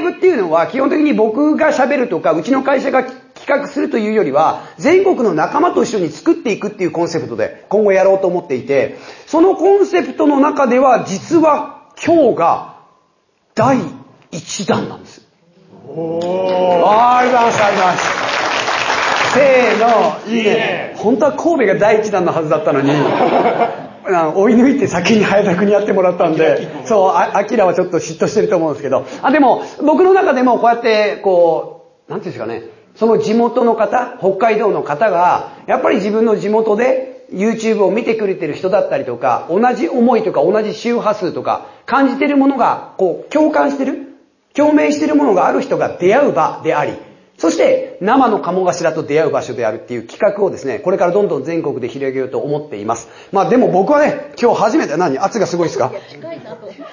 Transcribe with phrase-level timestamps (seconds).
[0.00, 12.80] イブっていうのは基本的に僕が喋るとか、うちの会社が企画するというよりは、全国の仲間と一緒に作っていくっていうコンセプトで今後やろうと思っていて、そのコンセプトの中では実は今日が
[13.54, 13.78] 第
[14.32, 15.26] 1弾なんです。
[15.86, 16.84] おー。
[16.86, 18.19] ありがとうございます、ありがとうございます。
[19.34, 20.94] せーの、いいね。
[20.96, 22.90] 本当は神戸が第1弾のはずだったのに、
[24.34, 32.62] 追い抜いて先に早田くにやってもらったんで、そう、アキラはちょっと嫉妬してると思うんですけど、あ、でも、僕の中でもこうやって、こう、なんていうんですかね、
[32.96, 44.10] その地元の方、北海道の方が、やっぱり自分の地元で YouTube を見てくれてる人だったりとか、同じ思いとか同じ周波数とか、感じてるものが、こう、共感してる
[44.54, 46.92] 共鳴してるものがある人が出会う場であり、
[47.38, 53.08] そして生の鴨頭と出会う場所であるっていう企画をですね、これからどんどん全国で広げようと思っています。
[53.32, 55.18] まあでも僕はね、今日初めて何？
[55.18, 55.92] 圧がすごいですか？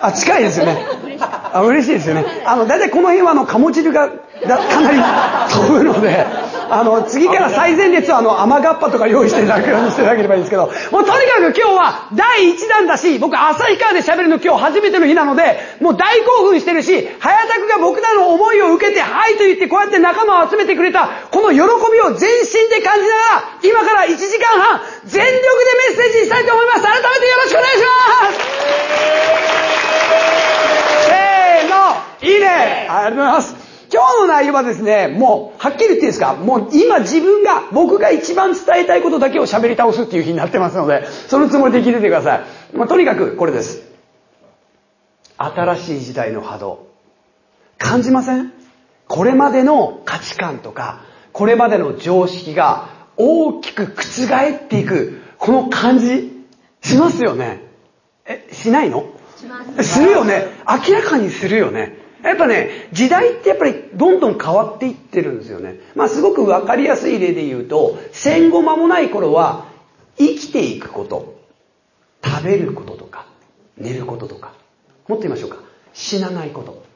[0.02, 0.78] あ、近いですよね。
[1.22, 2.26] あ、嬉しいですよね。
[2.46, 4.16] あの、だいたいこの辺はあの、鴨汁がか
[4.82, 4.98] なり
[5.54, 6.26] 飛ぶので、
[6.70, 20.97] あの、次から最前列はあの、甘がっぱとか用意していただくようにしていただければいいんですけど、もうとにかく今日は第1弾だし、僕旭川で喋るの今日初めての日なので、もう大興奮してるし、早田くが僕らの思いを受けて、はいと言ってこうやって仲間を集めてくれた、
[21.32, 21.64] この喜び
[22.02, 25.40] を全身で感じながら、今から1時間半、全力で
[25.90, 26.82] メッセージしたいと思います。
[26.82, 28.38] 改めてよろしくお願いします
[31.08, 33.56] せーの、いいねありがとうございます。
[33.90, 36.34] 今日の内容はですね、もう、はっきり言っていいですか？
[36.36, 42.44] もう今自分が、僕が一番伝えたいことだけを喋り倒すっていう日になってますので、そのつもりで聞いててください。
[42.76, 43.82] まあ、とにかくこれです。
[45.38, 46.88] 新しい時代の波動。
[47.78, 48.52] 感じません？
[49.08, 56.36] これまでの価値観とか、これまでの常識が大きく覆っていく、この感じ、
[56.82, 57.62] しますよね？
[58.26, 59.06] え、しないの？
[59.38, 60.00] します。
[60.00, 60.48] するよね？
[60.88, 61.98] 明らかにするよね？
[62.24, 65.80] やっぱね、時代ってやっぱりどんどん変わっていってるんですよね。
[65.96, 69.68] まあすごくわかりやすい例で言うと、戦後間もない頃は、
[70.18, 71.40] 生きていくこと、
[72.24, 73.28] 食べることとか、
[73.78, 74.54] 寝ることとか、
[75.08, 75.58] もっと言いましょうか、
[75.94, 76.87] 死なないこと。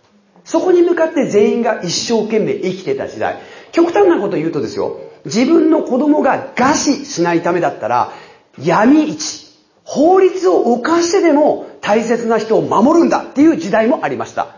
[0.43, 3.39] そこに向かって全員が一生懸命生きてた時代。
[3.71, 8.11] 極端なこと言うとですよ、自分の子供が餓死しないためだったら、
[8.59, 9.47] 闇市、
[9.83, 14.55] 法律を犯してでも大切な人を守るんだっていう時代もありました。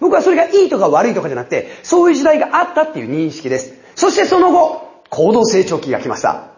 [0.00, 3.74] 僕はそれがいいとか悪いとかじゃなくて、そういう時代があったっていう認識です。
[3.94, 6.48] そしてその後、高度成長期が来ました。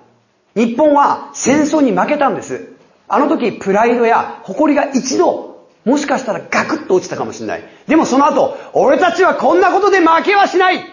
[0.55, 2.73] 日本は戦争に負けたんです。
[3.09, 5.46] あの時、プライドや誇りが一度、
[5.87, 7.65] もしかしたらガクッと落ちたかもしれない。
[7.87, 10.85] でもその後、俺たちはこんなことで負けはしない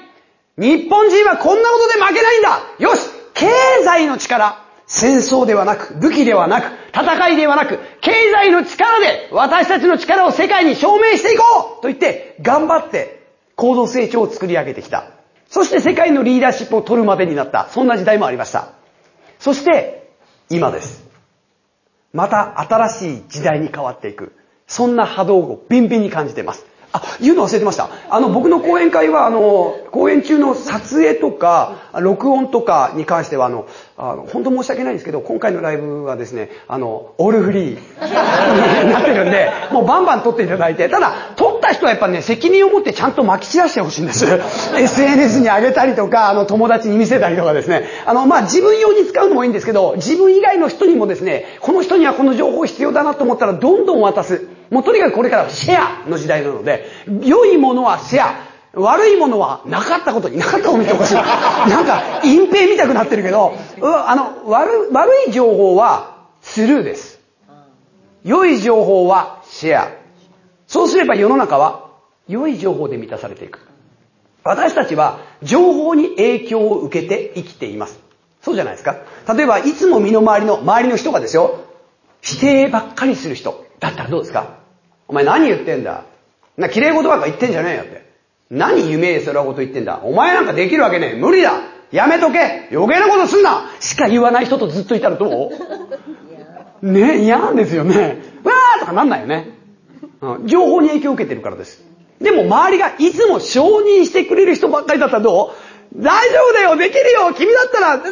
[0.58, 3.48] 日本人はこんなことで負けないんだよし経
[3.84, 13.26] 済の力戦争ではなく、武器ではなく、戦いではなく、経済の力で私たちの力を世界に証明していこうと言って、頑張って
[13.56, 15.10] 行動成長を作り上げてきた。
[15.50, 17.70] そして世界のリーダーシップを取るまでになった。
[17.70, 18.74] そんな時代もありました。
[19.40, 20.12] そして、
[20.52, 21.04] 今です。
[22.12, 24.34] また新しい時代に変わっていく。
[24.74, 26.66] そんな波動をビンビンに感じています。
[26.94, 27.90] あ、言うの忘れてました。
[28.10, 33.68] あの、僕の講演会は、あの、講演中の撮影とか、録音とかに関しては、あの、
[33.98, 44.28] あの本当申し訳ないんですけど、今回のライブはですね、あの、オールフリーになってるんで、もうバンバン撮っていただいて、ただ、撮った人はやっぱね、責任を持ってちゃんと撒き散らしてほしいんです。
[44.76, 47.88] SNS に上げたりとか、あの、友達に見せたりとかですね。
[48.06, 54.53] あの、まあ、自分用に使うのもいいんですけど、自分以外の人にもですね、この人にはこの情報必要だなと思ったら、どんどん渡す。
[54.74, 56.86] もうとにかくこれからはシェアの時代なので、
[57.22, 58.54] 良いものはシェア。
[58.76, 61.14] 悪いものはなかったことになかったことにっておかしい。
[61.70, 63.54] なんか、隠蔽見たくなってるけど、
[63.84, 67.20] あの、悪、悪い情報はスルーです。
[68.24, 69.88] 良い情報はシェア。
[70.66, 71.84] そうすれば世の中は
[72.28, 73.60] 良い情報で満たされていく。
[74.44, 78.00] 私たちは情報に影響を受けて生きています。
[78.42, 78.96] そうじゃないですか。
[79.36, 81.60] 例えば、いつも身の回りの、周りの人がですよ、
[82.22, 83.64] 否定ばっかりする人。
[83.80, 84.63] だったらどうですか？
[85.08, 86.04] お前何言ってんだ？
[86.58, 88.12] な、綺麗事ばっか言ってんじゃねえよって。
[88.50, 90.02] 何夢それはこと言ってんだ？
[90.04, 91.16] お前なんかできるわけねえ。
[91.16, 91.54] 無理だ
[91.92, 95.52] やめとけ余計なことすんなしか言わない人とずっといたらど
[96.82, 96.92] う？
[96.92, 98.18] ね嫌なんですよね。
[98.44, 99.50] わーとかなんないよね。
[100.22, 101.84] うん、情報に影響を受けてるからです。
[102.22, 105.54] でも周りがいつも承認してくれる人ばっかりだったらど
[105.96, 106.02] う？
[106.02, 108.10] 大丈夫だよできるよ君だったら間違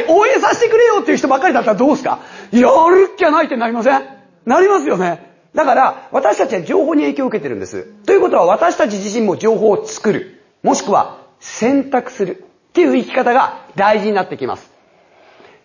[0.00, 2.18] いない応援させてくれよっていう人ばっかりだったらどうですか？
[2.50, 2.60] や
[2.90, 4.02] るっきゃないってなりません？
[4.46, 5.33] なりますよね。
[5.54, 7.84] だから、私たちは情報に影響を受けてるんです。
[8.06, 10.42] ということは、私たち自身も情報を作る。
[10.62, 12.44] もしくは、選択する。
[12.70, 14.68] っていう生き方が大事になってきます。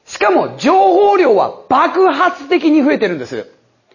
[0.06, 3.52] しかも、情報量は爆発的に増えてるんです。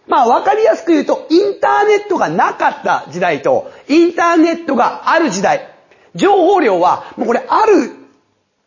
[0.09, 5.69] まあわかりやすく言うと、インターネットがなかった時代と、インターネットがある時代、
[6.15, 7.93] 情報量は、もうこれある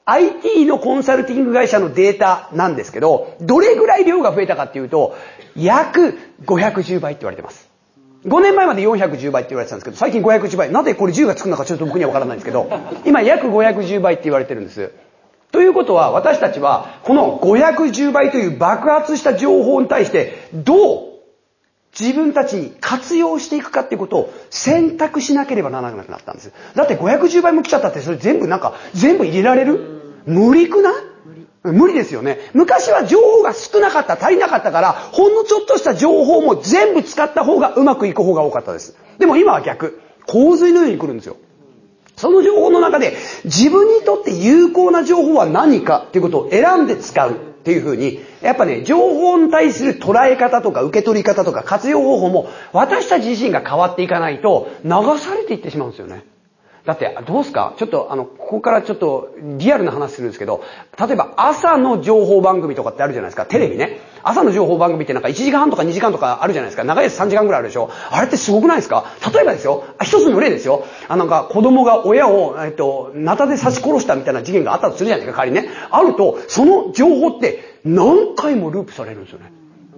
[0.05, 5.17] IT のコンサルティング会社のデータなんですけど、どれぐらい量が増えたかっていうと、
[5.57, 7.67] 約510倍って言われてます。
[8.25, 10.71] 5年前まで410倍って言われてたんですけど、最近510倍。
[10.71, 12.69] なぜこれ10がつくのかちょっと僕にはわからないんですけど、
[13.05, 14.91] 今約510倍って言われてるんです。
[15.51, 21.07] ということは私たちはこの510倍という爆発した情報に対してどう
[21.97, 26.51] 自分たちに活用していくかっていうことを選択しなければならなくなったんです。
[26.75, 30.01] だって510倍も来ちゃったってそれ全部なんか全部入れられる？
[30.25, 30.93] 無理くない？
[31.73, 32.39] 無理ですよね。
[32.53, 38.95] 昔は情報が少なかった、足りなかったから、ほんのちょっとした情報も全部使った方がうまくいく方が多かったです。
[39.19, 40.01] でも今は逆。
[40.25, 41.37] 洪水のように来るんですよ。
[42.17, 43.15] その情報の中で
[43.45, 47.33] 自分にとって有効な情報は何かっていうことを選んで使うっ
[47.63, 56.23] ていうふうに、やっぱね、情報に対する捉え方とか受け取り方とか活用方法も私たち自身が変わっていかないと流されていってしまうんですよね。
[56.87, 57.73] だって、どうすか？
[57.77, 60.63] ちょっと、あの、ここからちょっとリアルな話するんですけど、
[60.97, 63.45] 例えば朝の情報番組とかってあるじゃないですか。
[63.45, 63.99] テレビね。
[64.23, 66.85] 朝の情報番組ってなんか1時間半とか2時間とかあるじゃないですか。
[66.85, 67.91] 長いやつ3時間ぐらいあるでしょ。
[68.09, 69.03] あれってすごくないですか？
[69.33, 69.83] 例えばですよ。
[70.01, 70.85] 一つの例ですよ。
[71.09, 75.69] あ、なんか子供が親を、えっと、ナタで刺し殺したみたいな事件があったとするじゃないですか、仮にね。
[75.91, 79.51] あると、その情報って何回もループされるんですよね。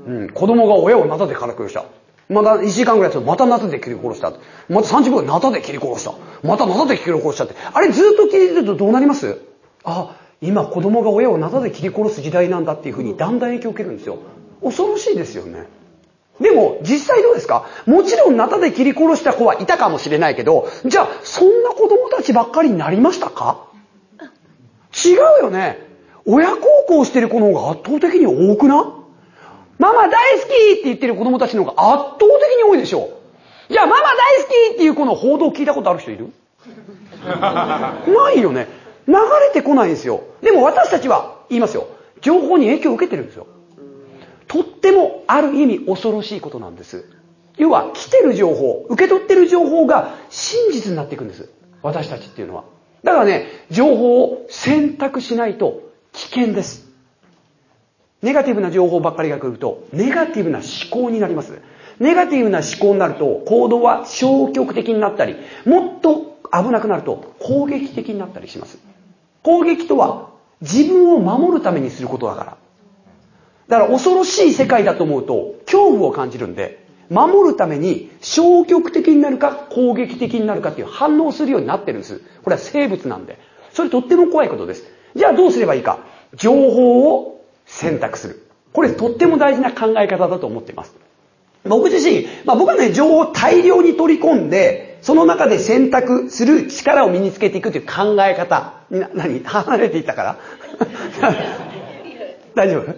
[0.07, 0.30] うん。
[0.31, 1.85] 子供が親をナタでから殺した。
[2.30, 4.31] また1時間ぐらいすると、またナタで切り殺した。
[4.70, 6.14] また30分ナタで切り殺した。
[6.44, 7.56] またナタで切り殺したって。
[7.74, 9.42] あれずっと聞いてるとどうなります？
[9.84, 14.20] あ、今子供が親をナタで切り殺す時代なんだっていうふうにだんだん影響を受けるんですよ。
[14.64, 15.66] 恐ろしいですよね。
[16.40, 17.66] でも、実際どうですか？
[17.88, 23.66] もちろんナタで切り殺した子はいたかもしれないけど、じゃあ、そんな子供たちばっかりになりましたか？
[24.94, 25.88] 違うよね。
[26.26, 28.99] 親孝行してる子の方が圧倒的に多くな
[29.80, 33.10] ママ大好きって言ってる子供たちの方が圧倒的に多いでしょ
[33.70, 33.74] う。
[33.74, 36.28] じゃあママ大好きっていう子の報道聞いたことある人いる？
[37.26, 38.68] ないよね。
[39.08, 39.20] 流れ
[39.54, 40.22] てこないんですよ。
[40.42, 41.88] でも私たちは言いますよ。
[42.22, 43.48] 情報に影響を受けてるんですよ。
[44.48, 47.06] とってもある意味恐ろしいことなんです。
[47.58, 51.50] 要は来てる情報、受け取ってる情報が真実になっていくんです。
[51.84, 52.64] 私たちっていうのは。
[53.04, 55.81] だからね、情報を選択しないと
[56.14, 56.88] 危険です。
[58.21, 61.62] ネガティブな情報ばっかりが来ると、ネガティブな思考になります。
[62.00, 65.36] ネガティブな思考になると、行動は消極的になったり、
[65.66, 68.80] もっと危なくなると攻撃的になったりします。
[69.44, 70.30] 攻撃とは
[70.62, 72.57] 自分を守るためにすることだから。
[73.68, 82.21] だから恐ろしい世界だと思うと恐怖を感じるんで、守るために消極的になるか攻撃的になるかっていう反応するようになってるんです。
[82.44, 83.39] これは生物なんで。
[83.74, 84.83] それとっても怖いことです。
[85.16, 86.00] じゃあどうすればいいか。
[86.36, 87.38] 情報を
[87.69, 88.45] 選択する。
[88.74, 90.94] これとっても大事な考え方だと思っています。
[91.66, 98.74] 僕自身、まあ僕はね、情報を大量に取り込んで、その中で選択する力を身につけていくという考え方。
[98.89, 100.38] な、 何離れていったから？
[102.56, 102.94] 大丈夫？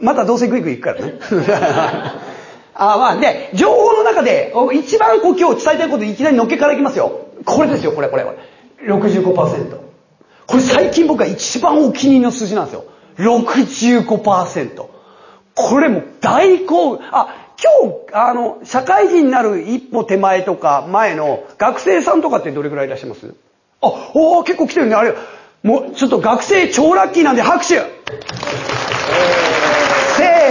[0.00, 1.14] またどうせグイグイ行くからね。
[2.74, 7.26] あまあ、で、情報の中で、一番こう今日伝えたいこといきなりのっけからいきますよ。
[7.44, 8.90] これですよ、これ、これ、これ。
[8.94, 9.34] 65%。
[10.46, 12.84] これ最近僕が一番お気に入りの数字なんですよ。
[13.16, 14.86] 65%。
[15.54, 17.08] これも大興奮。
[17.12, 23.34] あ、今日、あの、社会人になる一歩手前とか前の学生さんとかってどれくらいいらっしゃいます？
[23.82, 24.94] あ、お結構来てるね。
[24.94, 25.14] あれ、
[25.62, 27.82] もう、ちょっと学生超ラッキーなんで拍手せ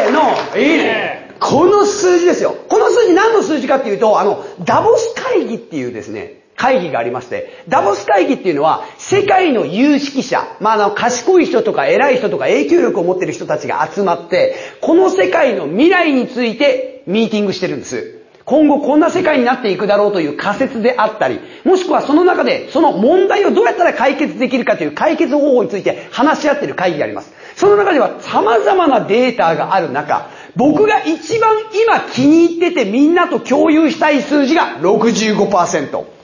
[0.09, 1.31] ーの、いいね。
[1.39, 2.55] この数字ですよ。
[2.67, 18.19] この数字何の数字かっていうと、あの、ダボス会議っていうですね、会議がありまして、ダボス会議っていうのは、世界の有識者、まあ、あの、賢い人とか偉い人とか影響力を持ってる人たちが集まって、この世界の未来についてミーティングしてるんです。
[18.43, 27.31] 今後こんな世界になっていくだろうという仮説であったり、もしくはその中でその問題をどうやったら解決できるかという解決方法について話し合ってる会議があります。
[27.55, 36.18] その中では様々なデータがある中、僕が一番今気に入っててみんなと共有したい数字が65%。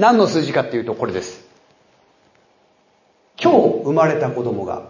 [0.00, 1.44] 何の数字かっていうとこれです。
[3.38, 4.84] 今日生まれた子供が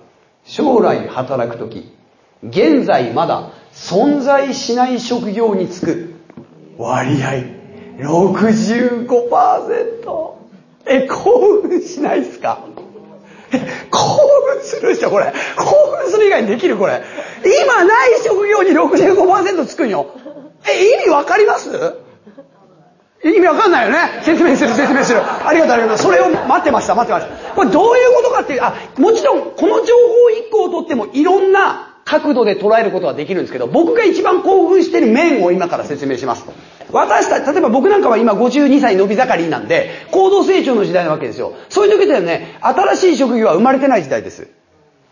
[0.45, 1.93] 将来働くとき、
[2.45, 6.14] 現在まだ存在しない職業に就く
[6.79, 7.43] 割合
[7.99, 10.31] 65%。
[10.87, 12.61] え、興奮しないですか？
[13.90, 13.99] 興
[14.55, 15.33] 奮するでしょ、これ。
[15.57, 15.64] 興
[15.97, 17.02] 奮する以外にできる、これ。
[17.64, 20.07] 今ない職業に65%つくんよ。
[20.73, 21.69] え、意味わかります？
[23.23, 24.23] 意味わかんないよね。
[24.23, 25.21] 説明する、説明する。
[25.21, 25.99] ありがとう、ありがとう。
[25.99, 27.55] それを待ってました、待ってました。
[27.55, 30.12] これどういうことかっていう、あ、もちろん、この情報
[30.49, 36.47] 1個をとってもいろんな角度で捉えることはできるんですけど、僕が一番興奮してる面を今から説明します。
[36.91, 41.53] 私たち、例えば僕なんかは今52歳伸び盛りなんで、行動成長の時代なわけですよ。
[41.69, 44.49] そういう時ではね、新しい職業は生まれてない時代です。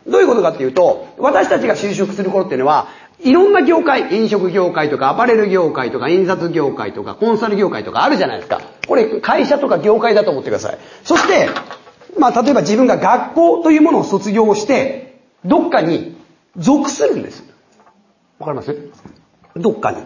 [0.06, 2.88] どういうことかっていうと、私たちが就職する頃っていうのは、
[3.20, 8.60] いろんな業界、飲食業界とかアパレル業界とか印刷業界とかコンサル業界とかあるじゃないですか。
[8.86, 10.78] これ会社とか業界だと思ってください。
[11.02, 11.48] そして、
[12.18, 16.16] まあ例えば自分が学校というものを卒業して、どっかに
[16.56, 17.44] 属するんです。
[18.38, 18.76] わかります？
[19.56, 19.98] どっかに。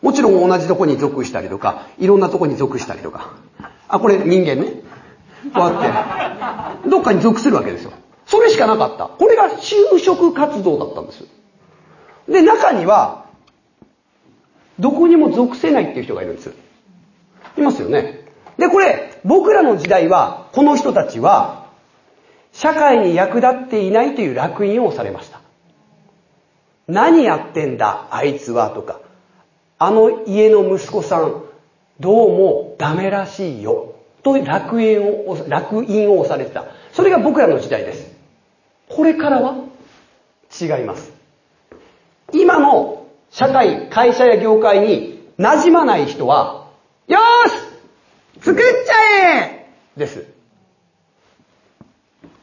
[0.00, 3.32] もちろん同じとこに属したりとか、いろんなとこに属したりとか。
[3.88, 4.82] あ、これ人間ね。
[5.52, 7.92] こうやって、どっかに属するわけですよ。
[8.26, 9.06] それしかなかった。
[9.06, 11.24] これが就職活動だったんです。
[12.30, 13.26] で、中には、
[14.78, 16.54] どこにも属せないっていう人がいるんです。
[17.58, 18.24] いますよね。
[18.56, 21.66] で、これ、僕らの時代は、この人たちは、
[22.52, 25.40] 社会に役立っていないという烙印を押されました。
[26.86, 29.00] 何やってんだ、あいつは、とか。
[29.78, 31.42] あの家の息子さん、
[31.98, 33.94] どうもダメらしいよ。
[34.22, 36.66] という烙印を、烙印を押されてた。
[36.92, 38.14] それが僕らの時代です。
[38.88, 39.56] これからは
[40.60, 41.19] 違います。
[42.32, 46.66] 今の社会、会社や業界に馴染まない人は、
[47.08, 47.54] よーし
[48.44, 50.26] 作っちゃえです。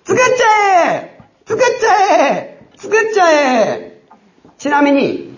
[0.06, 3.32] 作っちゃえ作っちゃえ作っちゃ
[3.74, 4.02] え
[4.58, 5.36] ちなみに、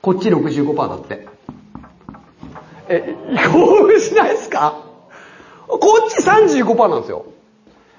[0.00, 1.28] こっち65%だって。
[2.88, 3.14] え、
[3.52, 4.84] 興奮しないですか？
[5.68, 7.26] こっち35%なんですよ。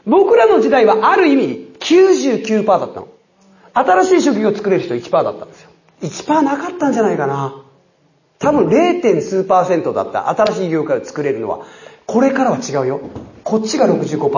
[0.06, 3.08] 僕らの時代はある意味99%だったの。
[3.74, 5.70] 新しい職業を作れる人1%だったんですよ。
[6.02, 7.56] 1%なかったんじゃないかな。
[8.40, 9.22] 多分 0.
[9.22, 11.66] 数パーセントだった新しい業界を作れるのは、
[12.06, 13.02] これからは違うよ。
[13.44, 14.30] こっちが65%、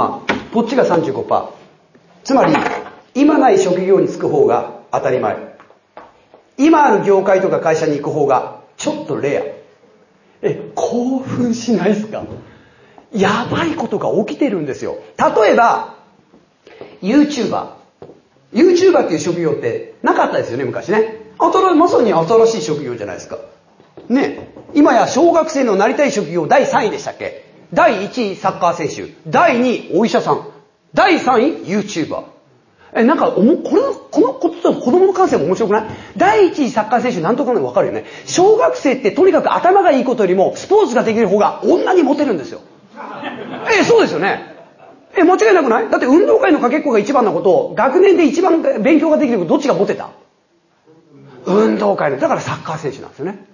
[0.53, 1.47] こっちが35%。
[2.23, 2.53] つまり、
[3.13, 5.55] 今ない職業に就く方が当たり前。
[6.57, 9.41] 今ある業界とか会社に行く方がちょっとレア。
[10.41, 12.23] え、興奮しないですか？
[13.11, 14.97] やばいことが起きてるんですよ。
[15.17, 15.95] 例えば、
[17.01, 17.74] YouTuber。
[18.53, 21.21] YouTuber っていう職業ってなかったですよね、昔ね。
[21.37, 23.37] まさに新しい職業じゃないですか。
[24.09, 24.49] ね。
[24.73, 27.45] 今や小学生のなりたい職業第3位でしたっけ？
[27.73, 29.13] 第1位サッカー選手。
[29.27, 30.47] 第2位お医者さん。
[30.93, 32.23] 第3位 YouTuber。
[32.97, 35.83] え、なんか、おも、これ、このことと子供の感性も面白くない？
[36.15, 38.05] 第一位サッカー選手なんとかのわかるよね。
[38.25, 42.61] 小学生ってとにかく頭がいいことよりも、スポーツができる方が女にモテるんですよ。
[43.77, 44.54] え、そうですよね。
[45.17, 45.89] え、間違いなくない？
[45.89, 50.09] だって運動会のかけっこが一番なことを、学年で一番勉強ができることどっちがモテた？
[51.45, 53.45] 運動会の、だからサッカー選手なんですよね。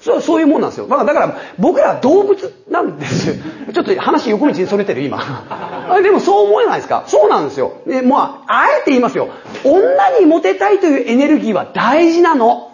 [0.00, 0.86] そう、そういうもんなんですよ。
[0.88, 3.34] だから、から僕ら動物なんです。
[3.74, 5.20] ちょっと話横道にそれてる、今。
[6.02, 7.04] でもそう思えないですか？
[7.06, 7.72] そうなんですよ。
[7.86, 9.28] で、まあ、あえて言いますよ。
[9.62, 12.70] 女にモテたいというエネルギーは大事なの。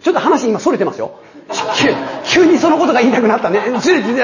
[0.00, 1.10] ちょっと話今それてますよ。
[2.24, 3.60] 急にそのことが言いたくなったね。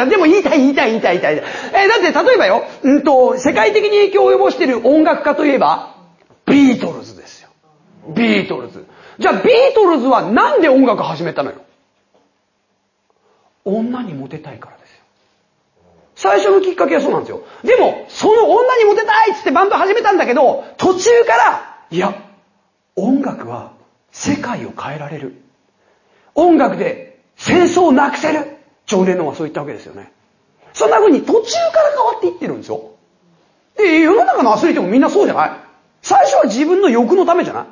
[0.09, 1.51] でも言いたい言いたい言いたい言いたい。
[1.73, 5.95] えだって例えばよ、うんと、世界的に影響を及ぼしている音楽家といえば、
[6.45, 7.49] ビートルズですよ。
[8.15, 8.85] ビートルズ。
[9.19, 11.57] じゃあビートルズはなんで音楽始めたのよ？
[13.65, 14.97] 女にモテたいからですよ。
[16.17, 17.43] 最初のきっかけはそうなんですよ。
[17.63, 22.15] でも、その女にモテたいっつってバンド始めたんだけど、途中から、いや、
[22.97, 23.73] 音楽は
[24.13, 25.41] 世界を変えられる。
[26.35, 28.57] 音楽で戦争をなくせる。
[28.87, 30.13] ジョン・レノンはそう言ったわけですよね。
[30.73, 32.91] そんな風に途中から変わっていってるんですよ。
[33.77, 35.51] で、世の中のアスリートもみんなそうじゃない
[36.03, 37.65] 最初は自分の欲のためじゃない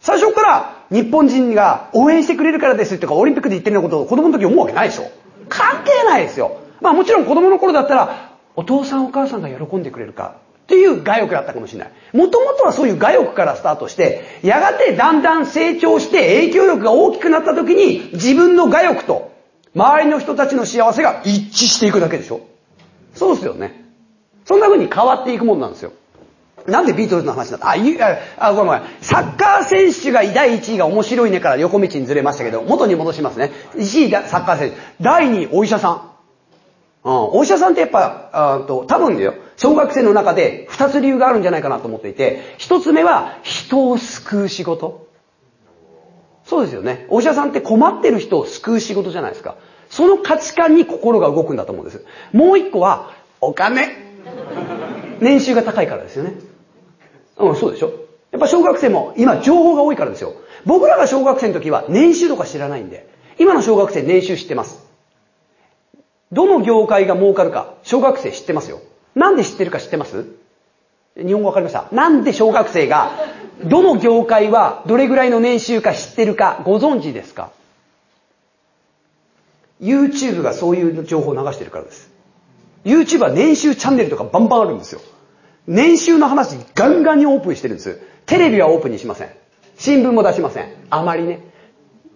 [0.00, 5.10] 最初から日本人が応援してくれるからですとかオリンピックで言ってるようなことを子供の時思うわけないでしょ
[5.48, 6.60] 関係ないですよ。
[6.80, 10.36] まあもちろん子供の頃だったらお父さんお母さんが喜んでくれるか
[10.70, 11.90] っていう我欲だったかもしれない。
[12.12, 19.32] もともとはそういう我欲からスタートして、やがてだんだん成長して影響力が大きくなった時に自分の我欲と
[19.74, 22.42] 周りの人たちの幸せが一致していくだけでしょ
[23.14, 23.84] そうですよね。
[24.44, 25.90] そんな風に変わっていくもんなんですよ。
[26.66, 27.70] なんでビートルズの話だった？
[27.70, 28.00] あ、い
[28.38, 28.82] あ、ごめんごめん。
[29.00, 33.50] サッカー選手が第1位が面白いねから横道にずれましたけど、元に戻しますね。
[33.74, 34.76] 1位がサッカー選手。
[35.00, 36.10] 第2位お医者さん。
[37.02, 39.34] うん、お医者さんってやっぱ、あと多分だよ。
[39.60, 45.06] 小学生の中で2つ理由があるんじゃないかなと思っていて、1つ目は人を救う仕事。
[46.46, 47.04] そうですよね。
[47.10, 49.56] お医者さんって困ってる人を救う仕事じゃないですか。
[49.90, 52.06] その価値観に心が動くんだと思うんです。
[52.32, 53.10] もう一個は、
[53.42, 53.98] お金。
[55.20, 56.36] 年収が高いからですよね。
[57.36, 57.92] うん、そうでしょ
[58.30, 60.36] やっぱ小学生も今情報が多いからですよ。
[60.64, 64.88] 僕らが小学生の時は年収とか知らないんで、今の小学生年収知ってます。
[66.32, 68.80] どの業界が儲かるか、小学生知ってますよ。
[69.20, 70.24] なんで知ってるか知ってます？
[71.14, 71.88] 日本語わかりました？
[71.92, 73.10] なんで小学生が、
[73.64, 77.50] どの業界はどれぐらいの年収か知ってるかご存知ですか
[79.82, 82.10] ?YouTube がそういう情報を流してるからです。
[82.86, 85.02] YouTube は年収チャンネルとかバンバンあるんですよ。
[85.66, 88.00] 年収の話ガンガンにオープンしてるんです。
[88.24, 89.28] テレビはオープンにしません。
[89.76, 90.72] 新聞も出しません。
[90.88, 91.40] あまりね。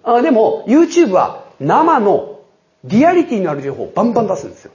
[0.02, 2.40] あでも、YouTube は生の
[2.84, 4.72] リアリティのある情報をバンバン出すんですよ。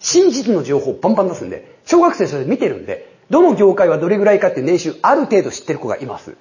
[0.00, 6.36] 真実の情報をバンバン出すんで、小学生それ見てるんで、どの業界はどれぐらいかって年収ある程度知ってる子がいます。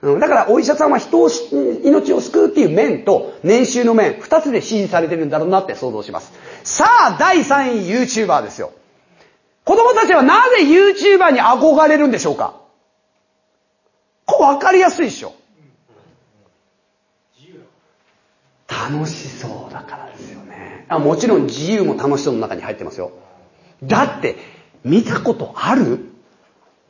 [0.00, 1.28] うん、だからお医者さんは人を、
[1.84, 6.32] 命を救うっていう面と年収の面、二つで支持されてるんだろうなって想像します。
[6.64, 8.72] さあ、第3位 YouTuber ですよ。
[9.64, 12.54] 子供たちはなぜ YouTuber に憧れるんでしょうか？
[14.26, 15.34] これ分かりやすいでしょ。
[18.68, 20.31] 楽しそうだからですよ。
[20.94, 23.12] あもちろん自由も楽しそうの中に入ってますよ。
[23.82, 24.36] だって、
[24.84, 26.10] 見たことある？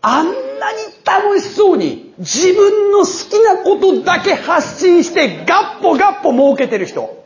[0.00, 7.24] あんなに楽しそうに自分の好きなことだけ発信してガッポガッポ儲けてる人、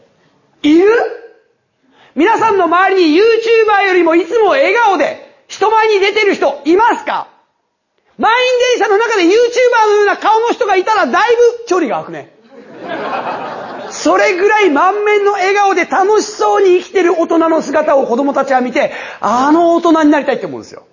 [0.63, 0.89] いる？
[2.15, 3.23] 皆さんの周りに YouTuber
[3.89, 7.29] よりもいつも笑顔で人前に出てる人いますか？
[8.19, 9.31] 満員電車の中で YouTuber
[9.89, 12.36] のような顔の人がいたらだいぶ距離が空くね。
[13.97, 20.87] それぐらい満面の笑顔で楽しそうに生きてる大人の姿を子供たちは見て、あの大人になりたいって思うんですよ。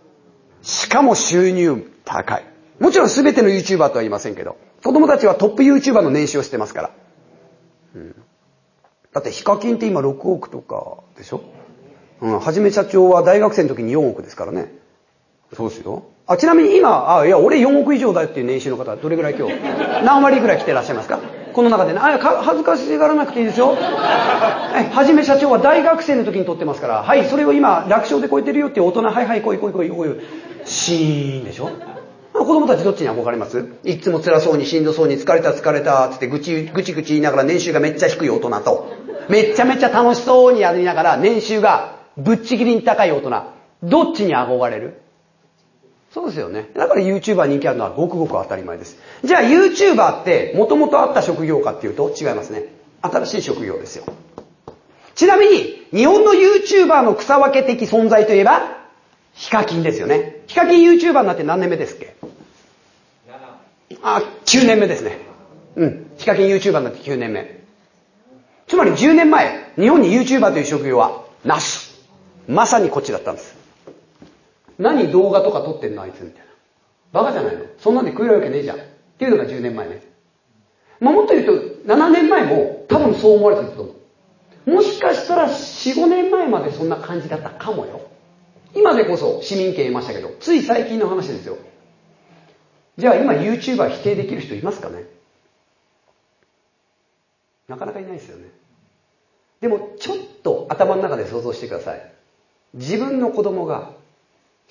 [0.61, 2.45] しかも収入高い。
[2.79, 6.91] もちろん全ての YouTuber とは言いませんけど、子供たちはトップ YouTuber の年収をしてますから。
[7.95, 8.15] うん、
[9.13, 11.41] だってヒカキンって今6億とかでしょ？
[12.21, 14.71] うん、はじめ社長は大学生の時に4億ですからね。
[15.53, 16.05] そうですよ。
[16.25, 19.55] あ、ちなみに今、あ、いや、俺4億以上だよっていう年収の方、どれぐらい今日、
[20.05, 21.19] 何割ぐらい来てらっしゃいますか？
[21.53, 23.77] この中でね、あ、恥ずかしがらなくていいですよ。
[24.75, 30.09] え、はじめ社長は大学生の時に取ってますから、はい、それを今、楽勝で超えてるよっていう大人、はいはい、来い来い来い来い、
[30.65, 31.69] シーンでしょ。
[32.33, 33.63] 子供たちどっちに憧れます？
[33.83, 38.87] いつも辛そうにしんどそうに疲れた疲れたつってぐちぐちぐち言いながら年収がめっちゃ低い大人と、
[39.29, 43.31] めちゃめちゃ楽しそうにやりながら年収がぶっちぎりに高い大人、
[43.83, 45.02] どっちに憧れる？
[46.13, 46.69] そうですよね。
[46.75, 48.97] だから YouTuber 人気あるのはごくごく当たり前です。
[49.23, 52.65] じゃあ YouTuber って元々あった職業かっていうと違いますね。
[53.01, 54.05] 新しい職業ですよ。
[55.15, 58.77] ちなみに、日本の YouTuber の草分け的存在といえば、
[59.33, 60.43] ヒカキンですよね。
[60.47, 62.15] ヒカキン YouTuber になって何年目ですっけ？
[64.03, 65.17] あ、9年目ですね。
[65.75, 66.11] うん。
[66.17, 67.63] ヒカキン YouTuber になって9年目。
[68.67, 71.91] つまり10年前、日本に YouTuber という職業はなし。
[72.47, 73.62] まさにこっちだったんです。
[74.79, 76.45] 何動画とか撮ってんのあいつみたいな。
[77.11, 77.65] バカじゃないの？
[77.77, 78.77] そんなんで食えるわけねえじゃん。
[78.77, 78.79] っ
[79.17, 80.01] ていうのが10年前ね。
[80.99, 81.53] まあ、もっと言うと、
[81.93, 83.91] 7年前も多分そう思われてたと思
[84.67, 84.71] う。
[84.71, 88.01] もしかしたら4、5年前までそんな感じだったかもよ。
[88.73, 91.57] 今でこそ市民権得ましたけど、つい最近の話ですよ。
[92.97, 95.03] じゃあ今 YouTuber 否定できる人いますかね？
[97.67, 98.45] なかなかいないですよね。
[99.61, 102.13] でもちょっと頭の中で想像してください。
[102.73, 103.91] 自分の子供が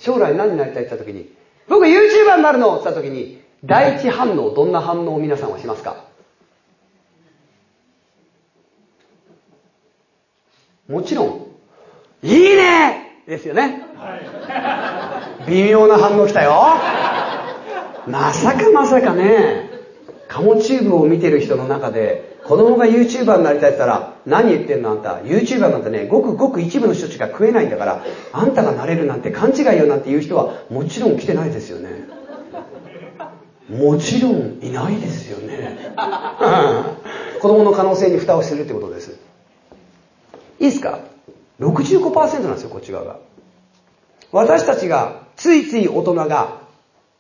[0.02, 1.32] 将来何になりたいって言った時に、
[1.68, 6.04] 僕 YouTuber になるのって言った時に、第一反応、どんな反応を皆さんはしますか？
[10.88, 11.46] もちろん、
[12.24, 13.86] いいねですよね。
[15.46, 16.52] 微妙な反応来たよ。
[18.08, 19.70] まさかまさかね、
[20.26, 25.18] カモチューブを見てる人の中で、子供が YouTuber になりたいって言ったら、何言ってんのあんた。
[25.18, 32.09] YouTuber なんてね、ごくごく一部の人しか食えないんだから、あんたがなれるなんて勘違いよなんて言う人は、もちろん来てないですよね。
[33.70, 35.94] もちろんいないですよね。
[37.40, 39.18] 子供の可能性に蓋をするってことです。
[40.59, 40.98] いいですか
[41.61, 43.16] ?65% なんですよ、こっち側が。
[44.33, 46.59] 私たちが、ついつい大人が、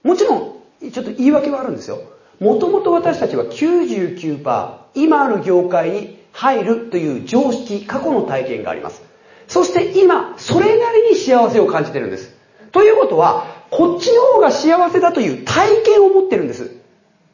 [0.02, 0.52] もちろん、
[0.92, 2.00] ちょっと言い訳はあるんですよ。
[2.40, 9.02] もともと私たちは99%今ある業界に入るという常識、過去の体験があります。
[9.48, 12.34] そして今、それなりに幸せを感じてるんです。
[12.72, 16.76] ということは、こっちの方が幸せだという体験を持ってるんです。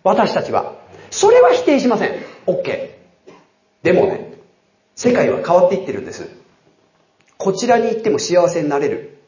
[0.05, 0.75] 私たちは。
[1.11, 2.11] それは否定しません。
[2.47, 2.91] OK。
[3.83, 4.35] でもね、
[4.95, 6.29] 世界は変わっていってるんです。
[7.37, 9.19] こちらに行っても幸せになれる。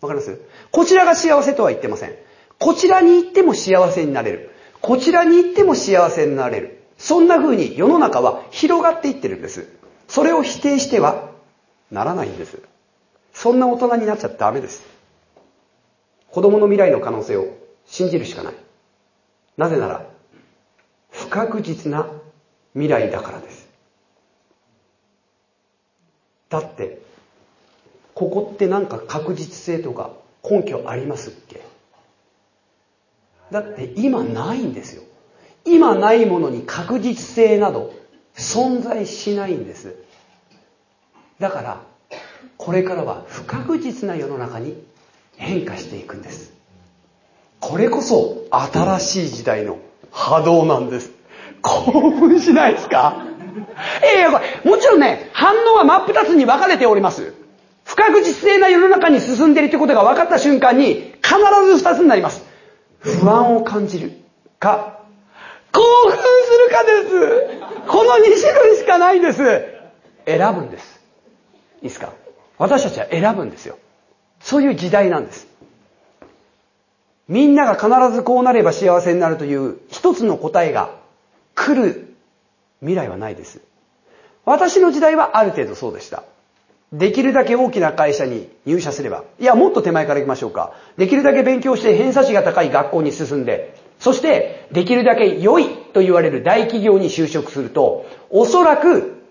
[0.00, 0.40] わかります？
[0.70, 2.14] こちらが幸せとは言ってません。
[2.58, 4.50] こちらに行っても幸せになれる。
[4.80, 6.75] こちらに行っても幸せになれる。
[6.98, 9.68] そんな風に世の中は広がっていってるんです。
[10.08, 11.30] それを否定しては
[11.90, 12.60] ならないんです。
[13.32, 14.82] そんな大人になっちゃダメです。
[16.30, 17.48] 子供の未来の可能性を
[17.84, 18.54] 信じるしかない。
[19.56, 20.06] なぜなら、
[21.10, 22.08] 不確実な
[22.74, 23.68] 未来だからです。
[26.48, 27.00] だって、
[28.14, 30.10] ここってなんか確実性とか
[30.42, 31.60] 根拠ありますっけ？
[33.50, 35.02] だって今ないんですよ。
[35.66, 37.92] 今ないものに確実性など
[38.36, 39.96] 存在しないんです。
[41.38, 41.80] だから、
[42.56, 44.82] これからは不確実な世の中に
[45.36, 46.52] 変化していくんです。
[47.60, 49.78] これこそ新しい時代の
[50.12, 51.10] 波動なんです。
[51.62, 53.24] 興奮しないですか？
[54.02, 57.34] ええこれ、もちろんね、反応は真っ二つに分かれております。
[57.84, 61.34] 不確実性な世の中に進んでいるということが分かった瞬間に、必
[61.66, 62.44] ず二つになります。
[63.00, 64.12] 不安を感じる
[64.58, 64.95] か、
[65.76, 66.24] 興奮す
[66.58, 67.88] るかです。
[67.88, 69.38] この2種類しかないんです。
[70.24, 71.00] 選ぶんです。
[71.82, 72.12] いいですか？
[72.58, 73.78] 私たちは選ぶんですよ。
[74.40, 75.46] そういう時代なんです。
[77.28, 80.90] みんなが必ずこうなれば幸せになるという一つの答えが
[81.54, 82.14] 来る
[82.80, 83.60] 未来はないです。
[84.44, 86.22] 私の時代はある程度そうでした。
[86.92, 90.72] できるだけ大きな会社に入社すれば、いや、もっと手前から行きましょうか。
[90.96, 99.22] できるだけ勉強して偏差値が高い学校に進んで、そして、できるだけ良いと言われる大企業に就職すると、おそらく、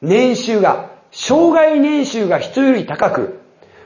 [0.00, 3.40] 年収が、障害年収が人より高く、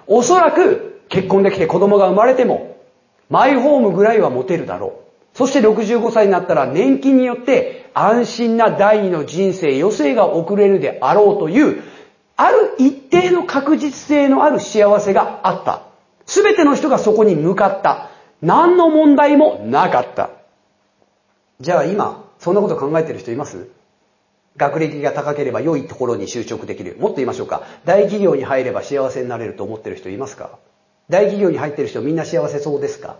[0.06, 2.76] おそらく、結婚できて子供が生まれても、
[3.28, 5.06] マイホームぐらいは持てるだろう。
[5.36, 11.82] そして65歳になったら年金によって安心な第二の人生、余生が送れるであろうという
[12.36, 15.82] ある一定の確実性のある幸せがあった。
[16.26, 18.10] すべての人がそこに向かった。
[18.46, 20.30] 何の問題もなかった。
[21.60, 23.66] じゃあ今、そんなこと考えてる人います？
[24.56, 26.96] 学歴が高ければ良いところに就職できる。
[27.00, 27.64] もっと言いましょうか。
[27.84, 30.58] 大企業に入れば幸せになれると思ってる人いますか？
[31.08, 33.16] 大企業に入ってる人みんな幸せそうですか？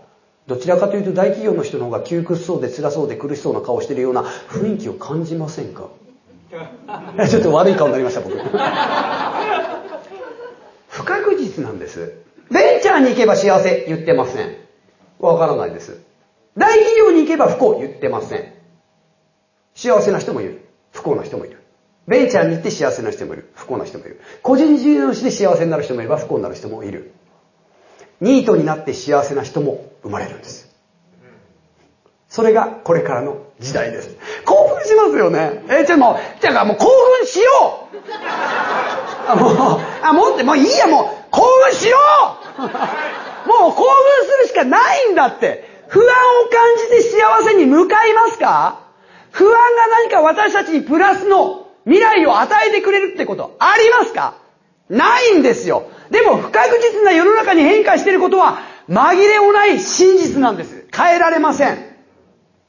[0.47, 5.89] どちらかというと大企業の人の方が窮屈そうで辛そうで苦しそうな顔してるような雰囲気を感じませんか？
[7.29, 8.37] ちょっと悪い顔になりました、僕。
[10.87, 12.13] 不確実なんです。
[12.49, 14.66] ベンチャーに行けば幸せ言ってません。
[15.19, 15.99] わからないです。
[16.57, 18.53] 大企業に行けば不幸言ってません。
[19.75, 20.67] 幸せな人もいる。
[20.91, 21.61] 不幸な人もいる。
[22.07, 23.51] ベンチャーに行って幸せな人もいる。
[23.53, 24.21] 不幸な人もいる。
[24.41, 27.11] 個人事業主で幸せになる人もいれば不幸になる人もいる。
[28.21, 30.67] ニートになって幸せな人も生まれるんです。
[32.29, 34.17] それがこれからの時代です。
[34.45, 35.63] 興奮しますよね。
[35.69, 36.87] えじゃあもう、じゃあもう興
[37.19, 37.97] 奮しよう
[39.27, 41.97] あ、もう、あ、もう、もういいや、もう、興奮しよ
[42.57, 42.61] う
[43.47, 43.85] もう興奮
[44.25, 45.75] するしかないんだって。
[45.87, 48.81] 不安を感じて幸せに向かいますか？
[49.31, 49.57] 不安が
[49.87, 54.35] 何か私たちにプラスの未来を与えてくれるってことありますか？
[54.89, 55.89] ないんですよ。
[56.11, 60.85] でも不確実な世の中に変化していることは紛れもない真実なんです。
[60.93, 61.77] 変えられません。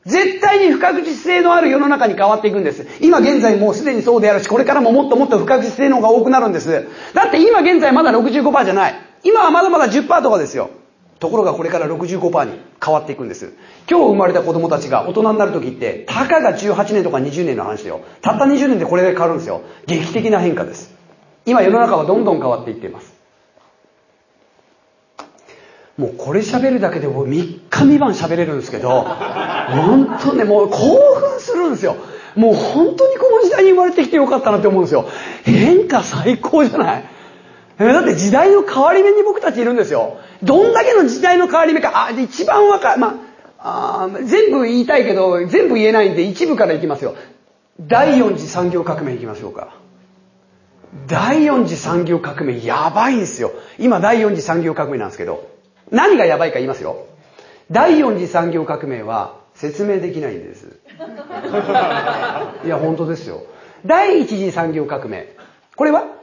[0.05, 2.87] 絶対に不確実性のある世の中に変わっていくんです。
[3.01, 6.87] 今現在もうすでにそうであるし、これからももっともっと不確実性の方が多くなるんです。
[7.15, 9.08] だって今現在まだ65%じゃない。
[9.25, 10.71] 今はまだまだ10%とかですよ。
[11.19, 13.53] ところがこれから65%に変わっていくんです。
[13.91, 18.03] 今日生まれた子供たちが大人になる時って、たかが18年とか20年の話だよ。
[18.23, 19.63] たった20年でこれで変わるんですよ。
[19.87, 20.95] 劇的な変化です。
[21.45, 23.19] 今世の中はどんどん変わっていっています。
[25.97, 31.97] もうこれ喋るだけでもう3日3晩喋れるんですけど、本当ね、もう興奮するんですよ。
[32.37, 35.09] もう本当にこの時代に生まれてきてよかったなって思うんですよ。
[35.43, 37.18] 変化最高じゃない？
[37.79, 40.19] だって時代の変わり目に僕たちいるんですよ。
[40.43, 43.21] どんだけの時代の変わり目か、あ、一番わか、ま
[43.59, 47.15] あ、あ全部言いたいけど、全部言えないんで一部からいきますよ。
[47.81, 49.77] 第四次産業革命いきましょうか。
[51.07, 53.53] 第四次産業革命やばいんですよ。
[53.79, 55.49] 今第四次産業革命なんですけど、
[55.93, 57.07] 何がやばいか言いますよ。
[57.71, 60.81] 第四次産業革命は説明できないんです。
[62.65, 63.43] いや、本当ですよ。
[63.87, 65.29] 第一次産業革命。
[65.77, 66.18] これは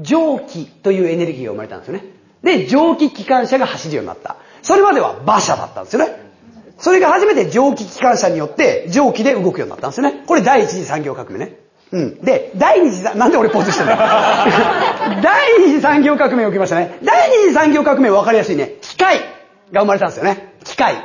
[0.00, 2.04] 蒸気というエネルギーが生まれたんですよね。
[2.42, 4.36] で、蒸気機関車が走るようになった。
[4.62, 6.22] それまでは馬車だったんですよね。
[6.78, 10.24] それが初めて蒸気機関車によって蒸気で動くようになったんですよね。
[10.26, 11.56] これ第一次産業革命ね。
[11.92, 12.20] うん。
[12.20, 13.92] で、第二次、なんで俺ポーズしてんの？
[15.22, 16.98] 第二次産業革命起きましたね。
[17.04, 18.76] 第二次産業革命分かりやすいね。
[18.80, 19.18] 機械
[19.72, 20.54] が生まれたんですよね。
[20.64, 20.96] 機械。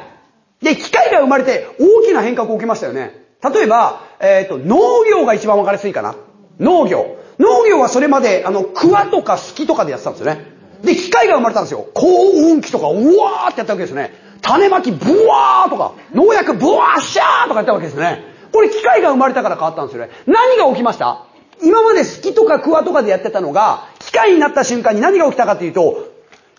[0.62, 3.28] で、機械が生まれて大きな変革を起きましたよね。
[3.44, 6.16] 例えば、えっ、ー、と、農業が一番分かりやすいかな。
[6.60, 7.18] 農業。
[7.40, 10.46] 農業はそれまで、あの、クワとかスキとかでやってたんですよね。
[10.84, 11.88] で、機械が生まれたんですよ。
[11.94, 14.14] 高温機とか、うわーってやったわけですね。
[14.42, 18.24] 種まき、ブワーとか、農薬、ブワーシャーとかやったわけですね。
[18.52, 20.12] これ機械が生まれたから変わったんですよね。
[20.26, 21.26] 何が起きました？
[21.62, 26.08] 今まで好きとかクワとかでやってたのが、機械になった瞬間に何が起きたかっていうと、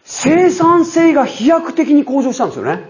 [0.05, 2.85] 生産性が飛躍的に向上したんですよね。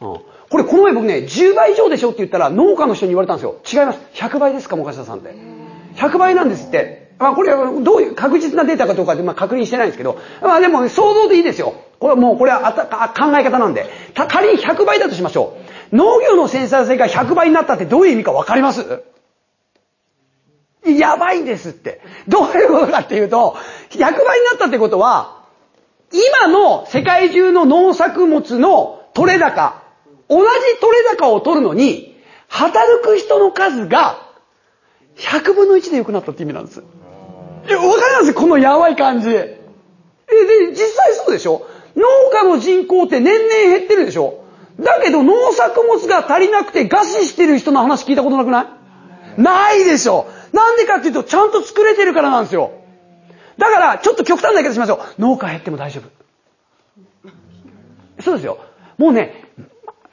[0.00, 3.56] うん、これこの前僕ね、10倍以上でしょって言ったら農家の人に言われたんですよ。
[3.72, 4.00] 違います。
[4.14, 5.55] 100倍ですか、もかしさんって。
[5.96, 7.14] 100倍なんですって。
[7.18, 11.74] まあこれどういう確実なデータかどうかでまあ確認してないんですけど、まあでも想像でいいですよ。
[11.98, 13.86] これはもうこれはあた考え方なんで。
[14.14, 15.56] た仮に100倍だとしましょ
[15.92, 15.96] う。
[15.96, 19.02] 農業の生産性が100倍になったってどういう意味かわかります？
[20.84, 22.00] やばいですって。
[22.28, 23.56] どういうことかっていうと、
[23.90, 25.44] 100倍になったってことは、
[26.12, 29.82] 今の世界中の農作物の取れ高、
[30.28, 30.44] 同じ
[30.80, 32.16] 取れ高を取るのに、
[32.48, 34.25] 働く人の数が
[35.16, 36.82] 100分の1で良くなったって意味なんです。
[37.68, 38.34] え、わかります？
[38.34, 39.30] このやばい感じ。
[39.30, 39.56] え、で、
[40.70, 41.66] 実際そうでしょ？
[41.96, 44.44] 農家の人口って年々減ってるでしょ？
[44.78, 48.62] だけど農作物が足りなくて餓死してる人の話聞いたことなくな
[49.38, 49.40] い？
[49.40, 52.72] ないでしょなんでかっていうとちゃんと作れてるからなんですよ。
[53.58, 55.20] だから、ちょっと極端な言い方しましょう。
[55.20, 56.02] 農家減っても大丈
[57.24, 57.32] 夫。
[58.20, 58.58] そうですよ。
[58.98, 59.45] もうね、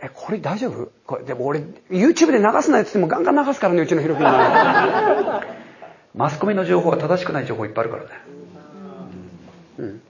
[0.04, 0.92] え、これ大丈夫？
[1.08, 5.44] これ、でも俺、YouTube で流すなよって言ってもガンガン流すからね、うちのヒロ君は。
[6.14, 8.10] マスコミの情報は正しくない情報いっぱいあるからね。
[9.80, 10.02] うん。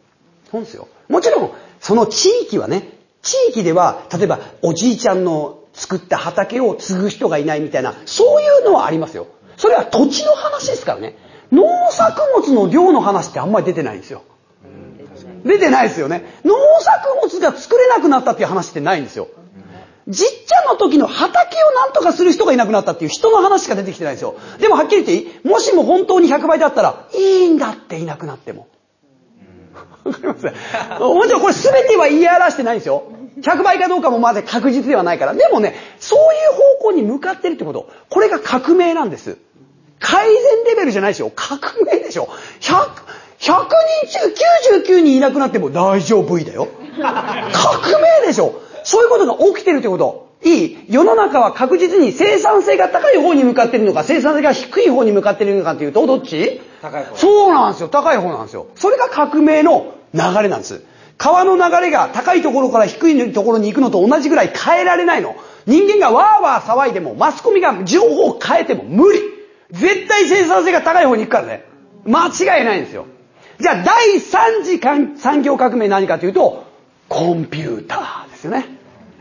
[0.51, 0.87] そうですよ。
[1.09, 2.89] もちろん、その地域はね、
[3.21, 9.27] 地域では、例えば、おじいちゃんの作った畑を継ぐ人がいないみたいな、そういうのはありますよ。
[9.57, 11.15] それは土地の話ですからね。
[11.51, 14.23] 農作物の量の話ってあんまり出てないんですよ。
[15.45, 16.25] 出てないですよね。
[16.43, 19.27] 農作物が作れなくなったっていう話ってないんですよ。
[20.07, 24.35] じっちゃんの時の畑を何とかする人がいなくなったっていう人の話しか出てきてないんですよ。
[24.59, 28.67] でもはっきり言っていいもしも本当に100倍だったら、いいんだっていなくなっても。
[30.03, 30.45] わかります
[30.99, 33.03] もちろんこれ全ては言い表してないんですよ。
[33.39, 35.33] 100倍かどうかもまだ確実ではないから。
[35.33, 37.89] でもね、そういう方向に向かってるってこと。
[38.09, 39.37] これが革命なんです。
[39.99, 41.31] 改善レベルじゃないですよ。
[41.33, 42.27] 革命でしょ。
[42.59, 42.75] 100、
[43.39, 43.67] 100
[44.01, 46.67] 人中99人いなくなっても大丈夫だよ。
[47.01, 48.61] 革命でしょ。
[48.83, 50.23] そういうことが起きてるってこと。
[50.45, 56.59] いい世の中は確実に生産性が高い方に向かってるのか、生産性が低い方に向かってるのかっていうと、どっち？
[56.81, 57.15] 高い方。
[57.15, 57.87] そうなんですよ。
[57.87, 58.67] 高い方なんですよ。
[58.75, 60.83] それが革命の流れなんです。
[61.17, 65.35] 川の流れが高いところから低いところに行くのと同じぐらい変えられないの。
[65.65, 69.21] 人間がわーわー騒いでも、マスコミが情報を変えても無理。
[69.71, 71.63] 絶対生産性が高い方に行くからね。
[72.05, 73.05] 間違いないんですよ。
[73.61, 74.79] じゃあ、第3次
[75.17, 76.65] 産業革命何かというと、
[77.07, 78.65] コンピューターですよね。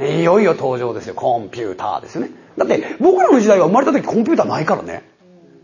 [0.00, 1.14] いよいよ登場ですよ。
[1.14, 2.30] コンピューターですよね。
[2.58, 5.10] だって僕らの時代は生まれた時コンピューターないからね。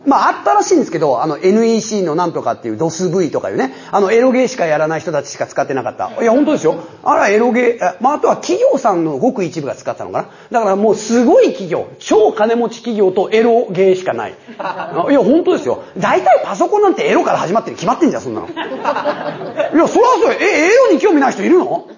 [0.07, 6.23] まああったらしいんですけど、あの NEC のなんとかっていう DOSV とかいうね、あのエロゲーしかやらない人たちしか使ってなかった。
[6.23, 6.77] いや本当ですよ。
[7.03, 10.29] あらエロゲー、まああとは企業さんのごく一部が使ったのかな。
[10.53, 14.31] だからもうすごい企業、超金持ち企業とエロゲーしかない。
[14.55, 15.83] いや本当ですよ。
[15.99, 18.47] 大体パソコンなんてエロから始まってる決まってんじゃん、そんなの。
[18.49, 21.89] いや、そらそう、え、エロに興味ない人いるの？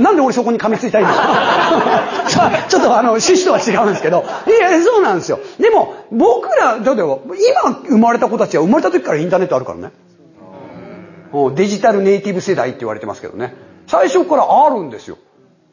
[0.00, 1.18] なんで俺そこに噛みついたいんです
[2.38, 2.50] か？
[2.68, 4.24] ちょっとあの、趣旨とは違うんですけど。
[4.46, 5.38] いや、そうなんですよ。
[5.58, 9.90] でも、僕ら、だって今生まれた子たちは生まれた時からインターネットあるからね。
[11.54, 13.54] デジタルネイティブ世代って言われてますけどね。
[13.86, 15.16] 最初からあるんですよ。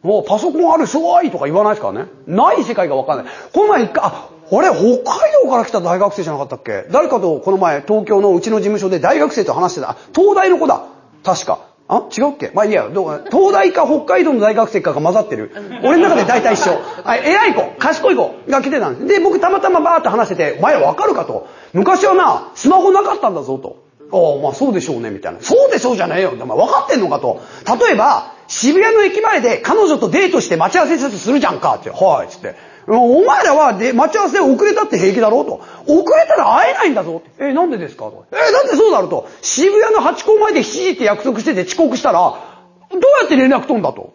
[0.02, 2.10] もうパソコンある、すごいとか言わないですからね。
[2.28, 3.26] ない世界がわかんない。
[3.54, 6.86] この前一回、あ、あれ、北海道から来た大学生じゃなかったっけ？
[6.92, 9.98] 誰かとこの前東京のうちの事務所で大学生と話してた。
[10.16, 10.84] 東大の子だ。
[11.26, 11.60] 確か。
[11.92, 12.52] あ違うっけ？
[12.54, 15.52] まあいいや、どう東大か北海道の大学生かが混ざってる。
[15.84, 16.80] 俺の中で大体一緒。
[17.04, 19.08] あ偉い子、賢い子が来てたんです。
[19.08, 21.48] で、僕たまたまバーって話してて、お前らわかるかと。
[21.74, 23.78] 昔はな、スマホなかったんだぞと。
[24.12, 25.40] ああ、まあそうでしょうね、みたいな。
[25.42, 26.30] そうでしょうじゃねえよ。
[26.34, 27.42] お前分かってんのかと。
[27.66, 31.90] 例えば、渋谷の駅前で彼女とデートして待ち合わせするじゃんかって。
[31.90, 32.56] はい、つって。
[32.98, 35.62] お前らはで待ち合わせ遅れたって平気だろうと。
[35.86, 37.22] 遅れたら会えないんだぞ。
[37.38, 38.06] え、なんでですか？
[38.06, 38.26] と。
[38.32, 39.30] え、だってそうだろうと？
[39.42, 44.14] 渋谷の八甲前で7時って約束してて遅刻したら、どうやって連絡取んだと？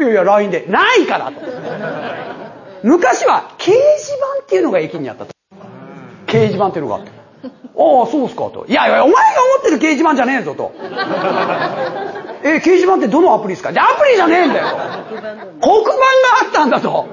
[0.00, 0.66] いやいや、LINE で。
[0.68, 1.40] ないからと。
[2.82, 3.76] 昔は掲示
[4.38, 5.32] 板っていうのが駅にあったと。
[6.26, 7.12] 掲示板っていうのがあって。
[7.44, 8.66] ああ、そうっすかと。
[8.68, 9.20] いやいや、お前が
[9.54, 10.72] 思ってる掲示板じゃねえぞと。
[12.42, 13.72] え、掲示板ってどのアプリですか？
[13.72, 14.66] じゃアプリじゃねえんだよ。
[15.60, 15.96] 黒板が
[16.42, 17.06] あったんだと。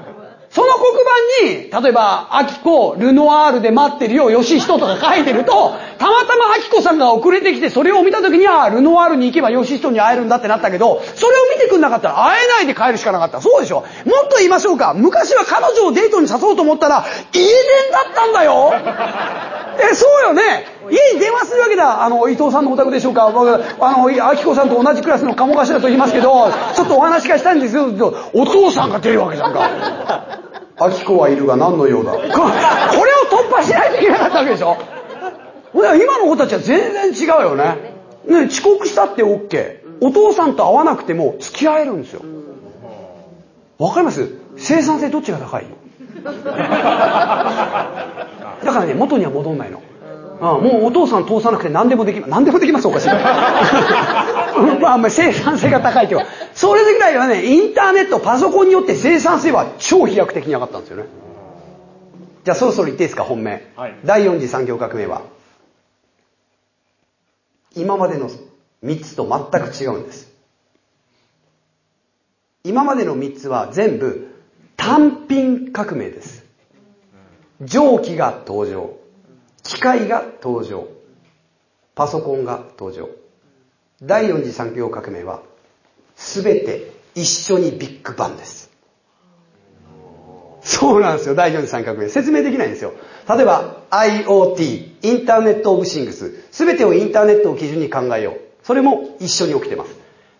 [0.52, 0.92] その黒
[1.40, 13.40] 板に、例えば、アキコ、ルノワールで待ってるよ、ヨシヒトとか書いてると、たまたまアキコさんが遅れてきて、それを見た時には、ルノワールに行けばヨシヒトに会えるんだってなったけど、それを見てくんなかったら会えないで帰るしかなかった。
[13.40, 14.92] そうでしょもっと言いましょうか。
[14.94, 17.50] 昔は彼女をデートに誘おうと思ったら、家電
[17.90, 18.74] だったんだよ
[19.90, 22.02] え、そうよね家に電話するわけだ。
[22.04, 27.86] あの、伊藤さんのお宅でしょうか僕、あの、アキコさんと同じクラスの鴨頭と言いますけど、ちょっとお話がしたいんですよ。
[28.32, 30.40] お父さんが出るわけじゃんか。
[30.78, 32.12] アキコはいるが何の用だ？
[32.12, 32.30] これを
[33.30, 34.76] 突破しないといけなかったわけでしょ
[35.74, 37.94] 今の子たちは全然違うよね。
[38.26, 39.82] ね、遅刻したって OK。
[40.00, 42.22] お父さんと会わなくても付き合えるんですよ。
[43.78, 44.28] わかります？
[44.56, 45.66] 生産性どっちが高い
[46.24, 46.32] だ
[48.72, 49.80] からね、元には戻んないの。
[50.42, 52.30] もうお父さん通さなくて何でもできます。
[52.30, 53.08] 何でもできますおかしい。
[54.80, 61.04] まあ、まあ、生産性が高いというか、それぐらいはね、インターネット、パソコンによって生産性は超飛躍的に上がったんですよね。
[62.44, 63.70] じゃあそろそろ言っていいですか、本命。
[63.76, 65.22] はい、第4次産業革命は。
[67.76, 68.28] 今までの
[68.84, 70.32] 3つと全く違うんです。
[72.64, 74.28] 今までの3つは全部
[74.76, 76.44] 単品革命です。
[77.60, 79.01] 蒸気が登場。
[79.62, 80.86] 機械が登場。
[81.94, 83.08] パソコンが登場。
[84.02, 85.42] 第4次産業革命は
[86.16, 88.70] 全て一緒にビッグバンです。
[90.62, 92.08] そうなんですよ、第4次産業革命。
[92.08, 92.94] 説明できないんですよ。
[93.28, 98.40] 例えば IoT、インターネットオブシングス、全てをインターネットを基準に考えよう。
[98.62, 99.96] それも一緒に起きてます。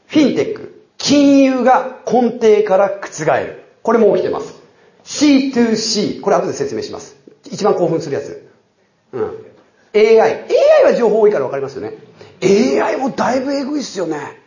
[0.06, 3.62] フィンテック、金融が根底から覆る。
[3.82, 4.60] これも起きてます。
[5.04, 7.16] C2C、これ後で説明します。
[7.44, 8.51] 一番興奮するやつ。
[9.12, 9.46] うん。
[9.94, 10.20] AI。
[10.20, 11.96] AI は情報多いから分かりますよね。
[12.42, 14.40] AI もだいぶエグいっすよね。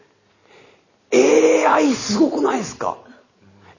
[1.14, 2.98] AI すごくないですか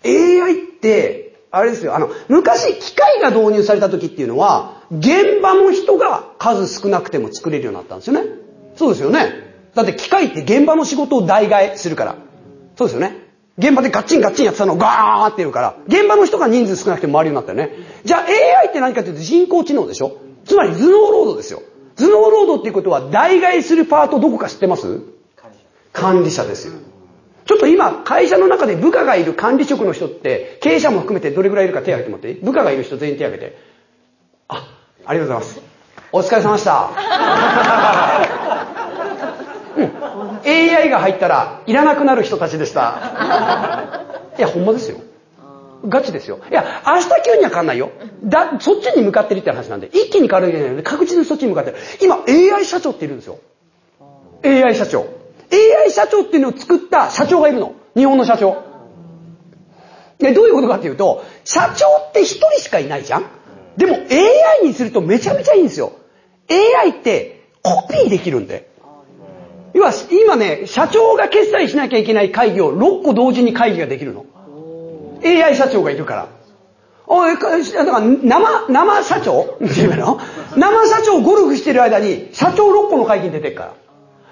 [0.05, 8.29] ?AI って、あれですよ、あの、昔機械が導入された時っていうのは、現場の人が数少なくても作れるようになったんですよね。
[8.77, 9.33] そうですよね。
[9.75, 12.17] だって機械って現場の仕事を代替えするから。
[12.77, 13.27] そうですよね。
[13.59, 17.75] 現場でガッチンガッチンやってたのをガーって言うから、現場の人が人数少なくても回るようになったよね。
[18.05, 18.21] じゃあ
[18.61, 20.19] AI って何かっていうと人工知能でしょ？
[20.47, 21.63] つまり頭脳労働ですよ。
[21.97, 25.01] 頭脳労働っていうことは代替するパートどこか知ってます？
[25.93, 26.75] 管理者ですよ。
[27.47, 33.57] ちょっと今、会社の中で部下がいる管理職の人って、経営者も含めてどれぐらいいるか手挙げてもらって部下がいる人全員手挙げて。
[34.49, 34.69] あ、
[35.07, 35.61] ありがとうございます。
[36.13, 36.91] お疲れ様でした。
[39.77, 39.91] うん。
[40.45, 44.03] AI が入ったら、いらなくなる人たちでした。
[44.39, 44.99] いや、ほんまですよ。
[45.89, 46.41] ガチですよ。
[46.51, 47.91] いや、明日急には変わんないよ。
[48.25, 51.77] だ、そっちに向かってるって話なんで、一気に変わるわけじゃないので、確実にそっちに向かってる。
[52.01, 53.39] 今、AI 社長っているんですよ。
[54.45, 55.07] AI 社長。
[55.53, 57.75] AI 社長っていうのを作った社長がいるの。
[57.95, 58.63] 日本の社長。
[60.19, 63.27] で、どういうことかっていうと、社長って一人しかいないじゃん
[63.77, 65.93] でも AI にするとめちゃめちゃいいんですよ。
[66.51, 68.71] AI ってコピーできるんで。
[69.75, 74.25] 要は、今ね、社長が決済しなきゃいけない会議を6個同時に会議ができるの。
[75.25, 76.29] AI 社長がいるから。
[77.09, 79.43] おい、だから生、生社長？
[79.55, 80.19] っていうの？
[80.57, 83.75] 生社長ゴルフしてる間に社長6個の会議に出てるから。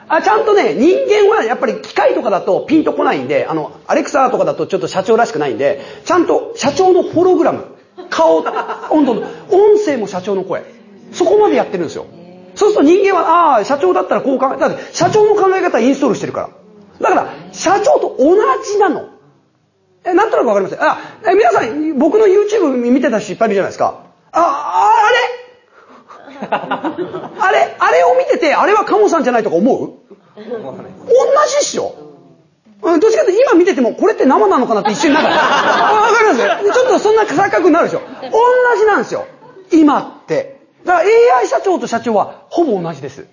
[0.09, 7.65] あ、ちゃんとね、人間はやっぱり機械とかだとピンとこないんで、あの、アレクサとかだとちょっと社長らしくないんで、ちゃんと社長のホログラム、
[8.11, 8.45] 顔、
[8.91, 10.65] 温度の、音声も社長の声。
[11.13, 12.07] そこまでやってるんですよ。
[12.55, 16.51] そうすると人間は、ああ、社長だったらこう考え、だって社長の考え方インストールしてるか
[17.01, 17.09] ら。
[17.09, 19.14] だから、社長と同じなの。
[20.05, 24.01] え、なんとなくわかりますあ、え、皆さん、僕の YouTube 見てた人いっぱいいるじゃないですか。
[24.33, 26.45] あ、ああれ？
[27.41, 29.93] あれ、あれを見てて、あれはカモさんじゃないとか思う？
[30.37, 31.95] 同じっしょ？
[32.83, 35.35] どっちかというと今見てても、これって生なのかなって一瞬なんか、わ
[36.13, 38.01] かりますちょっとそんな錯覚になるでしょ？
[38.31, 38.39] 同
[38.79, 39.27] じなんですよ。
[39.73, 40.61] 今って。
[40.85, 43.27] だから AI 社長と社長はほぼ同じです。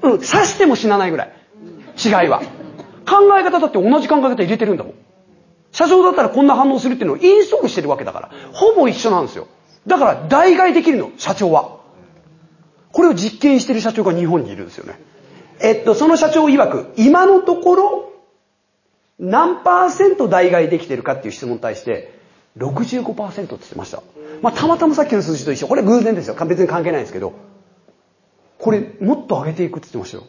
[0.00, 1.32] うん、刺しても死なないぐらい。
[2.02, 2.40] 違いは。
[3.06, 4.94] 考え方だって同じ考え方入れてるんだもん。
[5.72, 8.30] 社長だったらこんな反応するっていうのをインストールしてるわけだから。
[8.52, 9.48] ほぼ一緒なんですよ。
[9.86, 11.80] だから代替できるの、社長は。
[12.92, 15.00] これを実験してる社長が日本にいるんですよね。
[15.60, 18.12] えっと、その社長曰く、今のところ、
[19.18, 22.18] 何パーセント代替できてるかっていう質問に対して、
[22.58, 24.02] 65%って言ってました。
[24.42, 25.68] まあ、たまたまさっきの数字と一緒。
[25.68, 26.34] これ偶然ですよ。
[26.46, 27.32] 別に関係ないんですけど。
[28.58, 30.24] これ、もっと上げていくって言ってましたよ。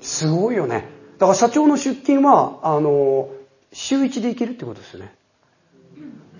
[0.00, 0.88] すごいよね。
[1.18, 3.28] だから社長の出勤は、あの、
[3.78, 5.14] 週1でいけるってことですよね。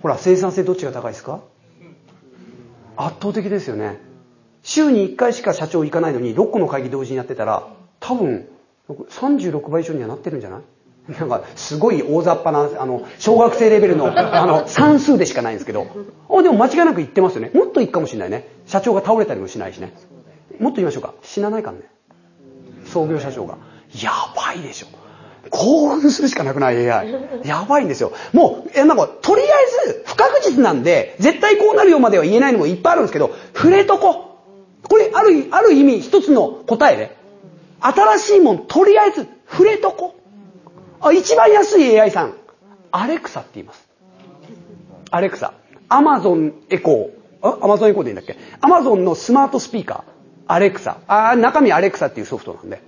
[0.01, 1.41] ほら、生産性どっちが高いですか？
[2.95, 3.99] 圧倒的ですよね。
[4.63, 7.67] 週に1回しか社長行かないのに6個の会議同時にやってたら、
[7.99, 8.47] 多分、
[8.89, 10.57] 36倍以上にはなってるんじゃな
[11.09, 11.11] い？
[11.19, 15.85] なんか、すごい大雑把な、あの、小学生レベルの、あの、算数でしかないんですけど。
[16.29, 17.51] あ、でも間違いなく言ってますよね。
[17.53, 18.47] もっといくかもしれないね。
[18.65, 19.93] 社長が倒れたりもしないしね。
[20.59, 21.13] もっと言いましょうか。
[21.21, 21.83] 死なないからね。
[22.85, 23.57] 創業社長が。
[24.03, 24.87] やばいでしょ。
[25.49, 27.13] 興奮するしかなくない？AI。
[27.43, 28.11] やばいんですよ。
[28.33, 34.39] もう、え、なんか、とりあえず、不確実なんで、絶対こうなるよまでは言えないのもいっぱいあるんですけど、触れとこ。
[34.89, 37.15] これ、ある、ある意味、一つの答えで、
[37.79, 40.15] 新しいもん、とりあえず、触れとこ。
[41.01, 42.33] あ、一番安い AI さん、
[42.91, 43.87] アレクサって言います。
[45.11, 45.53] アレクサ。
[45.89, 47.47] アマゾンエコー。
[47.47, 48.37] あ、アマゾンエコーでいいんだっけ？
[48.61, 50.11] アマゾンのスマートスピーカー。
[50.47, 50.97] アレクサ。
[51.07, 52.81] あ、中身アレクサっていうソフトなんで。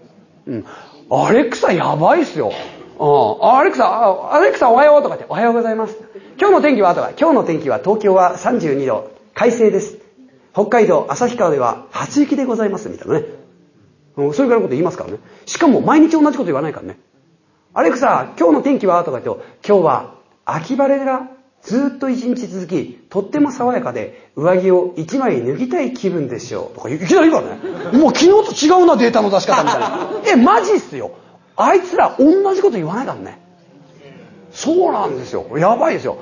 [0.47, 0.65] うん。
[1.11, 2.51] アレクサやばいっすよ。
[2.99, 3.45] うん。
[3.47, 5.97] アレクサ、アレクサおはようとか言って、おはようございます。
[6.39, 9.97] 今日の天気はとか、今日の天気は東京は32度、快晴です。
[10.53, 13.25] 北海道旭川では初雪でございますみたいなね。
[14.17, 15.17] うんそれからいのこと言いますからね。
[15.45, 16.99] しかも毎日同じこと言わないからね。
[17.73, 19.03] アレクサ、今日の天気は？
[19.03, 21.29] とか言って、今日は秋晴れが
[21.63, 26.75] ずっと一日続き、とっても爽やかで、上着を一枚脱ぎたい気分でしょう。
[26.75, 27.97] とかいきなり言うからね。
[27.97, 30.09] もう昨日と違うな、データの出し方みたいな。
[30.25, 31.11] え、マジっすよ。
[31.55, 33.39] あいつら同じこと言わないからね。
[34.51, 35.45] そうなんですよ。
[35.57, 36.17] やばいですよ。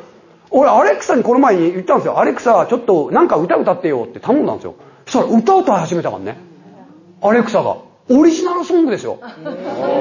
[0.50, 2.20] 俺、アレクサにこの前に言ったんですよ。
[2.20, 4.76] アレクサ、ちょっとなんか歌歌ってよって頼んだんですよ。
[5.06, 6.38] そしたら歌歌い始めたからね。
[7.22, 7.78] アレクサが。
[8.10, 9.20] オリジナルソングですよ。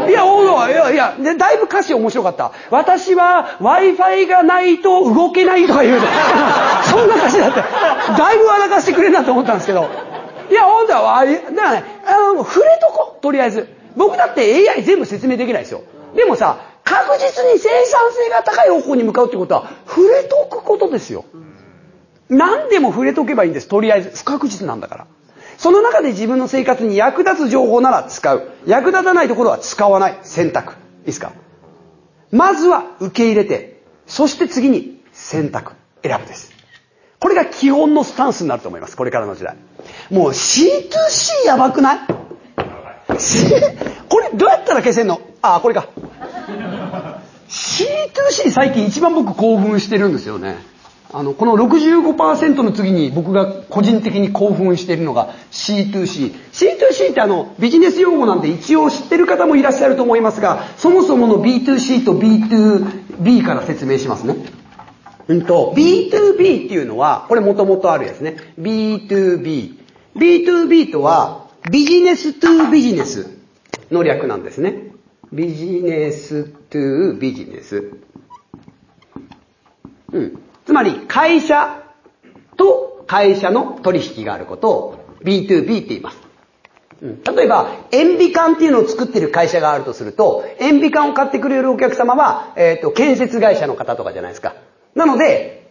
[0.09, 2.53] いや、おいや、いや、で、だいぶ歌詞面白かった。
[2.71, 6.01] 私は Wi-Fi がないと動けないとか言う。
[6.89, 7.63] そんな歌詞だって。
[8.17, 9.89] だいぶ笑かしてくれるなと思ったんですけど。
[10.51, 13.69] いや、本当は、だからね、あの、触れとこう、とりあえず。
[13.97, 15.83] 僕だって AI 全部説明できないですよ。
[16.15, 21.25] でもさ、確実に生産性が高い方向に向かうってことは、触れとくことですよ。
[22.29, 23.69] 何でも触れとけばいいんです。
[23.69, 24.11] とりあえず。
[24.15, 25.07] 不確実なんだから。
[25.59, 28.51] その中で自分の生活に役立つ情報なら使う。
[28.67, 30.19] 役立たないところは使わない。
[30.23, 30.73] 選択。
[30.73, 31.33] いいですか？
[32.31, 35.73] まずは受け入れて、そして次に選択。
[36.03, 36.53] 選ぶです。
[37.21, 38.97] これが基本のスタンスになると思います。
[38.97, 39.57] これからの時代。
[40.11, 41.99] もう C2C やばくない？
[44.09, 45.21] これどうやったら消せんの？
[45.43, 45.87] あ、これか。
[47.49, 50.57] C2C 最近一番僕興奮してるんですよね。
[51.13, 56.35] あの、この65%の次に僕が個人的に興奮しているのが C2C。
[56.53, 64.37] C2C ってあの、ビジネス用語なんで一応知ってる方もいらっしゃると思いますが、そもそもの B2C と B2B から説明しますね。
[65.29, 68.37] うんと、B2B っていうのは、これもともとあるやつね。
[68.59, 69.79] B2B。
[70.17, 73.29] B2B とは、ビジネストゥビジネス
[73.91, 74.93] の略なんですね。
[75.33, 77.93] ビジネストゥビジネス。
[80.13, 80.39] うん。
[80.67, 81.83] つまり、会社
[82.57, 86.19] と会社の取引があることを B2B って言います。
[87.03, 94.57] うん、例えば、塩ビ管っていうのを作ってる会社があるとすると、塩ビ管を買ってくれるお客様は、えっ、ー、と、建設会社の方とかじゃないですか。
[94.95, 95.71] なので、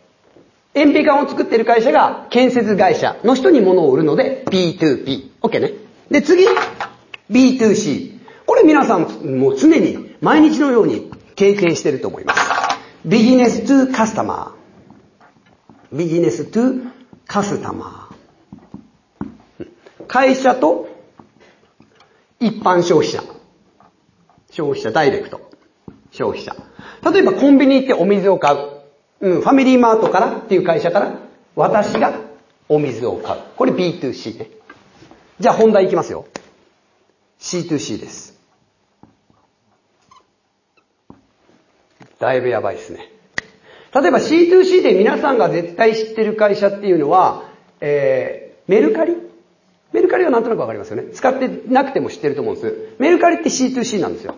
[0.76, 5.32] 塩ビ管を作ってる会社が建設会社の人に物を売るので B2B。
[5.42, 5.72] OK ね。
[6.12, 6.46] で、次、
[7.32, 8.20] B2C。
[8.46, 9.02] これ皆さん
[9.40, 12.42] もう常に毎日のように経験してると思います。
[13.06, 14.55] ビジネス to カスタマー。
[15.96, 16.92] ビジネストゥ
[17.26, 19.66] カスタマー。
[20.08, 20.90] 会社と
[22.38, 23.24] 一般消費者。
[24.52, 25.50] 消費者ダイレクト。
[26.12, 26.54] 消費者。
[27.10, 28.58] 例えばコンビニ行ってお水を買う。
[29.22, 31.18] うん、ファミリーマートからっていう会社から
[31.56, 32.20] 私が
[32.68, 33.42] お水を買う。
[33.56, 34.50] これ B2C ね。
[35.40, 36.26] じゃあ本題いきますよ。
[37.40, 38.38] C2C です。
[42.20, 43.15] だいぶやばいですね。
[43.96, 47.44] 例えば C2C で皆さんが絶対知ってる会社っていうのは、
[47.80, 49.16] えー、メルカリ？
[49.94, 51.12] メルカリはなんとなくわかりますよね。
[51.14, 52.96] 使ってなくても知ってると思うんです。
[53.00, 54.36] メルカリって C2C なんですよ。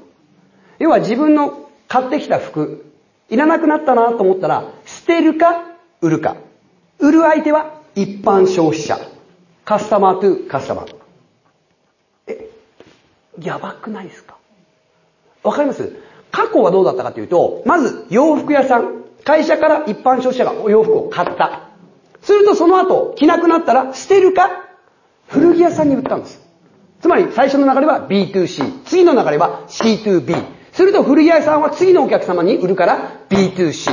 [0.77, 2.85] 要は自分の買ってきた服、
[3.29, 5.63] いらなくなったなと思ったら、捨てるか、
[6.01, 6.35] 売るか。
[6.99, 8.99] 売る相手は一般消費者。
[9.65, 10.95] カスタマートゥカスタマー。
[12.27, 12.49] え、
[13.41, 14.37] やばくないですか？
[15.41, 15.95] わかります？
[16.29, 19.06] 過去はどうだったかというと、まず洋服屋さん。
[19.27, 21.67] 会社から一般消費者がお洋服を買った。
[22.21, 24.69] するとその後、着なくなったら捨てるか、
[25.27, 26.41] 古着屋さんに売ったんです。
[27.01, 28.85] つまり最初の流れは B2C。
[28.85, 30.45] 次の流れは C2B。
[30.71, 33.91] すると古着屋さんは次のお客様に売るから B2C。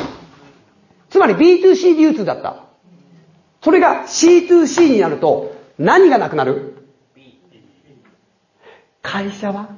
[1.10, 2.66] つまり B2C 流通だった。
[3.60, 6.76] それが C2C になると何がなくなる？
[9.02, 9.70] 会社は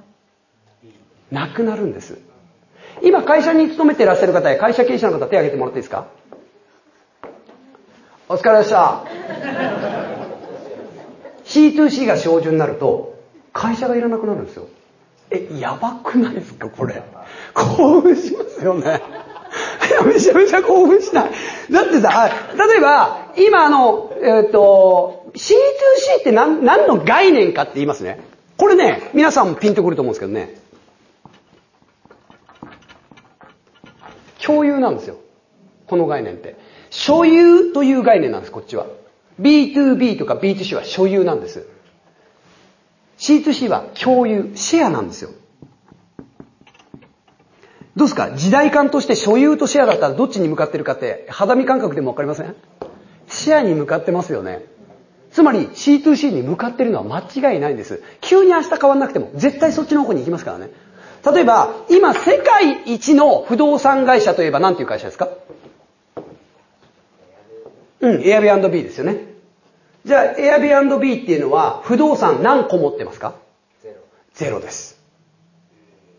[1.31, 2.26] なくなるんです。
[3.03, 6.07] 今会社に勤めていらっしゃる方や会社経営者の方手を挙げてもらっていいですか？
[8.29, 9.05] お疲れでした。
[11.45, 13.15] C2C が標準になると、
[13.53, 14.67] 会社がいらなくなるんですよ。
[15.31, 17.03] え、やばくないですかこれ。
[17.55, 19.01] 興奮しますよね。
[20.05, 21.31] めちゃめちゃ興奮しない。
[21.71, 22.31] だってさ、
[22.69, 28.21] 例えば、今あの、えっ、ー、と、C2C って何何の概念かって言いますね。
[28.57, 30.55] これね、皆さんもピンとくると思うんですけどね。
[34.47, 35.17] 共有なんですよ。
[35.87, 36.57] この概念って。
[36.91, 38.87] 所有という概念なんです、こっちは。
[39.41, 41.67] B2B とか B2C は所有なんです。
[43.19, 45.31] C2C は共有、シェアなんですよ。
[47.97, 48.33] どうですか？
[48.37, 52.55] 時代感として所有とシェアだったらどっちに向かってるかって肌身感覚でもわかりません？
[53.27, 54.67] シェアに向かってますよね。
[55.31, 58.03] つまり C2C に向かってるのは間違いないんです。
[58.21, 60.71] 急に明日変わんなくても絶対そっちの方に行きますからね。
[61.33, 65.29] 例えば、今世界一の不動産会社といえば何ていう会社ですか？
[68.01, 69.35] うん、Airbnb ですよね。
[70.05, 73.35] じゃあ Airbnb っていうのは不動産何個持ってますか？
[73.83, 73.97] ゼロ。
[74.35, 75.01] ゼロです。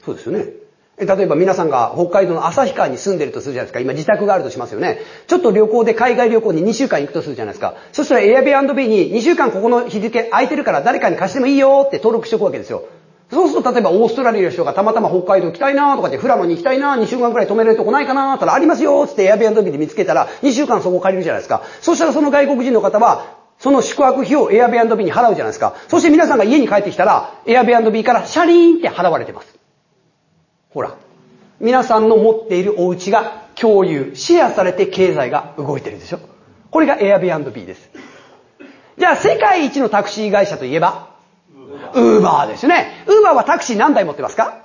[0.03, 0.45] そうですよね。
[0.97, 3.79] 例えば皆さんが北海道の旭川に住んでるとするじゃないですか。
[3.79, 4.99] 今自宅があるとしますよね。
[5.27, 7.75] ちょっと旅行で海外旅行に2週間行くとするじゃないですか。
[7.93, 12.83] そしたら Airbnb に2週間ここの日付空いてるから誰かに貸してもいいよって登録しておくわけですよ。
[13.29, 21.63] そうすると例えばオーストラリアの人がたまたま北海道行きたいなとかってフラノに行きたいな2週間くらい泊めれるとこないかなって言ったらありますよって Airbnb で見つけたら2週間そこ借りるじゃないですか。
[21.81, 25.75] そしたらその外国人の方はその宿泊費を Airbnb に払うじゃないですか。
[25.89, 29.57] そして皆さんが家に帰ってきたら Airbnb からシャリーンって払われてます。
[30.69, 30.95] ほら。
[31.59, 36.19] 皆さんの持っているお家が共有、シェアされて経済が動いてるでしょ
[36.69, 37.89] これが Airbnb です。
[38.97, 41.06] じゃあ世界一のタクシー会社といえば
[41.93, 43.03] ウーバーですね。
[43.07, 44.63] ウーバーはタクシー何台持ってますか？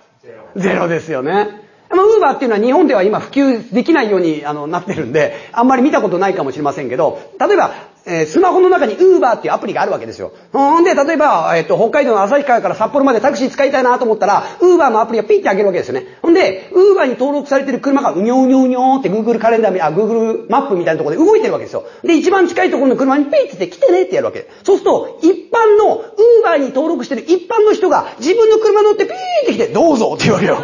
[0.57, 1.61] ゼロですよね。
[1.91, 7.73] ウーバーっていうのは日本では今普及できないようにあのなってるんで、あんまり見たことないかもしれませんけど、例えば
[8.05, 10.33] えー、スマホの中に Uber っていうアプリがあるわけですよ。
[10.53, 16.19] ほんで、例えば、えっ、ー、と、北海道の旭川から札幌までタクシー使いたいなと思ったら、Uber のアプリがピッて開けるわけですよね。
[16.21, 21.85] ほんで、Uber に登録されてる車がうにょうにょうにょーって Google カレンダー、あ、Google マップみたいなところで動いてるわけですよ。
[22.03, 24.49] で、一番近いところの車にピッて来てねってやるわけ。
[24.65, 26.03] そうすると、一般の
[26.45, 30.57] Uber に登録してる一般の人が自分の車乗ってピーって来て、どうぞって言うわけよ。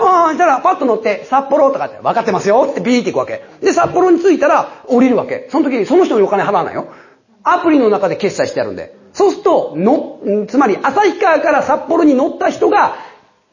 [0.00, 3.44] ああ、したらパッと乗って、札幌とかって分かってますよってビーって行くわけ。
[3.60, 5.48] で、札幌に着いたら降りるわけ。
[5.50, 6.88] その時に、その人にお金払わないよ。
[7.42, 8.96] アプリの中で決済してあるんで。
[9.12, 12.96] そうすると、の、つまり、旭川から札幌に乗った人が、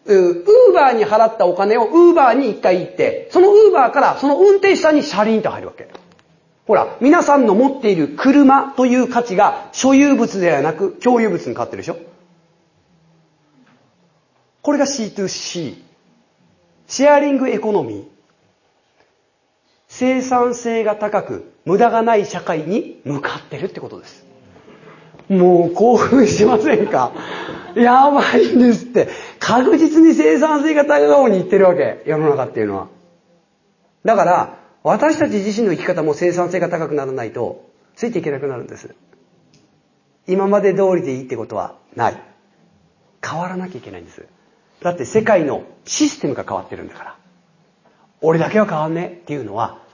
[0.05, 5.87] ウーバーに払ったお金をウーバーに一回行って、そのウーバーからその運転手さんに車輪と入るわけ。
[6.67, 11.97] ほら、皆さんの持っている車という価値が所有物ではなく共有物に変わってるでしょ
[14.61, 15.75] これが C2C。
[16.87, 18.14] シェアリングエコノミー。
[19.97, 24.25] 生産性が高く無駄がない社会に向かってるってことです。
[25.29, 27.13] もう興奮しませんか？
[27.75, 29.07] やばいんですって。
[29.39, 32.03] 確実に生産性が高い方に行ってるわけ。
[32.05, 32.87] 世の中っていうのは。
[34.03, 37.63] だから、私たち自身の生き方も生産性が高くならないと、
[37.95, 38.93] ついていけなくなるんです。
[40.27, 42.17] 今まで通りでいいってことはない。
[43.25, 44.25] 変わらなきゃいけないんです。
[44.81, 47.15] だって世界のシステムが変わってるんだから。
[48.19, 49.84] 俺だけは変わんねっていうのは、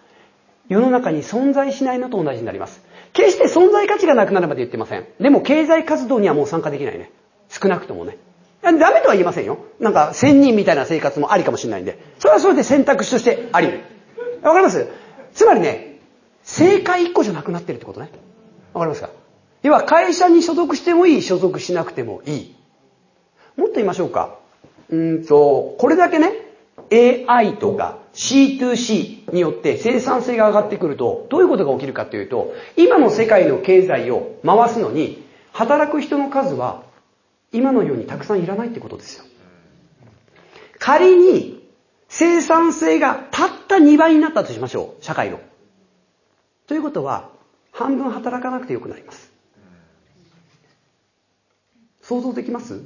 [0.72, 2.82] 世の中に存在しないのと同じになります。
[3.12, 5.06] 決して存在価値がなくなるまで言ってません。
[5.20, 7.12] でも経済活動にはもう参加できないね。
[7.50, 8.18] 少なくともね。
[8.64, 9.58] ダメとは言いませんよ。
[9.82, 12.00] なんか仙人みたいな生活もありかもしれないんで。
[12.20, 13.68] それはそれで選択肢としてあり。
[14.42, 14.88] わかります？
[15.34, 16.00] つまりね、
[16.44, 18.10] 正解一個じゃなくなってるってことね。
[18.74, 19.10] わかりますか？
[19.64, 22.56] 要は会社に所属してもいい、所属しなくてもいい。
[23.58, 24.38] もっと言いましょうか。
[24.90, 26.32] うんと、これだけね、
[26.92, 35.24] AI とか C2C によって生産性が上がってくると、どういうことが起きるかというと、今の世界の経済を回すのに、
[35.54, 36.84] 働く人の数は
[37.52, 39.26] 今のようにたくさんいらないってことですよ。
[40.80, 41.66] 仮に
[42.10, 45.40] 生産性がたった2倍になったとしましょう、社会の。
[46.68, 47.30] ということは、
[47.72, 49.32] 半分働かなくてよくなります。
[52.02, 52.82] 想像できます？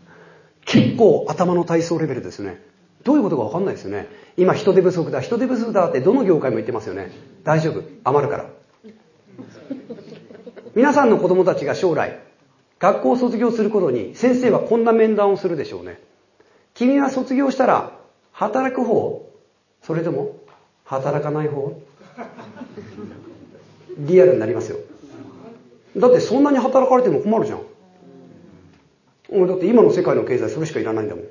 [0.64, 2.62] 結構頭の体操レベルですね。
[3.04, 4.08] どういうことかわかんないですよね。
[4.36, 7.12] 今人手不足だ、人手不足だってどの業界も言ってますよね。
[7.44, 7.82] 大丈夫。
[8.04, 8.46] 余るから。
[10.74, 12.18] 皆さんの子供たちが将来、
[12.80, 16.00] 学校を卒業する頃に先生はこんな面談をするでしょうね。
[16.74, 17.92] 君は卒業したら
[18.32, 19.30] 働く方
[19.82, 20.36] それとも
[20.84, 21.80] 働かない方？
[23.98, 24.78] リアルになりますよ。
[25.96, 27.60] だってそんなに働かれても困るじゃん。
[29.46, 31.24] だって今の世界の経済それしかいらないんだもん。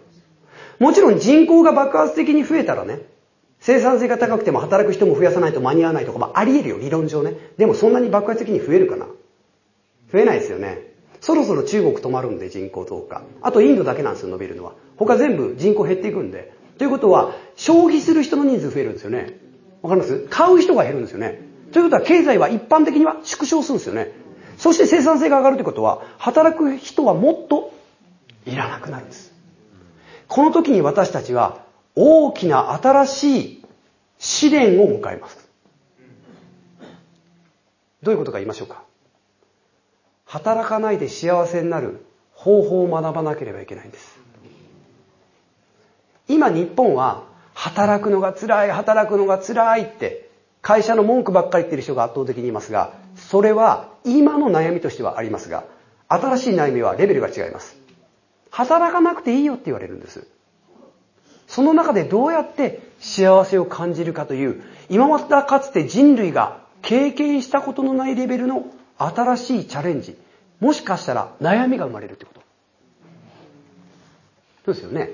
[0.84, 3.04] もちろん人口が爆発的に増えたらね、
[3.62, 7.38] 生産性が高くても働く人も増やさないと間に合わないとか、まあ、あり得るよ、理論上ね。
[7.58, 9.06] でもそんなに爆発的に増えるかな
[10.12, 10.92] 増えないですよね。
[11.22, 13.22] そろそろ中国止まるんで人口増加。
[13.42, 14.74] あとインドだけなんですよ、伸びるのは。
[14.98, 16.52] 他全部人口減っていくんで。
[16.78, 19.40] ということは、消費する人の人数増えるんですよね。
[19.84, 20.28] わかります？
[20.30, 21.40] 買う人が減るんですよね。
[21.72, 24.12] ということは経済は一般的には縮小するんですよね。
[24.58, 27.72] そして生産性が上がるということは、働く人はもっと
[28.46, 29.33] いらなくなるんです。
[30.34, 31.64] この時に私たちは
[31.96, 33.66] 大きな新しい
[34.18, 35.48] 試練を迎えます。
[38.02, 38.82] どういうことか言いましょうか。
[40.26, 42.04] 働かないで幸せになる
[42.34, 44.18] 方法を学ばなければいけないんです。
[46.28, 50.32] 今日本は働くのが辛い、働くのが辛いって
[50.64, 55.66] 会社の文句ばっかり言ってる人が圧倒的にいますが、それは今の悩みとしてはありますが、
[56.08, 57.83] 新しい悩みはレベルが違います。
[58.54, 60.28] 働かなくていいよって言われるんです。
[61.48, 68.68] その中でどうやって幸せを感じるかという、今までかつて人類が経験したことのないレベルの
[69.00, 70.16] 新しいチャレンジ、
[70.60, 72.42] もしかしたら悩みが生まれるってこと。
[74.66, 75.10] そうですよね。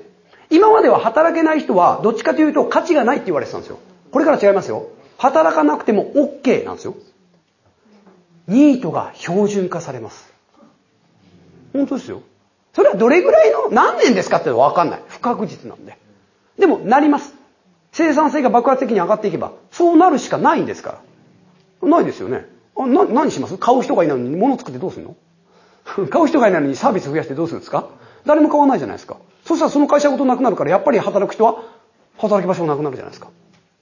[0.49, 3.79] 今までは働けない人は、どっちかというと価値がないって言われてたんですよ。
[4.11, 4.89] これから違いますよ。
[5.17, 6.95] 働かなくても OK なんですよ。
[8.47, 10.29] ニートが標準化されます。
[11.71, 12.21] 本当ですよ。
[12.73, 15.01] それはどれぐらいの、何年ですかってわかんない。
[15.07, 15.97] 不確実なんで。
[16.57, 17.33] でも、なります。
[17.91, 20.99] 生産性が爆発的に上がっていけば、そうなるしかないんですか
[21.81, 21.89] ら。
[21.89, 22.45] ないですよね。
[22.77, 23.57] あな何します？
[23.57, 25.15] 買う人がいないのに物作ってどうするの？
[26.09, 27.87] 買う人がいないのにサービス増やしてどうするんですか？
[28.25, 29.17] 誰も買わないじゃないですか。
[29.45, 31.63] そしたらその会社ごとなくなるから、やっぱり働く人は
[32.17, 33.29] 働き場所がなくなるじゃないですか。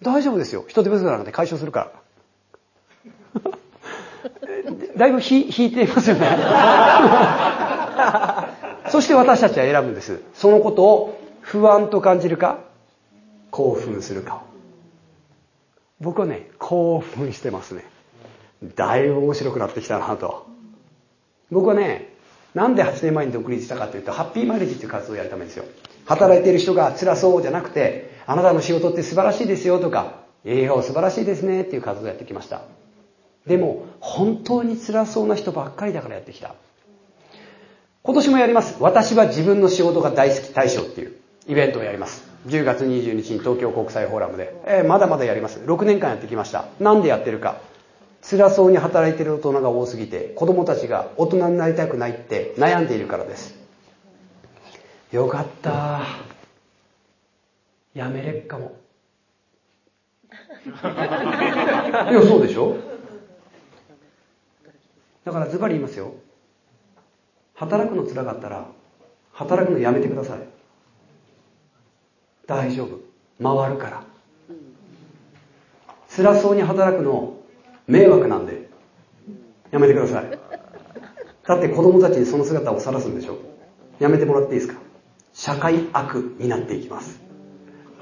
[0.02, 0.64] 大丈夫ですよ。
[0.68, 1.92] 人手不足なんで解消するか
[3.42, 3.42] ら。
[4.96, 6.28] だいぶ引いていますよね。
[8.90, 10.22] そして私たちは選ぶんです。
[10.34, 12.60] そのことを不安と感じるか、
[13.52, 14.44] 興奮するか。
[16.00, 17.84] 僕はね、興奮してますね。
[18.76, 20.48] だいぶ面白くなってきたなと。
[21.52, 22.14] 僕はね、
[22.54, 25.66] なんで8年前に独立したかというと、ハッピーマリッジっていう活動をやるためですよ。
[26.06, 32.62] 働いている人が辛そうじゃなくて、あなたの仕事って素晴らしいですよとか、映画素晴らしいですねっていう活動をやってきました。
[33.46, 36.56] でも、本当に辛そうな人ばっかりだからやってきた。
[38.08, 38.78] 今年もやります。
[38.80, 42.24] 私は自分の仕事が大好き大賞っていうイベントをやります。
[42.48, 44.56] 10月22日に東京国際フォーラムで。
[44.66, 45.60] えー、まだまだやります。
[45.60, 46.70] 6年間やってきました。
[46.80, 47.60] なんでやってるか。
[48.22, 53.54] 辛そうに働いている大人が多すぎて、子供たちが大人になりたくないって悩んでいるからです。
[55.12, 56.04] よかった。
[57.94, 58.78] やめれっかも。
[60.64, 60.70] い
[62.14, 62.78] や、そうでしょ
[65.26, 66.14] だからズバリ言いますよ。
[67.58, 68.68] 働くのつらかったら、
[69.34, 70.40] 働くのやめてください。
[72.46, 73.00] 大丈夫。
[73.42, 74.04] 回るから。
[76.16, 77.38] 辛そうに働くの
[77.88, 78.70] 迷惑なんで、
[79.72, 80.40] やめてください。
[81.48, 83.38] だって子供たちにその姿を晒すんでしょ
[84.00, 84.80] やめてもらっていいですか
[85.34, 87.27] 社会悪になっていきます。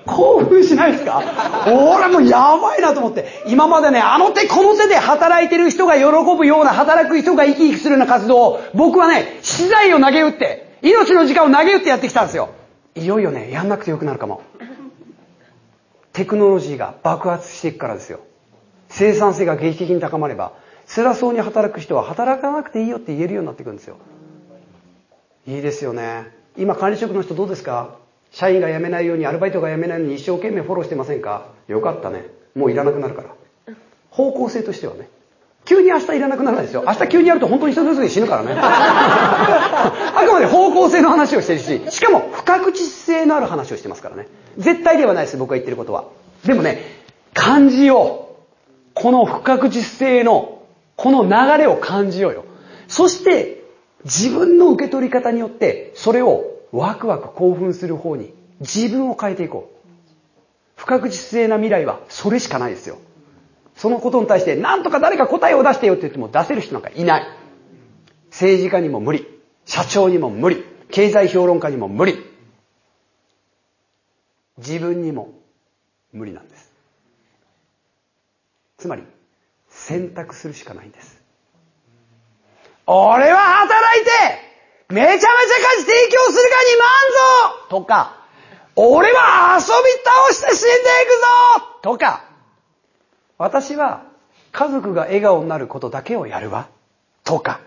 [0.06, 1.22] 興奮しないですか？
[1.68, 3.43] 俺もうやばいなと思って。
[3.47, 6.03] 今までね、あの手この手で働いてる人が喜
[6.38, 12.49] ぶような、働く人が生き生きするような活動を、僕はね、資材を投げ打って、命の時間を投げ打ってやってきたんですよ。
[12.95, 14.41] いよいよね、やんなくてよくなるかも。
[16.14, 18.20] テクノロジーが爆発していくからですよ。
[18.89, 20.53] 生産性が劇的に高まれば、
[20.88, 23.97] 辛そうに働く人は働かなくていいよって言えるようになってくるんですよ。
[25.47, 26.32] いいですよね。
[26.58, 27.95] 今管理職の人どうですか？
[28.36, 31.47] 社員が辞めないようにアルバイトが辞めないように一生懸命フォローしてませんか？
[31.69, 32.25] よかったね。
[32.53, 33.29] もういらなくなるから。
[34.09, 35.07] 方向性としてはね。
[35.63, 36.83] 急に明日いらなくならないですよ。
[36.86, 38.51] 明日急にやると本当に人ずつに死ぬからね。
[38.59, 44.27] あくまで方向性の話をしてるし、しかも不確実性のある話をしてますからね。
[44.57, 46.03] 絶対ではないです、僕が言ってることは。
[46.45, 46.83] でもね、
[47.33, 48.36] 感じよう。
[48.95, 50.59] この不確実性の、
[50.97, 52.43] この流れを感じようよ。
[52.89, 53.63] そして、
[54.03, 59.76] 自分の受け取り方によって、それをワクワク興奮する方に自分を変えていこう。
[60.76, 62.97] 不確実性な未来はそれしかないですよ。
[63.76, 67.28] そのことに対して何とか誰か答えを出してよって言っても出せる人なんかいない。
[68.30, 69.26] 政治家にも無理。
[69.65, 70.63] 社長にも無理。
[70.91, 72.23] 経済評論家にも無理。
[74.57, 75.34] 自分にも
[76.11, 76.71] 無理なんです。
[78.78, 79.03] つまり、
[79.69, 81.21] 選択するしかないんです。
[82.86, 84.09] 俺は働いて、
[84.89, 85.31] めちゃめちゃ価
[85.77, 88.25] 値提供するかに満足とか、
[88.75, 89.67] 俺は遊び
[90.03, 92.25] 倒して死んでいくぞとか、
[93.38, 94.03] 私は
[94.51, 96.67] 家族が笑顔になることだけをやるわ
[97.23, 97.61] とか、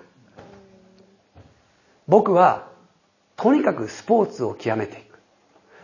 [2.06, 2.68] 僕は
[3.36, 5.18] とにかくスポーツを極めていく。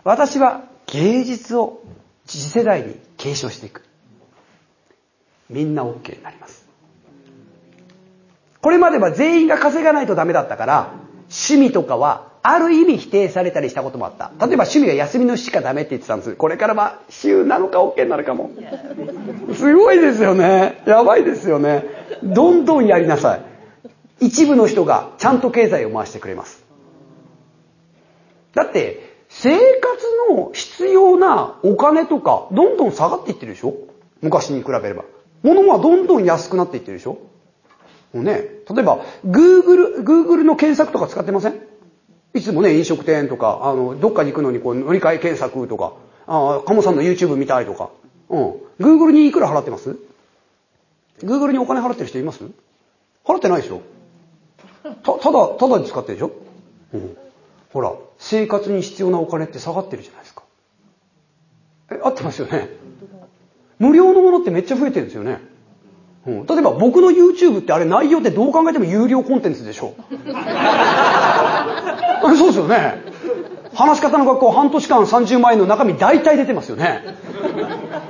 [0.04, 1.82] 私は芸術を
[2.26, 3.84] 次世代に継承していく。
[5.50, 6.66] みんな OK になります。
[8.62, 14.30] これまでは全員が稼がないとダメだったから、趣味とかはある意味否定されたりしたこともあった。
[14.46, 16.34] 例えば趣味が休みの日しかダメって言ってたんです。
[16.34, 18.50] これからは週7日 OK になるかも。
[19.54, 20.82] すごいですよね。
[20.86, 21.84] やばいですよね。
[22.22, 23.42] どんどんやりなさい。
[24.20, 26.64] 一部の人がちゃんと経済を回してくれます。
[28.54, 33.74] だって、生活の必要なお金とか、どんどん下がっていってるでしょ
[34.22, 35.04] 昔に比べれば。
[35.42, 37.18] 物はどんどん安くなっていってるでしょ
[38.14, 41.60] もうね、例えば、Google、Google の検索とか使ってません？
[42.32, 45.94] いつもね、飲食店とか、あの、どっかに行くのにこう、乗り換え検索とか、
[46.26, 47.90] ああ、カモさんの YouTube 見たいとか。
[48.28, 48.54] うん。
[48.80, 49.96] Google にいくら払ってます
[51.22, 52.44] ?Google にお金払ってる人います？
[53.24, 53.82] 払ってないでしょ
[55.02, 56.30] た、ただ、ただで使ってるでしょ？
[56.94, 57.16] うん。
[57.72, 60.44] ほら、生活に必要なお金って下がってるじゃないですか。
[61.90, 62.68] え、合ってますよね。
[63.80, 65.40] 無料のものってめっちゃ増えてるんですよね。
[66.26, 69.94] うん、例えば僕の YouTube ってあれ内容ってどう考えても有料コンテンツでしょ。
[72.22, 73.02] そうですよね。
[73.74, 77.02] 話し方の学校半年間30万円の中身大体出てますよね。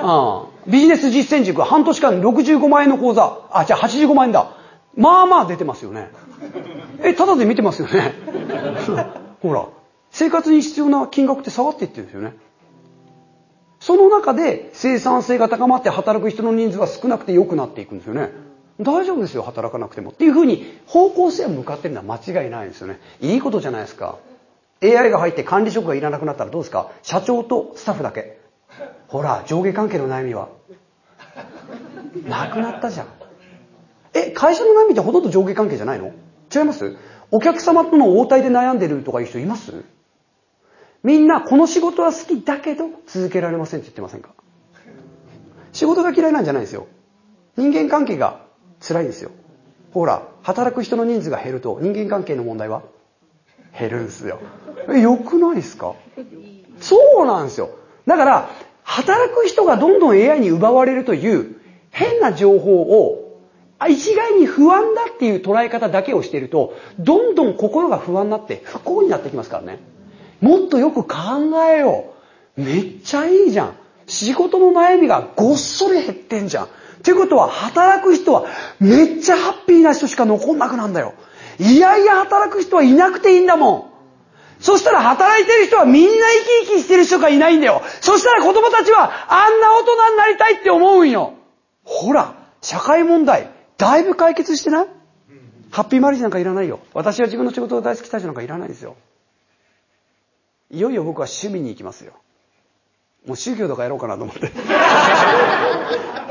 [0.01, 4.53] うん、ビジネス実践塾半年間65万円の講座、あ、じゃあ85万円だ。
[4.97, 6.11] まあまあ出てますよね。
[7.03, 8.13] え、ただで見てますよね。
[9.43, 9.67] ほら、
[10.11, 12.35] 生活に必要な金額って下がっていってるんですよね。
[13.85, 18.31] その中で生産性が高まって働く人の人数は少なくて良くなっていくんですよね。
[18.81, 20.11] 大丈夫ですよ、働かなくても。
[20.11, 22.99] っていうふうに方向性は向かってるのは間違いないんですよね。
[23.21, 24.17] いいことじゃないですか。
[24.83, 26.93] AI が入って管理職がいらなくなったらどうですか？
[27.03, 28.41] 社長とスタッフだけ。
[29.09, 30.49] ほら、上下関係の悩みは。
[32.27, 33.07] なくなったじゃん。
[34.15, 36.07] え、会社の悩みってほとんど上下関係じゃないの？
[36.55, 36.97] 違います？
[37.31, 39.85] お客様との応対で悩んでるとかいう人います？
[41.05, 44.31] みんなこの仕事は好きだけど続けられませんって言ってませんか？
[45.73, 46.87] 仕事が嫌いなんじゃないですよ。
[47.57, 48.41] 人間関係が
[48.81, 49.31] 辛いんですよ。
[49.93, 52.83] ほら、働く人の人数が減ると人間関係の問題は？
[53.79, 54.41] 減るんですよ。
[54.89, 55.95] え、良くないですか？
[56.81, 57.71] そうなんですよ。
[58.07, 58.51] だから、
[58.83, 63.41] 働く人がどんどん AI に奪われるという変な情報を
[63.89, 69.79] 一概に不安だっていう捉え方だけをしていると、どんどん心が不安になって不幸になってきますからね。
[70.45, 71.17] もっとよく考
[71.75, 72.13] えよ
[72.59, 72.61] う。
[72.61, 73.73] めっちゃいいじゃん。
[74.07, 76.65] 仕事の悩みがごっそり減ってんじゃん。
[76.67, 76.69] っ
[77.03, 78.45] ていうことは、働く人は
[78.79, 81.15] めっちゃハッピーな人しか残んなくなんだよ。
[81.59, 83.85] いやいや働く人はいなくていいんだもん。
[84.61, 87.83] そしたら働いてる人はみんな生き生きしてる人がいないんだよ。
[88.01, 91.35] そしたら子供たちはあんな大人になりたいって思うんよ。
[91.85, 94.87] ほら、社会問題、だいぶ解決してない？
[95.71, 96.81] ハッピーマリージなんかいらないよ。
[96.93, 98.97] 私は自分の仕事が大好きたちなんかいらないですよ。
[100.75, 102.13] いよいよ僕は趣味に行きますよ。
[103.27, 104.51] もう宗教とかやろうかなと思って。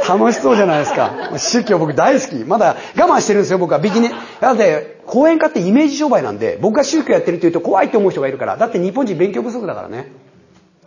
[0.08, 1.32] 楽しそうじゃないですか。
[1.38, 2.36] 宗教僕大好き。
[2.44, 3.80] まだ我慢してるんですよ、僕は。
[3.80, 4.10] ビキニ。
[4.42, 8.58] だって、講演家ってイメージ商売なんで、僕が宗教やってるって言うと怖いって思う人がいるから。
[8.58, 10.12] だって日本人勉強不足だからね。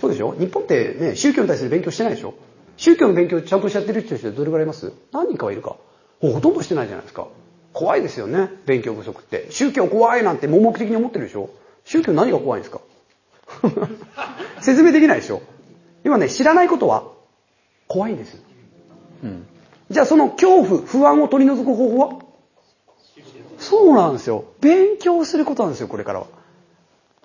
[0.00, 0.34] そうでしょ？
[0.38, 2.34] 日本ってね、宗教に対する勉強してないでしょ？
[2.76, 4.92] 宗教の勉強ちゃんとしちゃってる人ってどれぐらいいます？
[5.12, 5.76] 何人かはいるか。
[6.20, 7.26] ほとんどしてないじゃないですか。
[7.72, 9.46] 怖いですよね、勉強不足って。
[9.50, 11.48] 宗教怖いなんて盲目的に思ってるでしょ？
[11.84, 12.80] 宗教何が怖いんですか？
[14.61, 15.42] 説明できないでしょ
[16.04, 17.04] 今ね、知らないことは
[17.88, 18.40] 怖いんです。
[19.22, 19.46] うん。
[19.90, 22.18] じゃあその恐怖、不安を取り除く方法は？
[23.59, 24.44] そうなんですよ。
[24.61, 26.26] 勉強することなんですよ、これからは。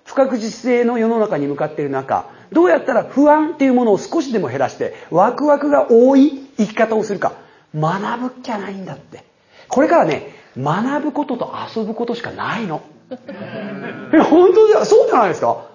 [0.04, 7.32] 不確実性の世の中に向かっている中、どうやったら不安っていうものを少しでも減らして、ワクワクが多い生き方をするか。
[7.74, 9.24] 学ぶっきゃないんだって。
[9.68, 12.82] これからね、学ぶことと遊ぶことしかないの。
[14.12, 15.71] え、本当じゃ、そうじゃないですか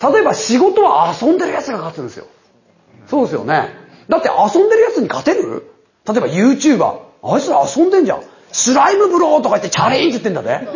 [0.00, 2.26] 例えば仕事は遊んでる奴が勝つんですよ。
[3.06, 3.70] そうですよね。
[4.08, 5.70] だって遊んでる奴に勝てる？
[6.06, 7.00] 例えば YouTuber。
[7.22, 8.22] あいつら遊んでんじゃん。
[8.52, 10.68] スライムブローとか言ってチャレンジって言ってんだね。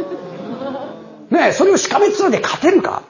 [1.31, 3.05] ねえ、それをしかめつらで勝てるか？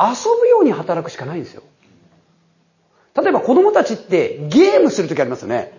[0.00, 0.06] 遊
[0.40, 1.62] ぶように働くしかないんですよ。
[3.20, 5.76] 例えば子供たちってゲームするときありますよね。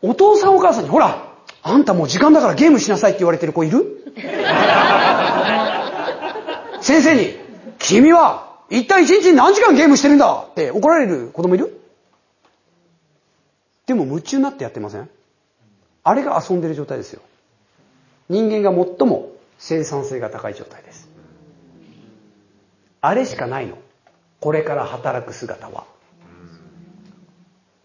[0.00, 4.04] お父さんお母さんに、ほら、あんたもう時間だからゲームしなさいって言われてる子いる？
[6.82, 7.34] 先生に、
[7.78, 10.46] 君は一体一日に何時間ゲームしてるんだ?
[10.50, 11.80] って怒られる子供いる?
[13.86, 15.08] でも夢中になってやってません?
[16.04, 17.22] あれが遊んでる状態ですよ。
[18.28, 21.08] 人間が最も生産性が高い状態です。
[23.00, 23.78] あれしかないの。
[24.40, 25.84] これから働く姿は。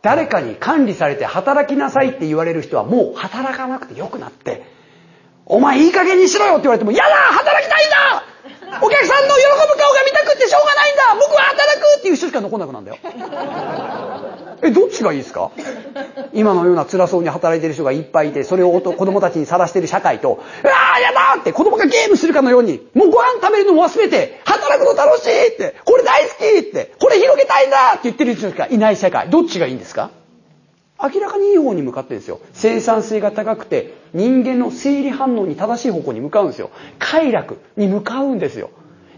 [0.02, 4.64] 誰かに管理されて働きなさいって言われる人はもう働かなくてよくなって、
[5.46, 7.98] お前いい加減にしろよって言われても、やだ働きたいんだ
[8.82, 12.98] お客さんの喜ぶ顔が見たくってしょうがないんだ僕は働くっていう人しか残んなくなるんだよ。
[14.64, 15.52] え、どっちがいいですか？
[16.34, 29.30] 今のような辛そうに働いてる人がいっぱいいて、それを子供たちにさらしてる社会と、うわーやだって子供がゲームするかのように、もうご飯食べるのも忘れて、働くの楽しいって、これ大好きって、これ広げたいんだって言ってる人しかいない社会。
[29.30, 30.10] どっちがいいんですか？
[31.02, 32.40] 明らかにいい方に向かってるんですよ。
[32.54, 36.72] 生産性が高くて、人間の生理反応に正しい方向に向かうんですよ。
[36.98, 38.70] 快楽に向かうんですよ。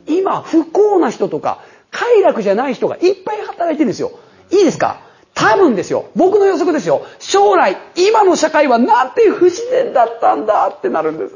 [0.08, 1.60] 今、不幸な人とか、
[1.92, 4.12] 快楽じゃない人がいっぱい働いてるんですよ。
[4.52, 5.02] いいですか？
[5.36, 6.08] 多分ですよ。
[6.16, 7.02] 僕の予測ですよ。
[7.20, 11.36] 将来、今の社会はなんて不自然だったんだってなるんです。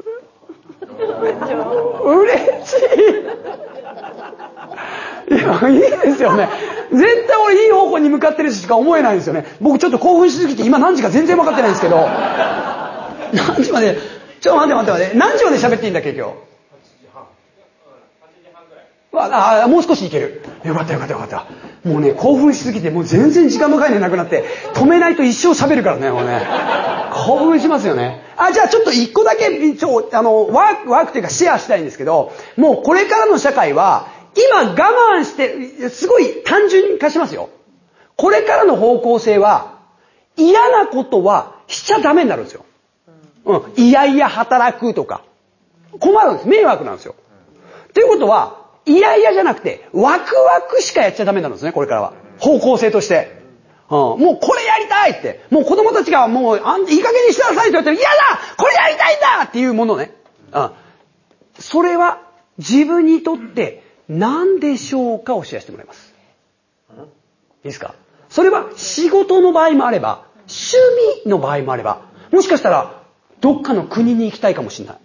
[2.04, 2.84] 嬉しい。
[5.30, 6.48] いや、いいですよね。
[6.92, 9.46] 絶対俺いい方向に向かってるしか思えないんですよね。
[9.60, 11.96] 僕ちょっと興奮しすぎて今何時か全然分かってないんですけど。
[11.96, 13.98] 何時まで、
[14.40, 15.18] ちょっと待って待って待って。
[15.18, 16.32] 何時まで喋っていいんだっけ今日？
[19.16, 20.42] ああ、もう少しいける。
[20.64, 21.46] よかったよかったよかった。
[21.88, 24.44] もうね、興奮しすぎて、もう全然時間の概念なくなって、
[24.74, 26.42] 止めないと一生喋るからね、もうね。
[27.26, 28.22] 興奮しますよね。
[28.36, 37.50] あ、じゃあちょっと一個だけ、ちょ、あの、ワーク、ワークというかシェアしたいんですけど、もうこれからの社会は、今我慢して、すごい単純化しますよ。
[38.16, 39.78] これからの方向性は、
[40.36, 42.64] 嫌なことはしちゃダメになるんですよ。
[43.44, 43.62] うん。
[43.76, 45.22] いやいや働くとか。
[46.00, 46.48] 困るんです。
[46.48, 47.14] 迷惑なんですよ。
[47.92, 52.12] ということは、いやいやじゃなくて、ワクワクしかやっちゃダメなんですね、これからは。
[52.38, 53.42] 方向性として。
[53.88, 55.44] うん、もうこれやりたいって。
[55.50, 60.12] もう子供たちがもう、あんいい加減にしなさいって言われて、嫌だこれやりたいんだっていうものね。
[60.52, 60.70] うん。
[61.58, 62.22] それは
[62.58, 66.14] 自分にとって何でしょうかをシェアしてもらいます。
[66.90, 66.94] い
[67.64, 67.94] いですか？
[68.28, 70.76] それは仕事の場合もあれば、趣
[71.22, 73.02] 味の場合もあれば、もしかしたら
[73.40, 74.98] どっかの国に行きたいかもしれない。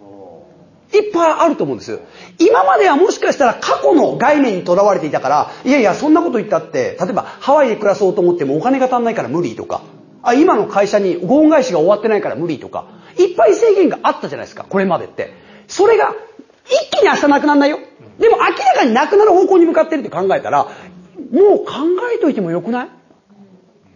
[0.92, 2.00] いっぱいあると思うんです。
[2.40, 9.82] 今まではもしかしたら過去の概念にとらわれていたから、いやいや、そんなこと言ったって、例えばハワイで暮らそうと思ってもお金が足んないから無理とか、
[10.22, 12.86] あ今の会社に合恩返しが終わってないから無理とか、
[13.16, 15.32] いっぱい制限があったじゃないですか、これまでって。
[15.68, 16.12] それが、
[16.70, 17.80] 一気に明日なくならないよ。
[18.18, 20.72] でも明らかになくなる方向に向かってるって考えたら、もう
[21.64, 21.72] 考
[22.14, 22.88] えといてもよくない？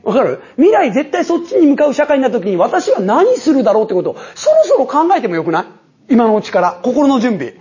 [0.03, 0.43] わかる？
[0.57, 5.66] 未来絶対そっちに向かう社会になった時に私は何するだろうってことをそろそろ考えてもよくない？
[6.11, 7.55] 今のうちから、心の準備。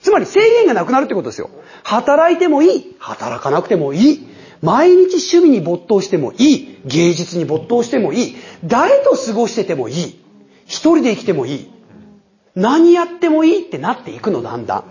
[0.00, 1.50] つまり制限がなくなるってことですよ。
[1.82, 2.96] 働いてもいい。
[2.98, 4.28] 働かなくてもいい。
[4.62, 6.78] 毎日趣味に没頭してもいい。
[6.86, 8.36] 芸術に没頭してもいい。
[8.64, 10.20] 誰と過ごしててもいい。
[10.64, 11.70] 一人で生きてもいい。
[12.56, 14.84] 何やってもいいってなっていくの、だんだん。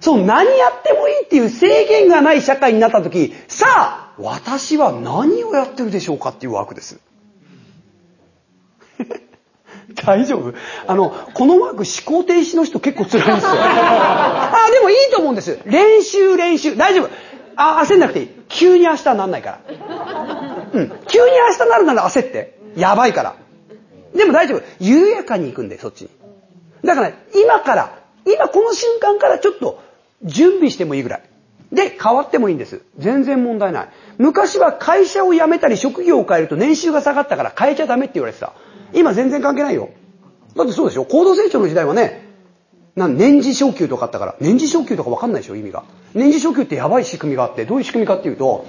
[0.00, 7.00] そう、何やってもいいっていう制限がない社会になった時、さあ、私は何をやってるでしょうかっていうワークです。
[10.06, 10.54] 大丈夫？
[10.86, 13.50] あの、このワーク思考停止の人結構辛いんですよ。
[13.58, 15.58] あ、でもいいと思うんです。
[15.64, 16.76] 練習練習。
[16.76, 17.10] 大丈夫。
[17.56, 18.28] あ、焦んなくていい。
[18.48, 20.66] 急に明日なんないから。
[20.72, 20.92] うん。
[21.08, 22.56] 急に明日なるなら焦って。
[22.76, 23.34] やばいから。
[24.14, 24.62] でも大丈夫。
[24.78, 26.10] 緩やかに行くんで、そっちに。
[26.84, 29.82] だから、今から、今この瞬間からちょっと
[30.22, 31.22] 準備してもいいぐらい。
[31.72, 32.82] で、変わってもいいんです。
[32.98, 33.88] 全然問題ない。
[34.18, 38.52] 昔は会社を辞めたり職業を変えると年収が下がったから変えちゃダメって言われてた。
[38.92, 39.90] 今全然関係ないよ。
[40.56, 41.04] だってそうでしょ？
[41.04, 42.28] 高度成長の時代はね、
[42.96, 45.56] なん年次昇給とかあったから、年次昇給とかわかんないでしょ？
[45.56, 45.84] 意味が。
[46.12, 48.66] 年次昇給ってやばい仕組みがあって、どういう仕組みかっていうと、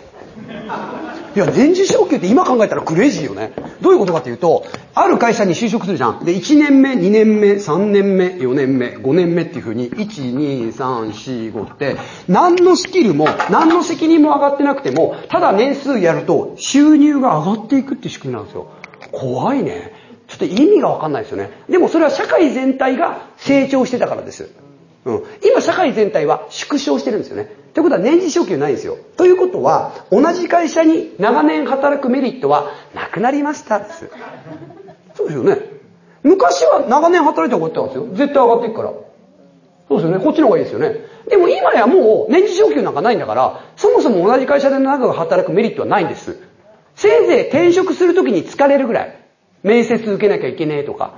[1.34, 3.54] いや、年次昇給って今考えたらクレイジーよね。
[3.82, 6.26] どういうことかっていうと、ある会社に就職するじゃん。
[6.26, 11.96] で、1年目、2年目、3年目、4年目、5年目っていう風に、1、2、3、4、5って、
[12.28, 18.68] 何のスキルも、何の責任も上がってなくても、ただ年数やると収入が上がっていくって仕組みなんですよ。
[19.12, 19.94] 怖いね。
[20.28, 21.52] ちょっと意味がわかんないですよね。
[21.70, 24.50] でもそれは社会全体が成長してたからです。
[25.06, 25.24] うん。
[25.44, 27.52] 今社会全体は縮小してるんですよね。
[27.74, 28.98] ということは年次昇給ないんですよ。
[29.18, 34.10] ということは、同じ会社に長年働くメリットはなくなりましたです。
[35.16, 35.58] そうですよね。
[36.24, 38.28] 昔は長年働いてこうやってたんですよ。
[38.28, 38.94] 絶対上がっていくから。
[39.88, 40.24] そうですよね。
[40.24, 40.96] こっちの方がいいですよね。
[41.28, 46.38] でも今やもう年次昇給なんかないんだから、そもそも同じ会社で長く働くメリットはないんです。
[46.96, 49.16] せいぜい転職するときに疲れるぐらい。
[49.64, 51.14] 面接受けなきゃいけねえとか、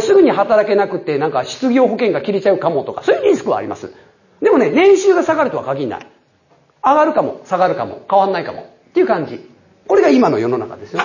[0.00, 3.92] すぐに働けなくてなんか失業保険が切れちゃうかもとか、そういうリスクはあります。
[4.40, 6.08] でもね、年収が下がるとは限らない。
[6.82, 8.62] 上がるかも、下がるかも、変わんないかも。
[8.62, 9.40] っていう感じ。
[9.86, 11.00] これが今の世の中ですよ。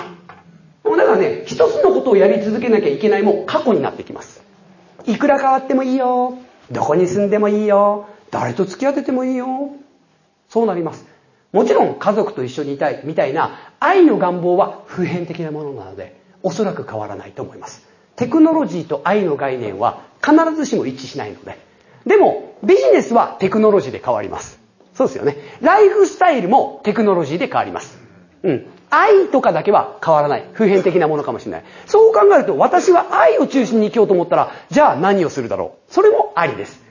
[0.84, 4.42] だからね、一つのことをやり続けなきゃいけないも過去になってきます。
[5.06, 6.38] いくら変わってもいいよ。
[6.70, 8.06] どこに住んでもいいよ。
[8.30, 9.70] 誰と付き合っててもいいよ。
[10.48, 11.06] そうなります。
[11.52, 17.89] もちろん家族と一緒にいたいみたいな愛の願望は普遍的なものなので、おそらく変わらないと思います。
[18.20, 21.58] テクノロジーと愛の概念は必ずしも一致しないので。
[22.04, 24.60] でも、ビジネスはテクノロジーで変わります。
[24.92, 25.38] そうですよね。
[25.62, 27.98] ライフスタイルもテクノロジーで変わります。
[28.42, 28.66] うん。
[28.90, 30.44] 愛とかだけは変わらない。
[30.52, 31.64] 普遍的なものかもしれない。
[31.86, 35.90] そう考えると、私は愛を中心に生きようと思ったら、じゃあ何をするだろう。
[35.90, 36.84] それもありです。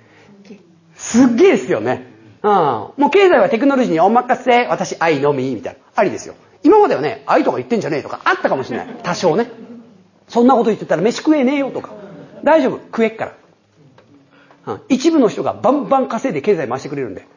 [0.95, 2.07] すっげえですよね。
[2.41, 2.51] うん。
[2.51, 5.79] もう経済はテクノロジーにお任せ、私愛のみ、みたいな。
[5.93, 6.33] ありですよ。
[6.63, 8.87] 今まではね、愛とか言ってんじゃねえとかあったかもしれない。
[9.03, 9.68] 多少ね。
[10.29, 11.91] そんなこと言ってたら飯食えねえよとか。
[12.43, 13.25] 大丈夫、食えっか
[14.65, 14.73] ら。
[14.73, 17.27] うん、一部の人がバンバン稼いで経済回してくれるんで。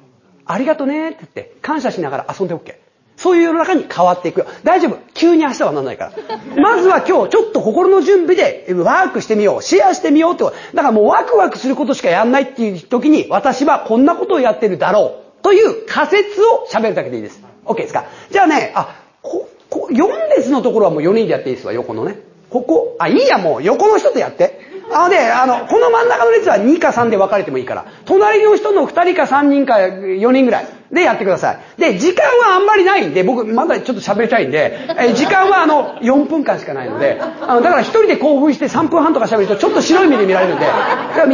[0.45, 2.75] ありがとねって言って感謝しながら遊んで OK。
[3.17, 4.47] そういう世の中に変わっていくよ。
[4.65, 4.99] 大丈夫。
[5.15, 6.13] 急に明日はならないか
[6.57, 6.61] ら。
[6.61, 9.63] まずは今日ちょっと心の準備でワークしてみよう。
[9.63, 10.57] シェアしてみようってこと。
[10.75, 15.43] だからもうワクワクすることしかやんないっていう時に私はこんなことをやってるだろう。
[15.43, 17.41] という仮説を喋るだけでいいです。
[17.65, 18.07] OK ですか？
[18.31, 22.19] じゃあね、あ、こ、こ、4列のところはもう4人でやっていいですわ、横のね。
[22.53, 23.63] ここ、あ、いいや、もう。
[23.63, 24.61] 横の人とやって。
[24.93, 30.82] あのね、あの、この真ん中の列は2か3で分かれてもいいから、隣の人の2人か3人か4人ぐらい。
[30.93, 31.81] でやってください。
[31.81, 40.67] で、時間はあんまりないんで、僕まだちょっと喋りたいんで、え時間はあの、4分間しかないので、あの、だから1人で興奮して3分半とか喋るとちょっと白い目で見られるんで、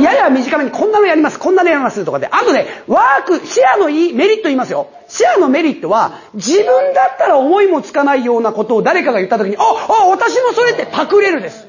[0.02, 4.90] やや短めにこんなのやります、こんなのやりますとかで、あとね、ワーク、シェアのいいメリット言いますよ。
[5.08, 11.66] シェアのメリットは、自分だったら思いもつかないようなことを誰かが言った時に、あ、あ、私もそれってパクれるです。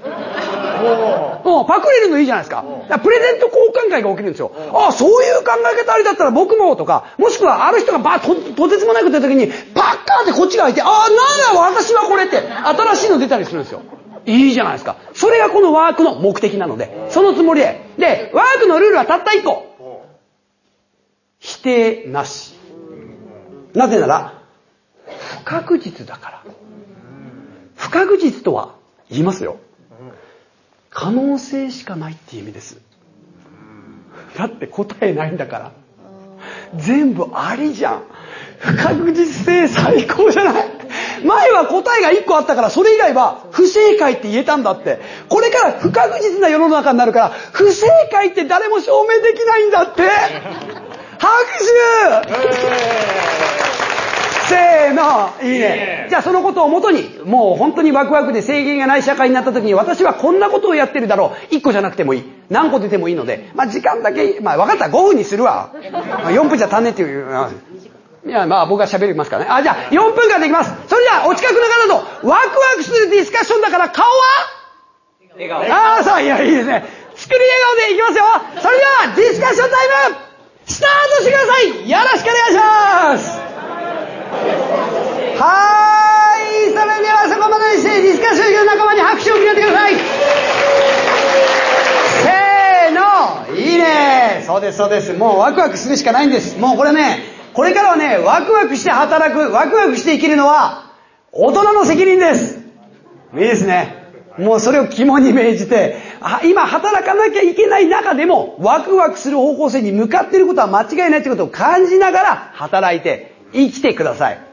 [1.43, 2.63] おパクれるのいいじゃないですか。
[2.89, 4.51] かプレゼント交換会が起きるんですよ。
[4.73, 13.81] あ、そういう考え方ありだったら僕もとか、もしくはある人がバーと、とてつもないこと言った時に、パッカーってこっちが開いて、あ、なんだ私はこれって、新しいの出たりするんですよ。
[14.25, 14.97] いいじゃないですか。
[15.13, 17.81] それがこのワークの目的なので、そのつもりで。
[17.97, 19.97] で、ワークのルールはたった一個。
[21.39, 22.53] 否定なし。
[23.73, 24.43] なぜなら、
[25.41, 26.43] 不確実だから。
[27.75, 28.75] 不確実とは
[29.09, 29.57] 言いますよ。
[30.89, 32.81] 可能性しかないっていう意味です。
[34.37, 35.71] だって答えないんだから。
[36.75, 38.03] 全部ありじゃん。
[38.59, 40.65] 不確実性最高じゃない？
[41.23, 44.99] 前は答えが1個あったから、それ以外は不正解って言えたんだって。
[45.29, 50.01] これから不確実な世の中になるから、不正解って誰も証明できないんだって。
[51.19, 51.35] 拍
[52.25, 53.38] 手
[54.49, 56.07] せーの、いいね。
[56.09, 61.53] じゃあそのことをもとに、もう本当にワクワクで制限がない社会になった時に私はこんなことをやってるだろう。
[61.53, 62.23] 1個じゃなくてもいい。
[62.49, 65.71] 何個出てもいいので、まあ時間だけ、まあ分かった5分にするわ。
[65.73, 67.27] 4分じゃ足んねっていう。
[68.25, 69.49] いや、まあ僕は喋りますからね。
[69.51, 70.73] あ、じゃあ4分間できます。
[70.87, 74.11] それじゃあお近くの方とワクワクするディスカッションだから顔は？
[75.35, 75.61] 笑顔。
[75.61, 76.83] ああ、そう、いや、いいですね。
[77.15, 78.25] 作り笑顔でいきますよ。
[78.61, 80.15] それではディスカッションタイム
[80.65, 83.48] スタートしてくださいよろしくお願いします
[85.39, 86.69] はい。
[86.69, 89.93] それではそこまでにしてディスカッションの仲間に拍手を送ってください。
[92.23, 93.57] せーの。
[93.57, 94.43] いいね。
[94.45, 95.13] そうです、そうです。
[95.13, 96.59] もうワクワクするしかないんです。
[96.59, 97.19] もうこれね、
[97.53, 100.91] これからはね、ワクワクして働く、ワクワクして生きるのは、
[101.31, 102.59] 大人の責任です。
[103.33, 103.95] いいですね。
[104.37, 105.97] もうそれを肝に銘じて、
[106.43, 114.48] 今働かなきゃいけない中でも、ワクワクする方向性に向かっていることは間違いないということを感じながら働いて生きてください。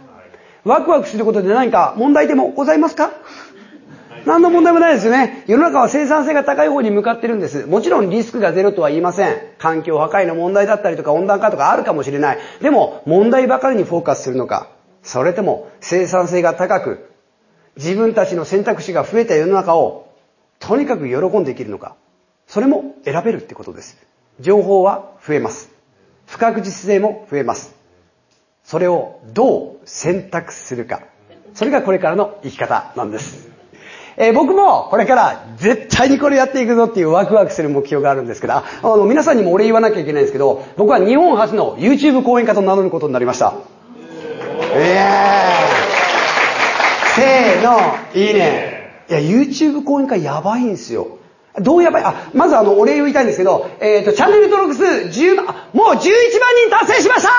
[0.66, 3.12] ワクワクすることで何か問題でもございますか？
[4.26, 5.44] 何の問題もないですよね。
[5.46, 7.66] 世の中は生産性が高い方に向かってるんです。
[7.66, 9.36] もちろんリスクがゼロとは言いません。
[9.58, 12.38] 環境破壊の問題だったりとか温暖化とかあるかもしれない。
[12.60, 14.68] でも問題ばかりにフォーカスするのか、
[15.04, 17.10] それとも生産性が高く、
[17.76, 20.12] 自分たちの選択肢が増えた世の中を
[20.58, 21.94] とにかく喜んで生きるのか、
[22.48, 23.96] それも選べるってことです。
[24.40, 25.70] 情報は増えます。
[26.26, 27.76] 不確実性も増えます。
[28.64, 31.00] それをどう選択するか。
[31.54, 33.48] それがこれからの生き方なんです。
[34.18, 43.54] えー、僕もこれから絶対にこれやっていくぞっていうワクワクする目標があるんですけど、あの、皆さんにもお礼言わなきゃいけないんですけど、僕は日本初の YouTube 講演家と名乗ることになりました。
[44.74, 47.78] えー、せーの、
[48.14, 49.04] いいね。
[49.08, 51.18] いや、YouTube 講演会やばいんですよ。
[51.60, 52.04] どうやばい？
[52.04, 56.10] あ、まずあの、お礼言いたいんですけど、えっ、ー、と、チャンネル登録数10万、もう11万人
[56.70, 57.30] 達成しました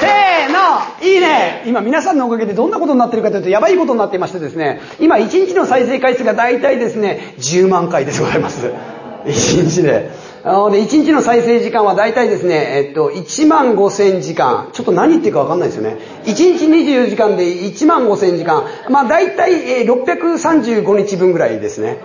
[0.00, 8.70] せーのいいね今皆さんのおかげでどんなことになってるかというと、やばいことになっていましてですね、今1日の再生回数が大体ですね、10万回でございます。
[9.26, 10.10] 1日で。
[10.44, 14.68] なので、1日の再生時間は大体ですね、えっと、1万5千時間。
[14.72, 15.96] ちょっと何言ってるかわかんないですよね。
[16.24, 18.64] 1日24時間で1万5千時間。
[18.88, 21.98] まあ大体635日分ぐらいですね。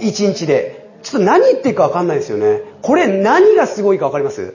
[0.00, 0.88] 1日で。
[1.04, 2.62] ちょっと何言ってるかわかんないですよね。
[2.82, 4.54] これ何がすごいかわかります？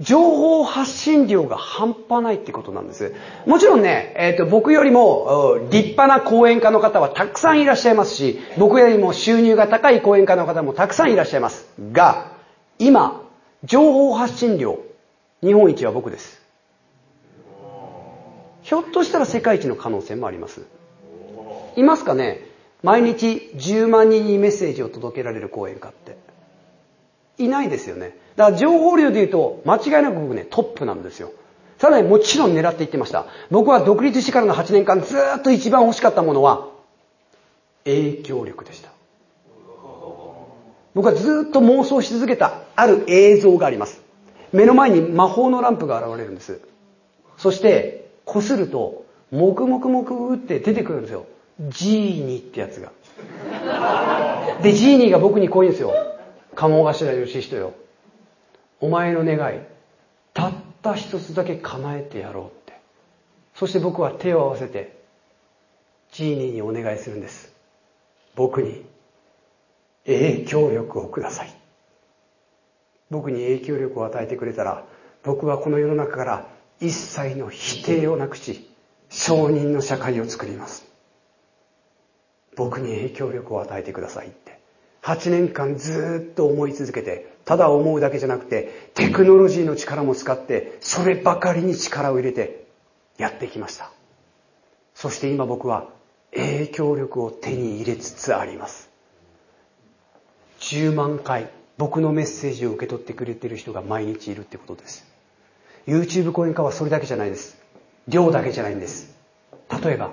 [0.00, 3.14] 情報発信量が半端ないってことなんです。
[3.46, 11.68] もちろんね、えっ、ー、と、僕よりも立派な講演家の方はたくさんいらっしゃいますし、僕よりも収入が高い講演家の方もたくさんいらっしゃいます。
[11.92, 12.32] が、
[12.78, 13.22] 今、
[13.62, 14.80] 情報発信量、
[15.42, 16.42] 日本一は僕です。
[18.62, 20.62] ひょっとしたら世界一の可能性もあります。
[21.76, 22.40] いますかね？
[22.82, 26.16] 毎日10万人にメッセージを届けられる講演家って。
[27.38, 28.16] いないですよね。
[28.36, 31.30] だから情報量で言うと、間違いなく僕ね、トップなんですよ。
[31.78, 33.26] さらにもちろん狙っていってました。
[33.50, 36.68] 僕は独立してからの8年間ずっと一番欲しかったものは、
[37.84, 38.90] 影響力でした。
[40.94, 44.00] 僕はずっと妄想し続けたある映像があります。
[44.52, 46.60] 目の前に魔法のランプが現れるんです。
[47.36, 51.26] そして、こすると、もくもくもくって出てくるんですよ。
[51.60, 52.92] ジーニーってやつが。
[54.62, 55.92] で、ジーニーが僕にこう言うんですよ。
[56.54, 57.74] 鴨頭義人よ。
[58.80, 59.60] お前の願い、
[60.32, 60.52] たっ
[60.82, 62.80] た一つだけ叶えてやろうって。
[63.54, 65.02] そして僕は手を合わせて、
[66.12, 67.54] ジーニーにお願いするんです。
[68.34, 68.84] 僕に
[70.06, 71.54] 影響力をください。
[73.10, 74.84] 僕に影響力を与えてくれたら、
[75.22, 76.48] 僕はこの世の中から
[76.80, 78.68] 一切の否定をなくし、
[79.08, 80.84] 承認の社会を作ります。
[82.56, 84.53] 僕に影響力を与えてくださいって。
[85.04, 92.66] 8年間ずっと思い続けて、ただ思うだけじゃなくて、テクノロジーの力も使って、そればかりに力を入れて
[93.18, 93.90] やってきました。
[94.94, 95.88] そして今僕は
[96.32, 98.88] 影響力を手に入れつつあります。
[100.60, 105.06] 10万回僕のメッセージを受け取ってくれてる人が毎日いるってことです。
[105.86, 107.58] YouTube 講演家はそれだけじゃないです。
[108.08, 109.14] 量だけじゃないんです。
[109.82, 110.12] 例えば、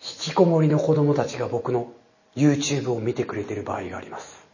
[0.00, 1.92] 引きこもりの子供たちが僕の
[2.36, 4.46] YouTube を見てくれてる場合があります。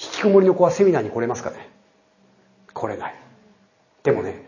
[0.00, 1.68] 引きこもりの子はセミナーに来れますかね？
[2.72, 3.14] 来れない。
[4.02, 4.46] でもね、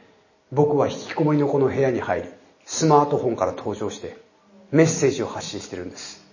[0.50, 2.28] 僕は引きこもりの子の部屋に入り、
[2.64, 4.16] スマートフォンから登場して、
[4.70, 6.24] メッセージを発信してるんです。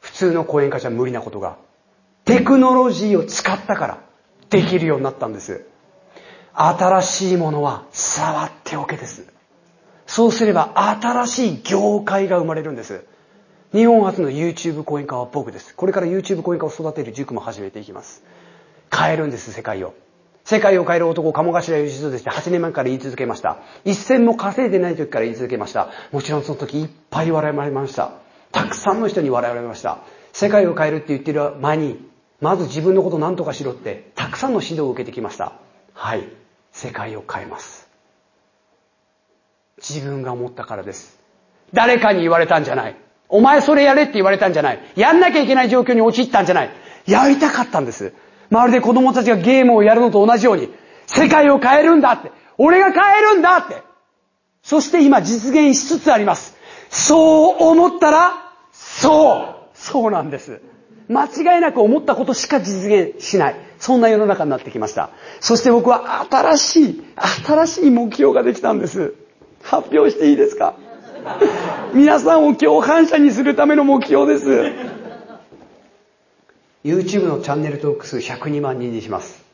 [0.00, 1.56] 普通の講演家じゃ無理なことが、
[2.24, 4.00] テクノロジーを使ったから
[4.50, 5.66] できるようになったんです。
[6.54, 9.26] 新しいものは触っておけです。
[10.06, 13.04] そうすれば新しい業界が生まれるんです。
[13.72, 15.74] 日本初の YouTube 講演家は僕です。
[15.74, 18.22] これから YouTube 講演家を育てる塾も始めていきます。
[18.90, 19.94] 変えるんです、世界を。
[20.44, 23.58] 世界を変える男、鴨頭義人として8年前から言い続けました。
[23.84, 25.90] 一銭も稼いでない時から言い続けました。
[26.12, 28.12] もちろんその時いっぱい笑われました。
[28.52, 29.98] たくさんの人に笑われました。
[30.32, 32.08] 世界を変えるって言ってる前に、
[32.40, 35.52] まず自分のことを何とかしろって、たくさんの指導を受けてきました。
[35.92, 36.26] はい。
[36.72, 37.86] 世界を変えます。
[39.76, 41.18] 自分が思ったからです。
[41.74, 42.96] 誰かに言われたんじゃない。
[43.28, 44.80] お前それやれって言われたんじゃない。
[44.96, 46.70] やんなきゃいけない状況に陥ったんじゃない。
[47.06, 48.12] やりたかったんです。
[48.50, 50.72] まるで子供たちがゲームをやるのと同じように、
[51.06, 52.32] 世界を変えるんだって。
[52.56, 53.82] 俺が変えるんだって。
[54.62, 56.56] そして今実現しつつあります。
[56.90, 58.32] そう思ったら、
[58.72, 59.68] そう。
[59.74, 60.60] そうなんです。
[61.08, 63.56] 間違いなく思ったことしか実現しない。
[63.78, 65.10] そんな世の中になってきました。
[65.40, 67.04] そして僕は新しい、
[67.46, 69.14] 新しい目標ができたんです。
[69.62, 70.74] 発表していいですか？
[71.94, 74.48] 皆さんを共犯者にするための目標です。
[76.84, 79.44] YouTube のチャンネル登録数102万人にします。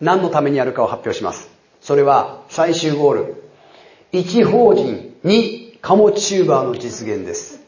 [0.00, 1.50] 何のためにやるかを発表します。
[1.80, 3.44] それは最終ゴール。
[4.12, 7.60] 1法人2カモチューバーの実現です。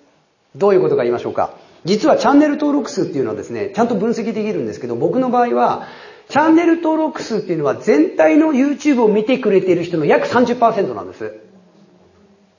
[0.56, 1.54] どういうことか言いましょうか。
[1.84, 5.86] 実はチャンネル登録数っていうのはですね、ちゃんと分析できるんですけど、僕の場合は、
[6.28, 11.49] チャンネル登録数っていうのは全体の YouTube を見てくれている人の約30%なんです。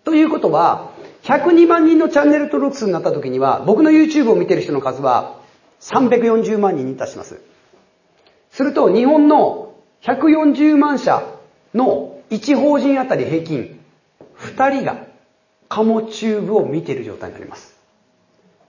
[0.03, 0.91] ということは、
[1.23, 5.39] 102万人のチャンネル登録数になった時には、僕の YouTube を見てる人の数は
[5.81, 7.39] 340万人に達します。
[8.49, 11.23] すると、日本の140万社
[11.73, 13.79] の1法人あたり平均、
[14.37, 15.05] 2人が
[15.69, 17.77] カモチューブを見てる状態になります。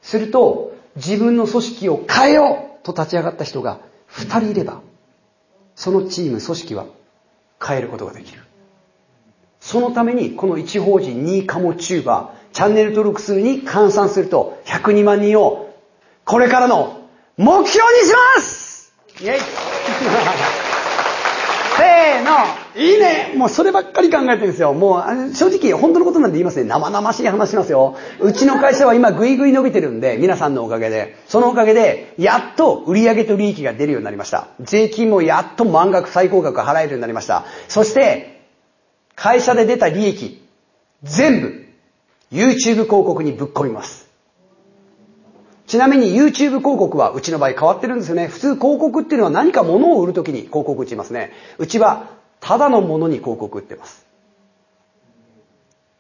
[0.03, 3.81] すると、自分の組織を変えようと立ち上がった人が
[4.11, 4.83] 2人いれば、
[5.75, 6.87] そのチーム、組織は
[7.65, 8.43] 変えることができる。
[9.63, 15.73] そのために、この1法人2カモチューバー、チャンネル登録数に換算すると、102万人を、
[16.25, 17.01] これからの
[17.37, 17.73] 目標に
[18.07, 19.39] しますイェイ
[21.79, 22.31] せーの
[22.77, 24.75] いいねもうそればっかり考えてるんですよ。
[24.75, 26.65] もう、正直、本当のことなんで言いますね。
[26.65, 27.97] 生々しい話しますよ。
[28.21, 31.17] うちの会社は今ぐいぐい伸びてるんで、皆さんのおかげで。
[31.29, 34.49] そのおかげで、やっと売上と利益が出るようになりました。
[34.61, 37.45] 税金もやっと満額最高額払えるようになりました。
[37.69, 38.42] そして、
[39.15, 40.43] 会社で出た利益、
[41.03, 41.65] 全部、
[42.31, 44.09] YouTube 広告にぶっ込みます。
[45.67, 48.29] ちなみに YouTube 広告はうちの場合変わってるんですよね。
[48.29, 51.33] 普通広告っていうのは何か物を売るときに広告打ちますね。
[51.59, 52.11] うちは
[52.41, 54.05] ただのものに広告売ってます。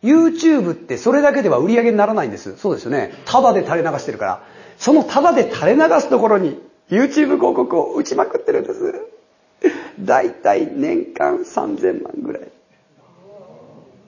[0.02, 2.56] YouTube ってそれだけでは売り上げにならないんです。
[2.56, 3.12] そうですよね。
[3.24, 4.42] ただで垂れ流してるから。
[4.76, 6.60] そのただで垂れ流すところに
[6.90, 8.94] YouTube 広告を打ちまくってるんです。
[10.00, 12.42] だいたい年間3000万ぐらい。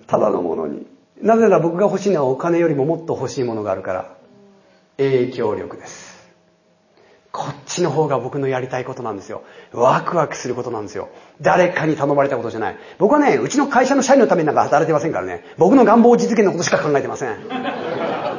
[0.06, 0.86] ただのものに。
[1.22, 4.16] なぜなら僕が欲しいのはお金よりももっと欲しいものがあるから。
[4.98, 6.14] 影響力です。
[7.32, 9.42] こっちの方が僕のやりたいことなんですよ。
[9.72, 11.08] ワクワクすることなんですよ。
[11.40, 12.76] 誰かに頼まれたことじゃない。
[12.98, 15.42] 僕はね、うちの会社の社員のためになんか働いてませんからね。
[15.58, 17.30] 僕の願望実現のことしか考えてません。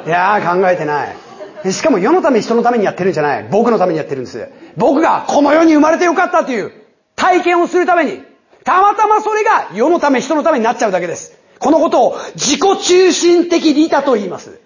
[0.05, 1.73] いやー考えてない。
[1.73, 3.47] しかも世のため人のためにやってるんじゃない。
[3.51, 4.49] 僕のためにやってるんです。
[4.77, 6.71] 僕がこの世に生まれてよかったという
[7.17, 8.23] 体験をするために、
[8.63, 11.37] たまたまそれが世のため人のためになっちゃうだけです。
[11.65, 14.59] このことを自己中心的利他と言います。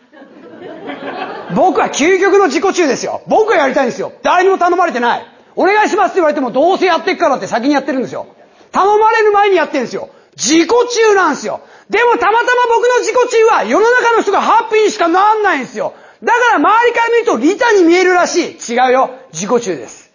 [1.55, 3.21] 僕は究極の自己中ですよ。
[3.25, 4.11] 僕がやりたいんですよ。
[4.21, 5.25] 誰にも頼まれてない。
[5.55, 8.27] お願いしますって言われてもどうせやってっからって先にやってるんですよ。
[8.73, 10.09] 頼まれる前にやってるんですよ。
[10.35, 11.61] 自己中なんですよ。
[11.89, 15.93] でもたまたま僕の自己中は世の中の人がハッピーにしかなんないんですよ。
[16.21, 18.73] だから周りから見ると利他に見えるらしい。
[18.73, 19.11] 違うよ。
[19.31, 20.11] 自己中です。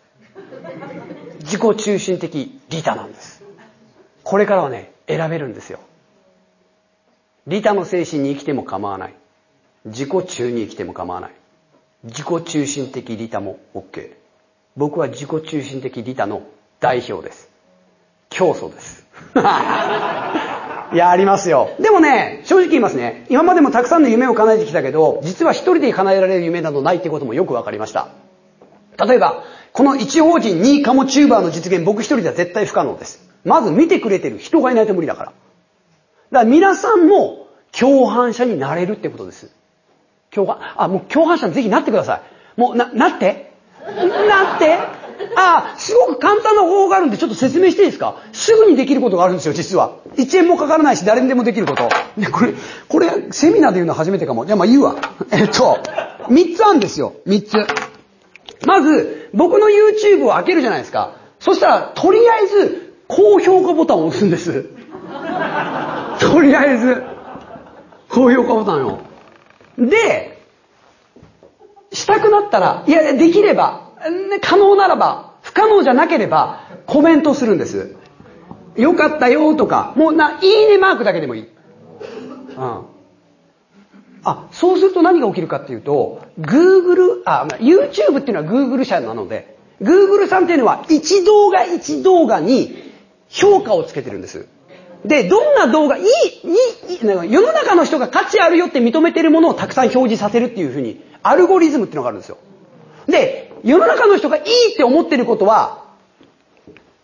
[1.45, 2.29] 自己中心的
[2.69, 3.43] 利他なんです。
[4.23, 5.79] これからはね、選べるんですよ。
[7.47, 9.15] 利他の精神に生きても構わない。
[9.85, 11.33] 自己中に生きても構わない。
[12.05, 14.15] 自己中心的利他も OK。
[14.77, 16.43] 僕は自己中心的利他の
[16.81, 17.51] 代表です。
[18.31, 19.07] 教祖です。
[20.93, 21.71] い や、ありますよ。
[21.79, 23.27] でもね、正直言いますね。
[23.29, 28.09] 今までもたくさんの夢を叶えてきたけど、実は一人で叶えられる夢などないってこともよくわかりました。
[29.07, 33.29] 例えば、この一法人2カモチューバーの実現、僕一人では絶対不可能です。
[33.45, 35.33] まず見てくれてる人がいないと無理だから。
[36.35, 39.55] だから皆さんも共犯者になれるってことです。
[40.33, 42.23] 共犯、あ、もう共犯者にぜひなってくださ
[42.57, 42.61] い。
[42.61, 43.53] もう、な、なって？
[43.81, 44.79] なって？
[45.37, 48.17] あ、すごく簡単な方法があるんでちょっと説明していいですか？
[48.33, 49.97] すぐにできることがあるんですよ、実は。
[50.17, 51.89] 1円もかからないし誰にでもできること。
[52.19, 52.55] で、これ、
[52.89, 54.45] これ、セミナーで言うの初めてかも。
[54.45, 54.97] じゃあまあ言うわ。
[55.31, 55.79] えっと、
[56.29, 58.67] 3つあるんですよ、3つ。
[58.67, 61.13] まず、僕の YouTube を開けるじゃないですか。
[61.39, 64.67] そしたら、とりあえず、高評価ボタンを押すんです。
[66.35, 67.05] とりあえず、
[68.09, 69.03] 高評価ボタンを。
[69.79, 70.43] で、
[71.93, 73.93] したくなったら、いや、できれば、
[74.43, 77.95] 可能ならば、不可能じゃなければ、コメントするんです。
[78.75, 81.43] よかったよとか、もうな、いいねマークだけでもいい。
[81.43, 82.85] うん。
[84.25, 92.93] あ、そうすると何が起きるかっていうと、Google、あ、YouTube っていうのは Google 社なので、Google さんっていうのは一動画一動画に
[93.29, 94.49] 評価をつけてるんです。
[95.05, 102.39] で、どんな動画、いい、いい、世の中の人が価値あるよって認めてるものをたくさん表示させるっていうふうに、アルゴリズムっていうのがあるんですよ。
[103.07, 105.85] で、世の中の人がいいって思ってることは、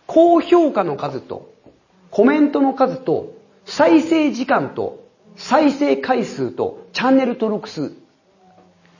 [0.07, 1.51] 高評価の数と、
[2.09, 3.33] コメントの数と、
[3.65, 5.03] 再生時間と、
[5.35, 7.93] 再生回数と、チャンネル登録数。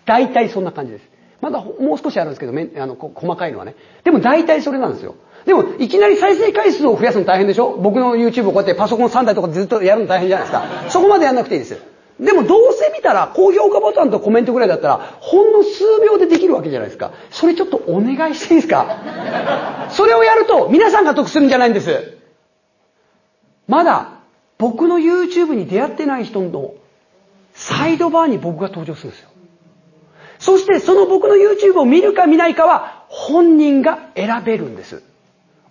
[0.05, 1.10] 大体そんな感じです。
[1.41, 3.75] まだもう少しあるんですけど、めあの細かいのはね。
[4.03, 5.15] でも大体それなんですよ。
[5.45, 7.75] でも、いきなり再生回数を増やすの大変でしょ？
[7.77, 10.89] 僕の YouTube をこうやってパソコン3台とかずっとやるの大変じゃないですか。
[10.89, 11.81] そこまでやんなくていいです。
[12.19, 17.11] でもどうせ見たら、高評価ボタンとコメントぐらいだったら、ほんの数秒でできるわけじゃないですか。
[17.31, 19.87] それちょっとお願いしていいですか？
[19.89, 22.17] それをやると、皆さんが得するんじゃないんです。
[23.67, 24.19] まだ、
[24.59, 26.75] 僕の YouTube に出会ってない人の
[27.53, 29.30] サイドバーに僕が登場するんですよ。
[30.41, 35.03] そしてその僕の YouTube を見るか見ないかは本人が選べるんです。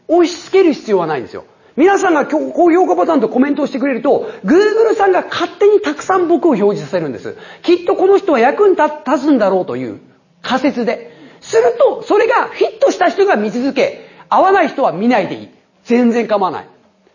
[0.07, 1.45] 押し付ける必要はないんですよ。
[1.77, 7.37] 皆さんが高評価ボタンとコメントをしてくれると、Google さんが勝手にたくさん僕を表示させるんです。
[7.63, 10.01] きっとこの人は役に立つんだろうという
[10.41, 11.19] 仮説で。
[11.41, 15.49] すると、それがフィットした人が見続け、合わない人は見ないでいい。
[15.85, 16.67] 全然構わない。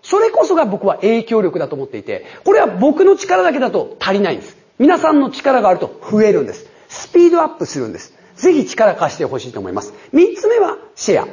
[0.01, 4.57] それこそが僕は影響力だと思っていて、これは僕の力だけだと足りないんです。
[4.77, 6.74] 皆さんの力があると増えるんです。
[6.95, 8.13] スピードアップするんです。
[8.35, 9.93] ぜひ力貸してほしいと思います。
[10.11, 11.27] 三つ目はシェア。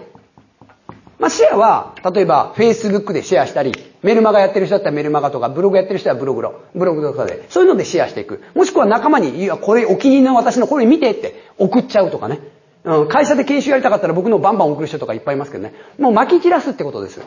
[1.19, 3.73] まあ、シェアは、例えば、Facebook でシェアしたり、
[4.03, 8.43] メルマガやってる人だったらメルマガとか、ブログやってる人はブログロ、ブログとかで、そういうのでシェアしていく。
[8.57, 12.41] もしくは仲間に、いや、これお気に入りの私のこれ見てって送っちゃうとかね。
[12.83, 15.75] うん、会社で研修やりたかったら僕のバンバン送る人とかいっぱいいますけどね。
[16.01, 17.21] もう巻き散らすってことです。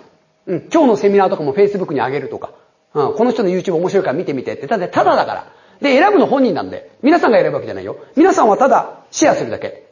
[0.48, 2.52] うん、今日のセミナーとかも Facebook に上げるとか、
[2.94, 5.48] うん、この人の YouTube 面白いから見てみてって、ただ、ただだから。
[5.82, 7.98] で、選ぶの本人なんで、皆さんが選ぶわけじゃないよ。
[8.16, 9.86] 皆さんはただシェアするだけ。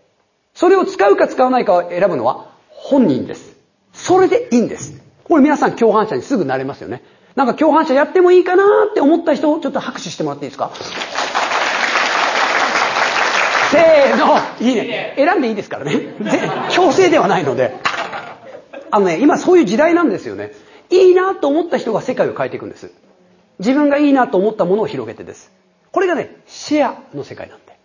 [0.53, 3.55] それを使うか使わないかを選ぶのは本人です。
[3.93, 5.01] それでいいんです。
[5.23, 7.03] これ皆さん共犯者にすぐなれますよね。
[7.35, 10.71] なんか共犯者やってもいいかなって思った人、ちょっと拍手してもらっていいですか？
[13.71, 15.13] せーの、いいね。
[15.17, 16.13] 選んでいいですからね。
[16.69, 17.75] 強制ではないので。
[18.91, 20.51] あのね、今そういう時代なんですよね。
[20.91, 22.91] いいなと思った人が世界を変えていくんです。
[23.57, 25.51] 自分がいいなと思ったものを広げてです。
[25.93, 27.77] これがね、シェアの世界なんで。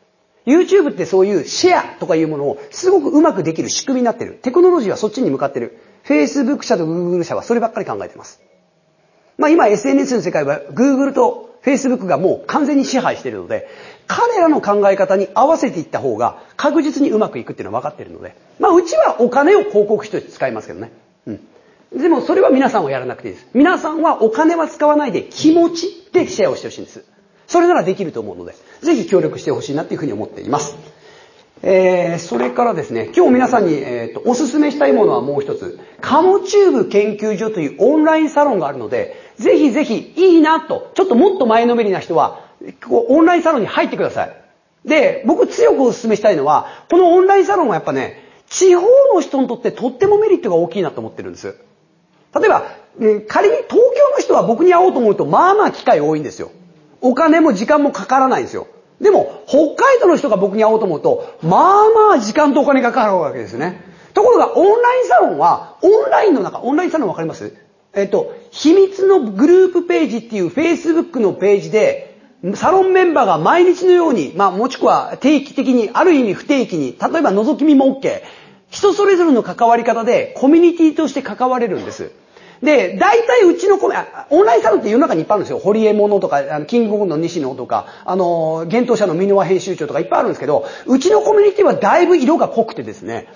[0.47, 4.39] YouTube ってそういうシェアとかいうものをすごくうまくできる仕組みになってる。
[4.43, 5.79] テクノロジーはそっちに向かってる。
[6.05, 8.41] Facebook 社と Google 社はそればっかり考えてます。
[9.37, 13.69] まあ今 SNS の世界は Google と Facebook がもう完全に支配しているので、
[14.07, 20.93] 彼らの考え方に合わせていった方が確実にうまくいくっていうのは分かっているので、まあうちはお金を広告費として使いますけどね。
[21.27, 21.41] うん。
[21.95, 23.49] でもそれは皆さんはやらなくていいです。
[23.53, 27.05] 皆さんはお金は使わないで気持ちでシェアをしてほしいんです。
[27.49, 30.77] それならできると思うので、ぜひ協力してほしいなっていうふうに思っています。
[31.63, 42.47] えー、それからですね、今日皆さんに、えーと、おすすめしたいものはもう一つ、カモチューブ研究所というオンラインサロンがあるので、ぜひぜひいいなと、ちょっともっと前のめりな人は、
[42.87, 44.37] こうオンラインサロンに入ってください。
[44.85, 51.57] で、僕強くお勧めしたいのは、このオンラインサロンはやっぱね、地方の人にとってとってもメリットが大きいなと思ってるんです。
[52.35, 52.65] 例えば、
[53.27, 56.51] 仮に東京の人は僕に会おうと思うと、まあまあ機会多いんですよ。
[57.01, 58.67] お金も時間もかからないんですよ。
[59.01, 63.81] でも、北海道の人が僕に会おうと思うと、まあまあ時間とお金がかかるわけですね。
[64.15, 67.55] ところが、オンラインサロンは、オンラインの中、オンラインサロンわかります？
[67.95, 72.19] えっと、秘密のグループページっていう Facebook のページで、
[72.55, 78.23] サロンメンバーが毎日のように、まあもしくは定期的に、ある意味不定期に、例えば覗き見も OK。
[78.71, 82.13] 人それぞれの関わり方でコミュニティとして関われるんです。
[82.63, 83.95] で、大体うちのコミ
[84.31, 85.59] オンラインサロンって世の中にいっぱいあるんですよ。
[85.59, 93.29] 堀江物とか、あのキングコングの西野とか、あの、幻冬者の箕輪編集長とかいっぱいあるんですけど、うちのコミュニティはだいぶ色が濃くてですね、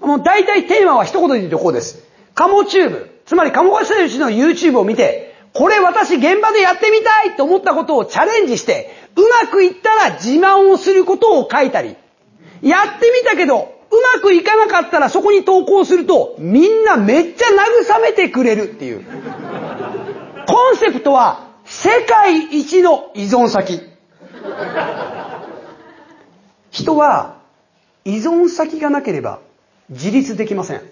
[0.00, 2.04] もう大体テーマは一言で言うとこうです。
[2.34, 3.10] カモチューブ。
[3.26, 11.96] つまり、鴨川うちの YouTube を見て、これ私現場でやってみたいと思ったことをチャレンジして、うまくいったら自慢をすることを書いたり、
[12.62, 19.04] やってみたけど、うまくいかなかったらそこに投稿すると、みんなめっちゃ慰めてくれるっていう。
[20.46, 23.80] コンセプトは、世界一の依存先。
[26.70, 27.40] 人は、
[28.04, 29.40] 依存先がなければ
[29.90, 30.82] 自立できません。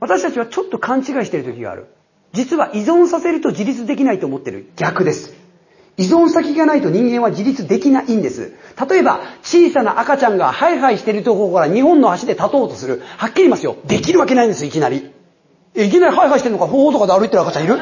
[0.00, 1.86] 私たちはちょっと勘違いしている時がある。
[2.32, 5.34] 実は依存させると自立できないと思ってる逆です。
[5.96, 8.52] 依存先がないと人間は自立できないんです。
[8.88, 13.02] 例えば、小さな赤ちゃんがハイハイしてるところから2本の足で立とうとする。
[13.16, 13.76] はっきり言いますよ。
[13.86, 15.12] できるわけないんです、いきなり。
[15.76, 17.76] いきなりハイハイしてるのか、方法とかで歩いてる赤ちゃんいる？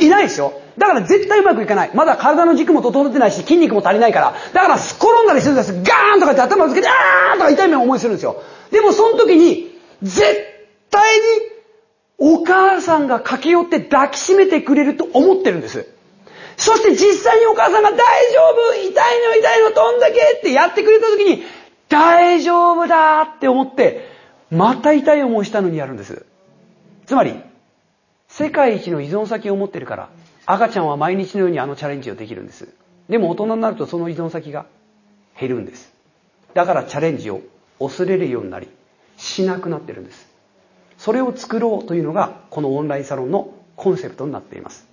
[0.00, 0.52] いないですよ。
[0.78, 1.90] だから絶対うまくいかない。
[1.94, 4.34] まだ体の軸も整ってないし、筋肉も足りないから。
[4.52, 5.72] だからすっ転んだりするんです。
[5.72, 8.42] ガーンとかって頭をつけて、あーンとか痛い目を思いするんですよ。
[8.70, 10.22] でもその時に、絶
[10.90, 11.22] 対に
[12.18, 15.86] お母さんが駆け寄って抱きしめてくれると思ってるんです。
[16.58, 21.44] そして実際にお母さんが大丈夫痛いの痛いのどんだけってやってくれた時に、
[21.88, 24.08] 大丈夫だって思って、
[24.50, 26.26] また痛い思いしたのにやるんです。
[27.06, 27.34] つまり、
[28.26, 30.08] 世界一の依存先を持ってるから、
[30.46, 32.68] 赤ちゃんは毎日のようにあのチャレンジをできるんです。
[33.08, 34.66] でも大人になるとその依存先が
[35.38, 35.92] 減るんです。
[36.54, 37.40] だからチャレンジを
[37.78, 38.68] 恐れるようになり、
[39.16, 40.28] しなくなってるんです。
[40.98, 44.87] それを作ろうというのが、このオンラインサロンのコンセプトになっています。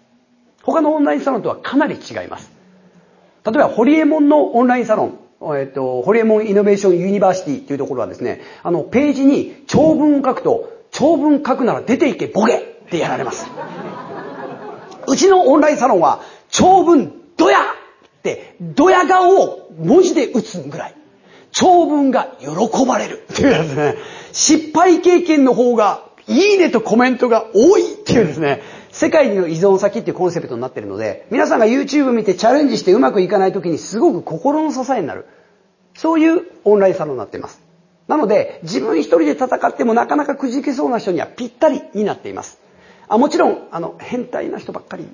[0.65, 2.51] 他のオンラインサロンとはかなり違います。
[3.45, 5.19] 例えば、ホリエモンのオンラインサロン、
[5.59, 13.47] えっと、ホリエモン Innovation University というところはですね、あの、ページに長文を書くと、長文書くなら出ていけ、ボケってやられます。
[15.07, 17.63] うちのオンラインサロンは、長文、ドヤっ
[18.23, 20.95] て、ドヤ顔を文字で打つぐらい。
[21.51, 23.95] 長文が喜ばれるっていうやつね。
[24.31, 28.61] 失敗経験の方が、いいねとコメントが多いっていうですね。
[28.95, 35.26] 世界の依存先っていうコンセプトになってるので、皆さんが YouTube 見てチャレンジしてうまくいかない時にすごく心の支えになる。
[35.95, 37.61] そういうオンラインサロンになっています。
[38.07, 42.57] なので、自分一人で戦ってもなかなかくじけそうな人にはぴったりになっています。
[43.09, 45.09] あもちろん、あの、変態な人ばっかり、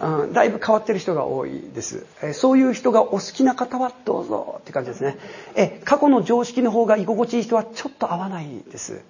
[0.00, 2.06] うん、だいぶ変わってる人が多いです。
[2.22, 5.18] えそういう人がお好きな方はどうぞって感じですね。
[5.56, 9.02] え過去の常識の方が居心地いい人はちょっと合わないです。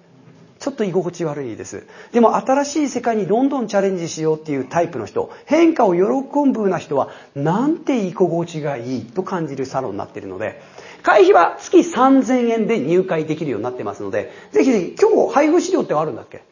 [0.59, 1.87] ちょっと居心地悪いです。
[2.11, 6.01] でも新しい世界にどんどんチャレンジしようっていうタイプの人、変化を喜
[6.51, 10.61] ぶな人は、なんて居心地がいいと感じるサロンになっているので、
[11.03, 16.43] 会費は月3000円で入会できるようになってますので、ぜひぜひ、今日配布資料ってあるんだっけ？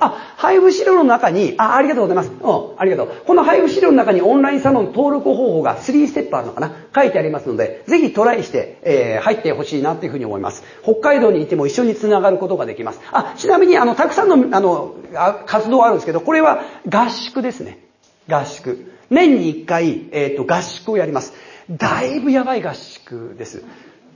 [0.00, 2.30] あ、配布資料の中に、あ、ありがとうございます。
[2.30, 3.22] うん、ありがとう。
[3.26, 6.72] この配布資料の中にオンラインサロン登録方法が3ステップあるのかな？
[6.94, 10.64] 書いてありますので、ぜひトライして、えー、入ってほしいなというふうに思います。
[10.82, 13.00] 北海道にいても一緒に繋がることができます。
[13.12, 14.94] あ、ちなみに、あの、たくさんの、あの、
[15.46, 17.78] 活動あるんですけど、これは合宿ですね。
[18.28, 18.92] 合宿。
[19.10, 21.32] 年に1回、えっ、ー、と、合宿をやります。
[21.70, 23.64] だいぶやばい合宿です。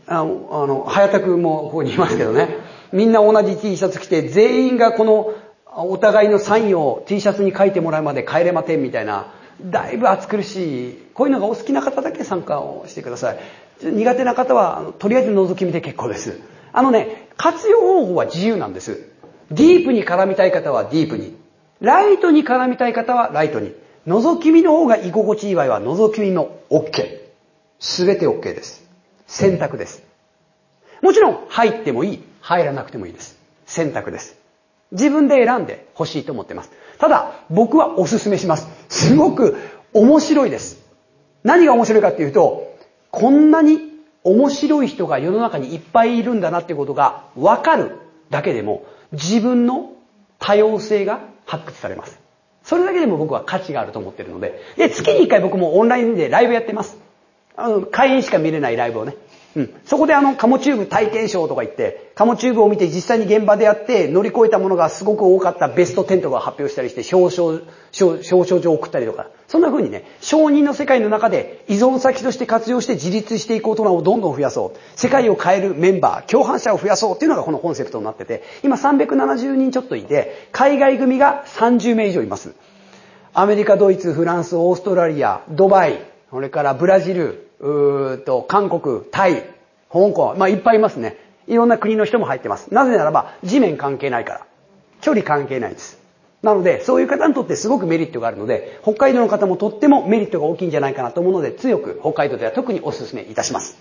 [0.06, 2.56] あの、あの、早田くんもここにいますけどね。
[2.93, 5.32] みんな同じ T シャツ着て、全員がこの
[5.76, 13.38] お互いのサインを T シャツに書いてもらうまで帰れませんみたいな、だいぶ暑苦しい、こういうのがお好きな方だけ参加をしてください。
[13.82, 16.40] 苦手な方は、とりあえず覗き見で結構です。
[16.72, 19.09] あのね、活用方法は自由なんです。
[19.51, 21.36] ディープに絡みたい方はディープに。
[21.80, 23.74] ライトに絡みたい方はライトに。
[24.06, 27.20] 覗き見の方が居心地いい場合は覗き見も OK。
[27.78, 28.84] すべて OK です。
[29.26, 30.02] 選択です。
[31.02, 33.38] もちろん入ってもいい、入らなくてもいいです。
[33.66, 34.43] 選択です。
[34.94, 36.70] 自分で選んで欲しいと思ってます。
[36.98, 38.68] ただ、僕はお勧めします。
[38.88, 39.56] すごく
[39.92, 40.82] 面白いです。
[41.42, 42.74] 何が面白いかっていうと、
[43.10, 43.80] こんなに
[44.22, 47.98] 面白い人が世の中にいっぱいいるんだなっていうことがわかる
[48.30, 49.92] だけでも、自分の
[50.38, 52.18] 多様性が発掘されます。
[52.62, 54.60] それだけでも僕は価値があると思ってるので。
[54.76, 56.96] で、月に一回僕もオンラインでライブやってます。
[57.56, 59.14] あの、会員しか見れないライブをね。
[59.56, 59.74] うん。
[59.85, 67.62] そこであの、カモチューブ体験賞とか言って、カモチューブを見て実際に現場でやって乗り越えたものがすごく多かったベスト10とか発表したりして、表彰、
[68.05, 74.78] 表彰状を送ったりとか、そんな風にね、承認の世界の中で依存先として活用して自立していく大人をどんどん増やそう。
[74.97, 82.55] 世界を変えるメンバー、共犯者を増やそうっていうのがこのコンセプトになってて、今370人ちょっといて、海外組が30名以上います。
[83.32, 86.01] アメリカ、ドイツ、フランス、オーストラリア、ドバイ、
[86.31, 89.43] それからブラジル、うーと、韓国、タイ、
[89.93, 91.16] 香港、まあいっぱいいますね。
[91.47, 92.72] いろんな国の人も入ってます。
[92.72, 94.47] なぜならば、地面関係ないから。
[95.01, 95.98] 距離関係ないです。
[96.43, 103.78] なので、そういう方にとってすごくメリットがあるので、北海道の方もとってもメリットが大きいんじゃないかなと思うので、強く北海道では特にお勧めいたします。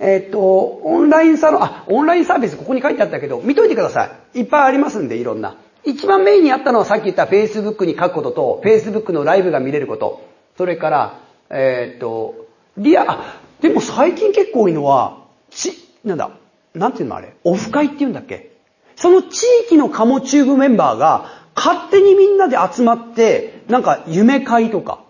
[0.00, 4.40] えっと、オンラインサロン、あ、オンラインサービスここに書いてあったけど、見といてください。
[4.40, 5.56] いっぱいありますんで、いろんな。
[5.84, 10.22] 一番メインにあったのはさっき言った Facebook に書くことと、Facebook のライブが見れること、
[10.56, 11.20] それから、
[11.50, 12.46] えー、っと、
[12.76, 15.72] リア、あ、でも最近結構多いのは、ち、
[16.04, 16.30] なんだ、
[16.74, 18.52] なんていうのあれ、オフ会って言うんだっけ？
[18.96, 25.00] その地域のカモチューブメンバーが、勝手にみんなで集まって、なんか夢会とか、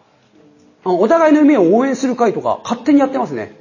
[0.84, 3.56] お互いの夢を応援する会とか、勝手にやってますね。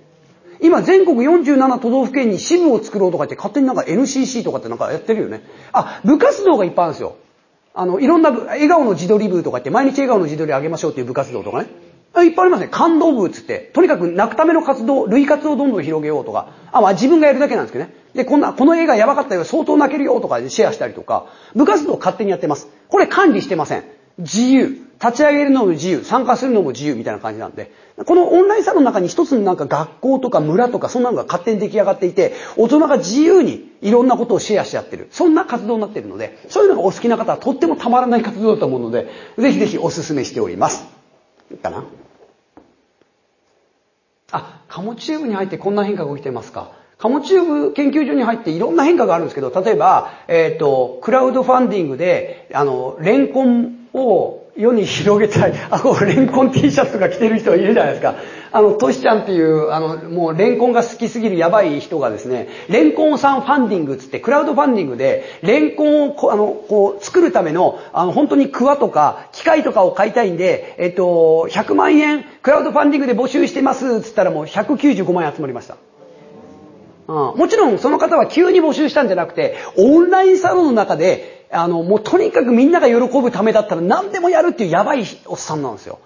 [0.60, 5.44] 今全国47都道府県に支部を作ろうとか言って勝手になんか NCC とかってなんかやってるよね。
[5.72, 7.16] あ、部活動がいっぱいあるんですよ。
[7.74, 11.68] あの、いろんな笑顔の自撮り部とか言って毎日笑顔の自撮りあげましょうっていう部活動とかね。
[12.24, 12.68] いっぱいありますね。
[12.70, 13.72] 感動部つって。
[13.74, 16.50] とにかく泣くための活動、類活をどんどん広げようとか。
[16.72, 17.94] あ、まあ自分がやるだけなんですけどね。
[18.14, 21.28] で、こんな、この映画やばかったよ、相当泣けるよとかでシェアしたりとか。
[21.56, 22.68] 部活動勝手にやってます。
[22.90, 23.84] これ管理してません。
[24.18, 24.88] 自由。
[25.00, 26.04] 立ち上げるのも自由。
[26.04, 27.72] 参加するのも自由みたいな感じなんで。
[28.06, 35.08] このオンラインサロンの中に一つのなんか学校とか村とかそんなのが勝手に出来上がっていて、大人が自由にいろんなことをシェアしちゃってる。
[35.12, 39.08] そんな活動になってるので、そういうのがお好きな方はとってもたまらない活動だと思うので、
[39.38, 40.88] ぜひぜひお勧めしております。
[41.52, 41.84] いいかな、
[44.78, 46.70] カモチューブに入ってこんな変化が起きてますか？
[47.00, 55.54] カモチューブ研究所に入っていろんな変化があるんですけど、例えば、えっ、ー、と、クラウドファンディングで、あの、レンコンを世に広げたい。
[55.72, 58.18] あ、こう、レンコン T シャツとか着てる人がいるじゃないですか。
[58.52, 75.78] あの、トシちゃんっていう、あの、もうレンコンが好きすぎるやばい人がですね、レンコンさんファンディングつって、クラウドファンディングで、レンコンをこ、あの、こう、作るための、あの、本当にクワとか、機械とかを買いたいんで、えっと、100万円、クラウドファンディングで募集してます、つったらもう195万円集まりました。
[77.08, 86.00] うん、もちろんその方は急に募集したんじゃなくて、オンラインサロンの中であの、もうとにかくみんなが喜ぶためだったら何でもやるっていうやばいおっさんなんですよ。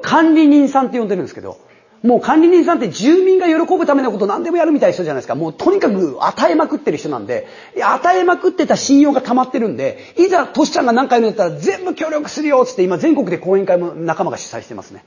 [0.00, 1.58] 管理人さんって呼んでるんですけど、
[2.02, 5.36] もう管理人さんって住民が喜ぶためのこと何でもやるみたいな人じゃないですか。
[5.36, 7.46] もうとにかく与えまくってる人なんで、
[7.80, 15.04] 与えまくってた信用が溜まってるんで、いざトシちゃんが何回も言ったら全部協力するよつって今全国で講演会も仲間が主催してますね。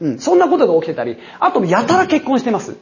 [0.00, 0.18] うん。
[0.18, 2.76] そんなことが起きてたり、あとやたら結婚してます。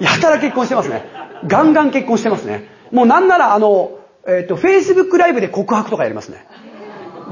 [0.00, 1.04] やたら結婚してますね。
[1.48, 2.68] ガンガン結婚してますね。
[2.92, 3.98] もうなんならあの、
[4.28, 6.46] えっ、ー、と、Facebook ライブで告白とかやりますね。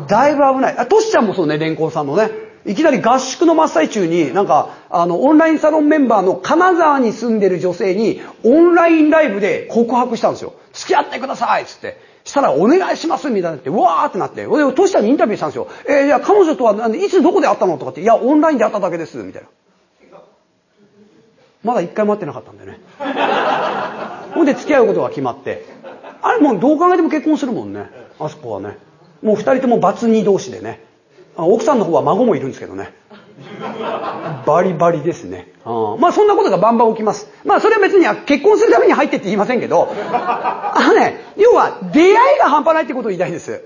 [0.08, 0.78] だいぶ危ない。
[0.78, 2.49] あ、トシちゃんもそうね、レンコンさんのね。
[2.66, 10.52] いきなり合宿の真っ最中に、なんか、あの、オンラインサロンメンバーの金沢に住んでる女性に、オンラインライブで告白したんですよ。
[10.72, 11.98] 付き合ってくださいつって。
[12.24, 14.46] したら、お願いしますみたいになって、わーってなって。
[14.46, 15.68] で、トシちゃんにインタビューしたんですよ。
[15.88, 19.48] えー、いや、彼女とはいつどこで会ったのとかって、いや、オンラインで会っただけです、みたいな。
[21.62, 22.80] まだ一回も会ってなかったんでね。
[24.34, 25.64] ほんで付き合うことが決まって。
[26.22, 27.86] あれもうどう考えても結婚するもんね。
[28.18, 28.78] あそこはね。
[29.22, 30.89] もう二人ともバツ2同士でね。
[31.46, 32.92] 奥さんの方は孫もいるんですけどね。
[34.46, 35.52] バリバリですね。
[35.64, 37.28] うん、まあそんなことがバンバン起きます。
[37.44, 43.62] まあそれは別に結婚するために入ってって言いませんけど、あのね、要は出会いが半端ないってことを言いたいんです。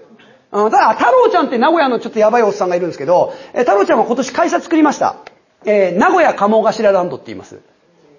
[0.52, 5.16] うん、ただ、太郎ちゃんって名古屋のちょっとやばいおっさんがいるんですけど、え太郎ちゃんは今年会社作りました。
[5.64, 7.60] えー、名古屋鴨頭ランドって言います。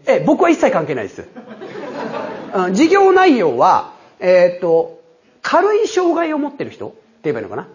[0.07, 1.27] え僕は一切関係ないです。
[2.55, 4.99] うん、事業内容は、えー、っと、
[5.41, 7.67] 軽い障害を持ってる人って言えばいいのかな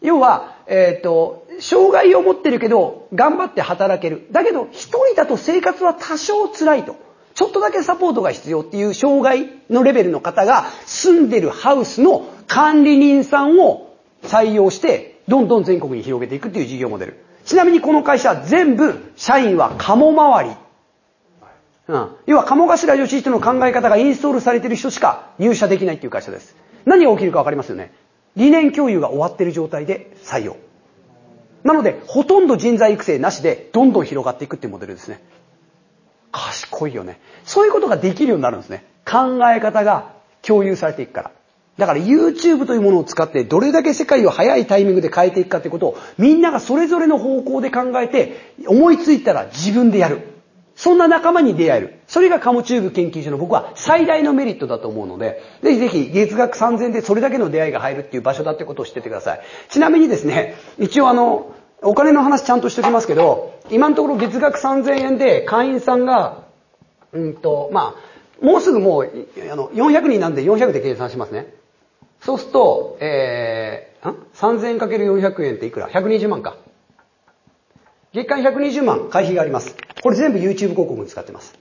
[0.00, 4.26] 要は、えっ、と、障害を持ってるけど、頑張って働ける。
[4.32, 6.96] だけど、一人だと生活は多少辛いと。
[7.34, 17.24] ちょっとだけサポートが必要っていう障害のレベルの方が住んでるハウスの管理人さんを採用して、どんどん全国に広げていくっていう事業モデル。
[17.44, 20.56] ちなみにこの会社全部社員は鴨回り
[21.86, 22.16] うん。
[22.26, 26.56] 要は、鴨頭義人の考え方がインストールされてる人しか入社できないっていう会社です。
[26.86, 27.92] 何が起きるかわかりますよね？
[28.36, 30.56] 理念共有が終わっている状態で採用。
[31.62, 35.22] なので、ほとんど人材育成なしで、どんどん広がっていくっていうモデルですね。
[36.30, 37.20] 賢いよね。
[37.44, 38.84] そういうことができるようになるんですね。
[39.06, 40.12] 考え方が
[40.42, 41.30] 共有されていくから。
[41.78, 50.33] だから YouTube というものを使ってどれだけ世界を早いタイミングで変えていくかってことをみんながそれぞれの方向で考えて思いついたら自分でやる。
[50.76, 52.00] そんな仲間に出会える。
[52.06, 59.40] それがカモチューブ研究所の僕は最大のメリットだと思うので、ぜひぜひ月額3000でそれだけの出会いが入るっていう場所だってことを知っててください。
[59.68, 66.44] ちなみにですね、一応あの、お金の話ちゃんとしておきますけど、今のところ月額3000円で会員さんが、
[67.12, 71.54] うんと、まあ、もうすぐもう、あの、400人なんで400で計算しますね。
[72.20, 76.56] そうすると、えー、ん ?3000 円かける400円っていくら ?120 万か。
[78.12, 79.76] 月間120万会費があります。
[80.04, 81.58] これ全部 YouTube 広告に使ってます。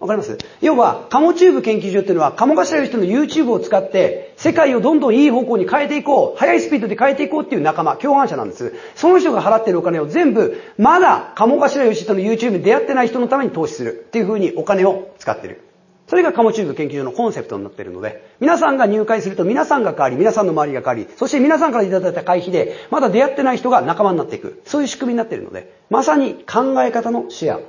[0.00, 0.38] わかります？
[0.62, 8.74] 要は、カモチューブ研究所っていうのは、カモ頭の人の YouTube を使って、世界をどんどんいい方向に変えていこう、速いスピードで変えていこうっていう仲間、共犯者なんです。
[8.94, 15.60] その人が払ってるお金を全部、まだ、カモ頭義人の YouTube に出会ってない人のために投資するっていう風にお金を使ってる。
[16.06, 24.60] それがカモチーブ研究所のコンセプトになっているので、皆さんが入会すると皆さんが変わり、皆さんの周りが変わり、そして皆さんからいただいた会費で、まだ出会ってない人が仲間になっていく。
[24.66, 27.60] そういう仕組みになっているので、まさに考え方のシェア。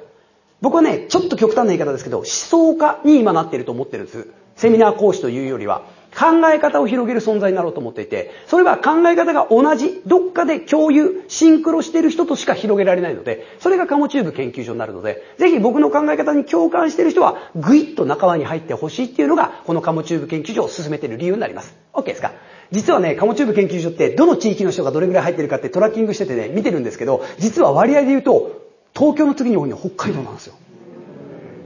[0.62, 4.28] 僕はね、ちょっと極端な言い方ですけど、思想家に今なっていると思ってるんです。
[4.58, 5.84] セミナー講師というよりは。
[6.18, 21.76] 考え方を広げる存在になろうと思っていて、それは考え方が同じ、どっかで共有、シンクロしている人としか広げられないので、それがカモチューブ研究所になるので、ぜひ僕の考え方に共感している人は、ぐいっと仲間に入ってほしいっていうのが、このカモチューブ研究所を進めている理由になります。
[21.94, 22.32] OK ですか？
[22.72, 28.62] 実はね、カモチューブ研究所って、どの地域の人がどれぐらい入ってるかってトラッキングしててね、見てるんですけど、実は割合で言うと、
[28.96, 30.56] 東京の次に多いのは北海道なんですよ。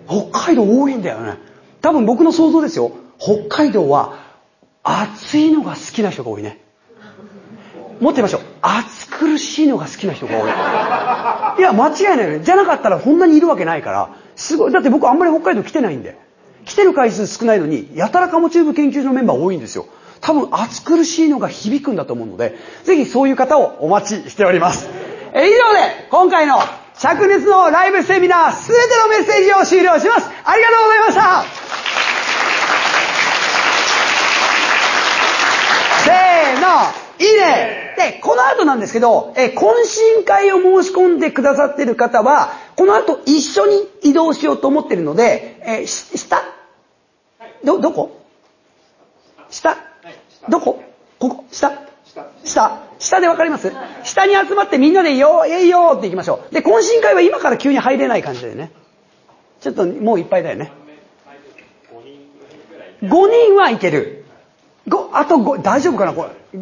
[0.08, 1.38] 北海道多いんだよね。
[1.82, 2.92] 多分僕の想像ですよ。
[3.20, 4.29] 北海道は
[4.84, 6.60] 暑いのが好きな人が多いね。
[8.00, 8.42] 持ってみましょう。
[8.62, 11.60] 暑苦しいのが好きな人が多い。
[11.60, 12.40] いや、間違いないよね。
[12.44, 14.16] じゃなかったらこんなにいるわけないから。
[14.36, 14.72] すごい。
[14.72, 16.18] だって僕あんまり北海道来てないんで。
[16.66, 19.88] 来てる回数少ないのに、やたらカモチューブ研究所のメンバー多いんですよ。
[20.22, 24.88] 多分暑苦しいのが響くんだと思うので、ぜひそういう方をお待ちしております。
[25.34, 26.60] え以上で、今回の
[26.96, 30.30] 灼熱のライブセミナー、すべてのメッセージを終了します。
[30.44, 31.79] ありがとうございました
[37.20, 37.96] いいね。
[37.98, 46.42] で、この後なんですけど、え懇親会を申し込んでくださってる方は、この後一緒に移動しようと思ってるので、え下？
[47.64, 48.24] ど、どこ？
[49.50, 49.78] 下？
[50.48, 50.82] どこ？
[51.20, 51.46] ここ？
[51.52, 51.72] 下？
[52.44, 52.82] 下。
[53.00, 53.20] 下。
[53.20, 53.72] でわかります？
[54.04, 56.54] 下に集まってみんなでよえいよって行きましょう。
[56.54, 58.72] で、懇親会は今から急に入れない感じだよね。
[59.60, 60.72] ちょっともういっぱいだよね。
[63.02, 64.19] 5人はいける。
[64.88, 66.60] ご、あと5、大丈夫かなこれ。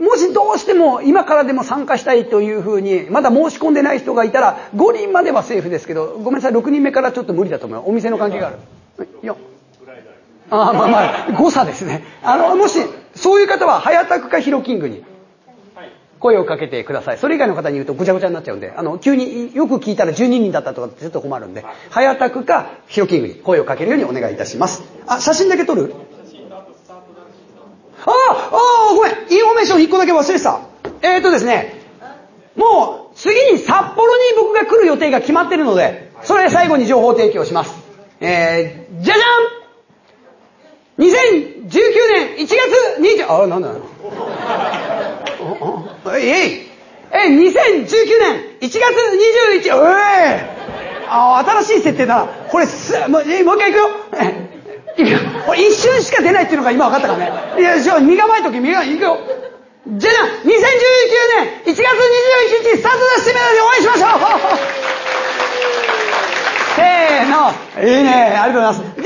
[0.00, 9.08] もしどうしても今からでも参加したいというふうに、まだ申し込んでない人がいたら、5人まではセーフですけど、ごめんなさい、6人目からちょっと無理だと思うお店の関係がある。
[9.22, 9.36] よ。
[10.50, 12.04] あまあまあ、誤差ですね。
[12.22, 12.78] あの、もし、
[13.14, 15.04] そういう方は、早田区かヒロキングに。
[16.20, 17.18] 声をかけてください。
[17.18, 24.82] それ以外の方に言うとぐちゃぐちゃになっちゃうんで、あの、急によく聞いたら12人だったとかってちょっと困るんで、早田区かヒロキングに声をかけるようにお願いいたします。
[25.06, 25.94] あ、写真だけ撮る？
[28.54, 29.12] ああ、ごめん。
[29.30, 30.60] インフォメーション1個だけ忘れてた。
[31.02, 31.74] えっ、ー、とですね、
[32.56, 37.74] もう次に札幌に僕が来る予定が決まってるので、それ最後に情報提供します。
[38.20, 39.24] えー、じゃじゃ
[41.02, 41.70] ん !2019
[42.14, 42.56] 年1月
[43.00, 43.70] 20、あ、なんだ
[46.16, 46.74] えいえい
[47.12, 47.86] え、2019
[48.20, 48.80] 年1月
[49.62, 49.94] 21、おい
[51.08, 52.26] あ、新しい設定だ。
[52.48, 54.53] これす、もう、もう一回行くよ。
[55.48, 57.60] 俺、一瞬しか出ないっていうのが今分かったからね。
[57.60, 59.18] いや、じゃあ身構えとき、身構え、行くよ。
[59.86, 61.82] じゃあな、2019年1月21
[62.72, 64.10] 日、スタートダッシュメダでお会いしましょう
[66.76, 67.52] せーの。
[67.82, 68.36] いいね。
[68.40, 69.02] ありがとうございます。